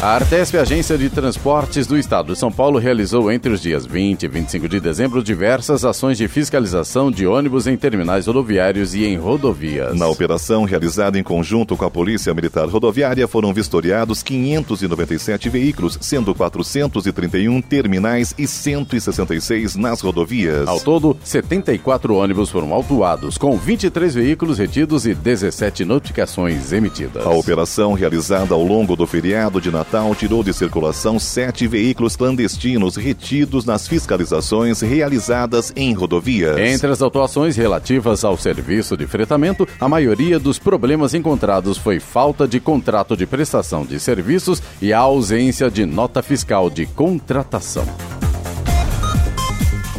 A 0.00 0.14
Artesp, 0.14 0.56
Agência 0.56 0.96
de 0.96 1.10
Transportes 1.10 1.84
do 1.84 1.98
Estado 1.98 2.32
de 2.32 2.38
São 2.38 2.52
Paulo, 2.52 2.78
realizou 2.78 3.32
entre 3.32 3.52
os 3.52 3.60
dias 3.60 3.84
20 3.84 4.22
e 4.22 4.28
25 4.28 4.68
de 4.68 4.78
dezembro 4.78 5.24
diversas 5.24 5.84
ações 5.84 6.16
de 6.16 6.28
fiscalização 6.28 7.10
de 7.10 7.26
ônibus 7.26 7.66
em 7.66 7.76
terminais 7.76 8.28
rodoviários 8.28 8.94
e 8.94 9.04
em 9.04 9.16
rodovias. 9.16 9.98
Na 9.98 10.06
operação 10.06 10.62
realizada 10.62 11.18
em 11.18 11.24
conjunto 11.24 11.76
com 11.76 11.84
a 11.84 11.90
Polícia 11.90 12.32
Militar 12.32 12.68
Rodoviária, 12.68 13.26
foram 13.26 13.52
vistoriados 13.52 14.22
597 14.22 15.48
veículos, 15.48 15.98
sendo 16.00 16.32
431 16.32 17.60
terminais 17.60 18.32
e 18.38 18.46
166 18.46 19.74
nas 19.74 20.00
rodovias. 20.00 20.68
Ao 20.68 20.78
todo, 20.78 21.16
74 21.24 22.14
ônibus 22.14 22.50
foram 22.50 22.72
autuados, 22.72 23.36
com 23.36 23.58
23 23.58 24.14
veículos 24.14 24.58
retidos 24.58 25.06
e 25.06 25.12
17 25.12 25.84
notificações 25.84 26.72
emitidas. 26.72 27.26
A 27.26 27.30
operação 27.30 27.94
realizada 27.94 28.54
ao 28.54 28.62
longo 28.62 28.94
do 28.94 29.04
feriado 29.04 29.60
de 29.60 29.72
Natal 29.72 29.87
Natal 29.88 30.14
tirou 30.14 30.44
de 30.44 30.52
circulação 30.52 31.18
sete 31.18 31.66
veículos 31.66 32.14
clandestinos 32.14 32.96
retidos 32.96 33.64
nas 33.64 33.88
fiscalizações 33.88 34.82
realizadas 34.82 35.72
em 35.74 35.94
rodovias. 35.94 36.58
Entre 36.58 36.90
as 36.90 37.00
autuações 37.00 37.56
relativas 37.56 38.22
ao 38.22 38.36
serviço 38.36 38.98
de 38.98 39.06
fretamento, 39.06 39.66
a 39.80 39.88
maioria 39.88 40.38
dos 40.38 40.58
problemas 40.58 41.14
encontrados 41.14 41.78
foi 41.78 41.98
falta 42.00 42.46
de 42.46 42.60
contrato 42.60 43.16
de 43.16 43.24
prestação 43.24 43.86
de 43.86 43.98
serviços 43.98 44.62
e 44.82 44.92
a 44.92 44.98
ausência 44.98 45.70
de 45.70 45.86
nota 45.86 46.22
fiscal 46.22 46.68
de 46.68 46.84
contratação. 46.84 47.86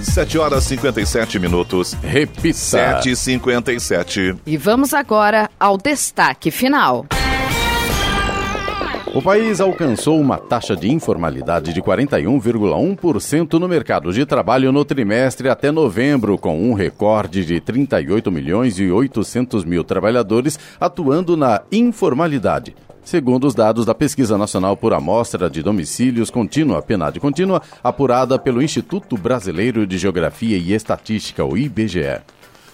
7 0.04 0.38
horas 0.38 0.66
57 0.66 1.40
minutos. 1.40 1.94
Repita. 2.04 2.54
7h57. 2.54 4.38
E 4.46 4.56
vamos 4.56 4.94
agora 4.94 5.50
ao 5.60 5.78
destaque 5.78 6.52
final. 6.52 7.08
O 9.12 9.24
país 9.24 9.60
alcançou 9.60 10.20
uma 10.20 10.38
taxa 10.38 10.76
de 10.76 10.92
informalidade 10.92 11.74
de 11.74 11.82
41,1% 11.82 13.54
no 13.54 13.68
mercado 13.68 14.14
de 14.14 14.24
trabalho 14.24 14.72
no 14.72 14.86
trimestre 14.86 15.50
até 15.50 15.72
novembro, 15.72 16.38
com 16.38 16.62
um 16.62 16.74
recorde 16.74 17.44
de 17.44 17.60
38 17.60 18.32
milhões 18.32 18.78
e 18.80 18.92
800 18.92 19.66
mil 19.66 19.84
trabalhadores 19.84 20.60
atuando 20.80 21.36
na 21.36 21.60
informalidade. 21.72 22.76
Segundo 23.04 23.48
os 23.48 23.56
dados 23.56 23.84
da 23.84 23.96
Pesquisa 23.96 24.38
Nacional 24.38 24.78
por 24.78 24.94
Amostra 24.94 25.50
de 25.50 25.64
Domicílios 25.64 26.30
Contínua, 26.30 26.80
PNAD 26.80 27.20
Contínua, 27.20 27.64
apurada 27.84 28.38
pelo 28.38 28.62
Instituto 28.62 29.18
Brasileiro 29.18 29.88
de 29.88 29.98
Geografia 29.98 30.56
e 30.56 30.72
Estatística, 30.72 31.44
o 31.44 31.58
IBGE. 31.58 32.22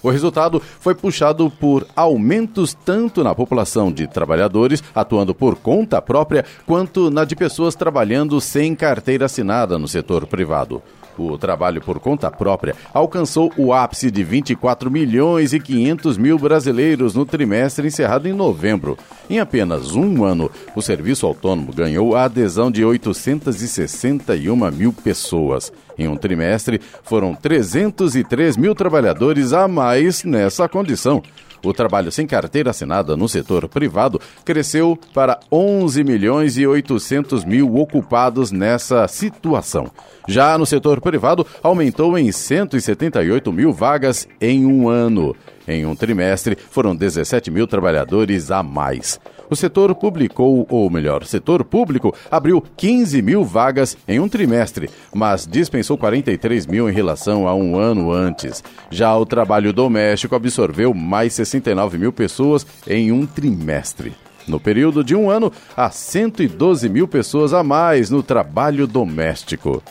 O 0.06 0.12
resultado 0.12 0.62
foi 0.80 0.94
puxado 0.94 1.50
por 1.50 1.88
aumentos 1.96 2.76
tanto 2.76 3.24
na 3.24 3.34
população 3.34 3.92
de 3.92 4.06
trabalhadores 4.06 4.84
atuando 4.94 5.34
por 5.34 5.56
conta 5.56 6.00
própria, 6.00 6.46
quanto 6.64 7.10
na 7.10 7.26
de 7.26 7.36
pessoas 7.36 7.74
trabalhando 7.74 8.40
sem 8.40 8.76
carteira 8.76 9.26
assinada 9.26 9.80
no 9.80 9.88
setor 9.88 10.28
privado. 10.28 10.80
O 11.18 11.38
trabalho 11.38 11.82
por 11.82 12.00
conta 12.00 12.30
própria 12.30 12.76
alcançou 12.94 13.52
o 13.58 13.74
ápice 13.74 14.12
de 14.12 14.24
24 14.24 14.92
milhões 14.92 15.54
e 15.54 15.60
500 15.60 16.18
mil 16.18 16.38
brasileiros 16.38 17.16
no 17.16 17.26
trimestre 17.26 17.88
encerrado 17.88 18.28
em 18.28 18.34
novembro. 18.34 18.98
Em 19.30 19.40
apenas 19.40 19.96
um 19.96 20.24
ano, 20.24 20.52
o 20.76 20.82
serviço 20.82 21.26
autônomo 21.26 21.74
ganhou 21.74 22.16
a 22.16 22.26
adesão 22.26 22.70
de 22.70 22.84
861 22.84 24.72
mil 24.72 24.94
pessoas. 24.94 25.72
Em 25.98 26.08
um 26.08 26.18
trimestre, 26.18 26.82
foram 27.04 27.34
303 27.34 28.58
mil 28.58 28.76
trabalhadores 28.76 29.54
a 29.54 29.68
mais 29.68 30.24
nessa 30.24 30.68
condição. 30.68 31.24
O 31.66 31.74
trabalho 31.74 32.12
sem 32.12 32.28
carteira 32.28 32.70
assinada 32.70 33.18
no 33.18 33.28
setor 33.28 33.68
privado 33.68 34.22
cresceu 34.44 34.98
para 35.14 35.40
11 35.52 36.04
milhões 36.04 36.58
e 36.58 36.68
800 36.68 37.44
mil 37.44 37.76
ocupados 37.78 38.52
nessa 38.52 39.08
situação. 39.08 39.90
Já 40.28 40.58
no 40.58 40.66
setor 40.66 41.02
privado, 41.02 41.46
aumentou 41.64 42.18
em 42.18 42.32
178 42.32 43.52
mil 43.52 43.74
vagas 43.74 44.28
em 44.40 44.64
um 44.66 44.88
ano. 44.88 45.36
Em 45.68 45.86
um 45.88 45.96
trimestre, 45.96 46.56
foram 46.56 46.96
17 46.96 47.50
mil 47.50 47.66
trabalhadores 47.66 48.52
a 48.52 48.62
mais. 48.62 49.20
O 49.50 49.56
setor 49.56 49.94
publicou, 49.96 50.66
ou 50.70 50.90
melhor, 50.90 51.24
setor 51.26 51.64
público 51.64 52.14
abriu 52.32 52.64
15 52.76 53.22
mil 53.22 53.44
vagas 53.44 53.98
em 54.08 54.20
um 54.20 54.28
trimestre, 54.28 54.90
mas 55.14 55.48
dispensou 55.48 55.98
43 55.98 56.66
mil 56.66 56.90
em 56.90 56.94
relação 56.94 57.48
a 57.48 57.54
um 57.54 57.78
ano 57.78 58.12
antes. 58.12 58.64
Já 58.90 59.16
o 59.16 59.26
trabalho 59.26 59.72
doméstico 59.72 60.36
absorveu 60.36 60.94
mais 60.94 61.34
69 61.34 61.98
mil 61.98 62.12
pessoas 62.12 62.66
em 62.88 63.12
um 63.12 63.26
trimestre. 63.26 64.14
No 64.48 64.60
período 64.60 65.04
de 65.04 65.16
um 65.16 65.30
ano, 65.30 65.52
há 65.76 65.90
112 65.90 66.88
mil 66.88 67.08
pessoas 67.08 67.54
a 67.54 67.64
mais 67.64 68.10
no 68.10 68.22
trabalho 68.22 68.86
doméstico. 68.86 69.82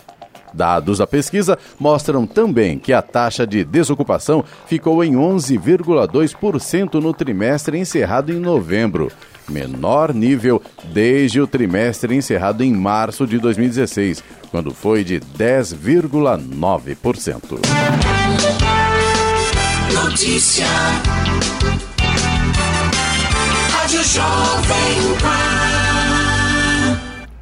Dados 0.55 0.99
da 0.99 1.07
pesquisa 1.07 1.59
mostram 1.81 2.27
também 2.27 2.79
que 2.79 2.93
a 2.93 3.03
taxa 3.03 3.45
de 3.45 3.65
desocupação 3.65 4.45
ficou 4.67 5.03
em 5.03 5.15
11,2% 5.15 6.95
no 7.03 7.13
trimestre 7.13 7.77
encerrado 7.77 8.33
em 8.33 8.39
novembro, 8.39 9.11
menor 9.49 10.15
nível 10.15 10.63
desde 10.93 11.41
o 11.41 11.47
trimestre 11.47 12.15
encerrado 12.15 12.63
em 12.63 12.71
março 12.73 13.27
de 13.27 13.39
2016, 13.39 14.23
quando 14.51 14.71
foi 14.73 15.03
de 15.05 15.21
10,9%. 15.21 17.59
Notícia. 19.93 20.67
Rádio 23.71 24.03
Jovem 24.05 25.15
Pan. 25.21 25.74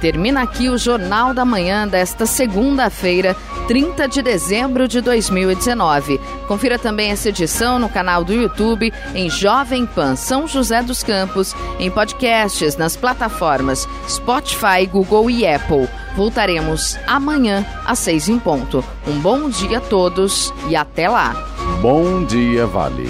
Termina 0.00 0.42
aqui 0.42 0.68
o 0.68 0.78
Jornal 0.78 1.34
da 1.34 1.44
Manhã 1.44 1.86
desta 1.86 2.26
segunda-feira, 2.26 3.36
30 3.66 4.08
de 4.08 4.22
dezembro 4.22 4.88
de 4.88 5.00
2019. 5.00 6.20
Confira 6.46 6.78
também 6.78 7.10
essa 7.10 7.28
edição 7.28 7.78
no 7.78 7.88
canal 7.88 8.24
do 8.24 8.32
YouTube 8.32 8.92
em 9.14 9.28
Jovem 9.28 9.86
Pan 9.86 10.16
São 10.16 10.46
José 10.46 10.82
dos 10.82 11.02
Campos, 11.02 11.54
em 11.78 11.90
podcasts 11.90 12.76
nas 12.76 12.96
plataformas 12.96 13.88
Spotify, 14.08 14.86
Google 14.90 15.30
e 15.30 15.46
Apple. 15.46 15.88
Voltaremos 16.16 16.98
amanhã 17.06 17.64
às 17.84 17.98
seis 17.98 18.28
em 18.28 18.38
ponto. 18.38 18.84
Um 19.06 19.18
bom 19.20 19.48
dia 19.48 19.78
a 19.78 19.80
todos 19.80 20.52
e 20.68 20.76
até 20.76 21.08
lá. 21.08 21.34
Bom 21.80 22.24
dia, 22.24 22.66
Vale. 22.66 23.08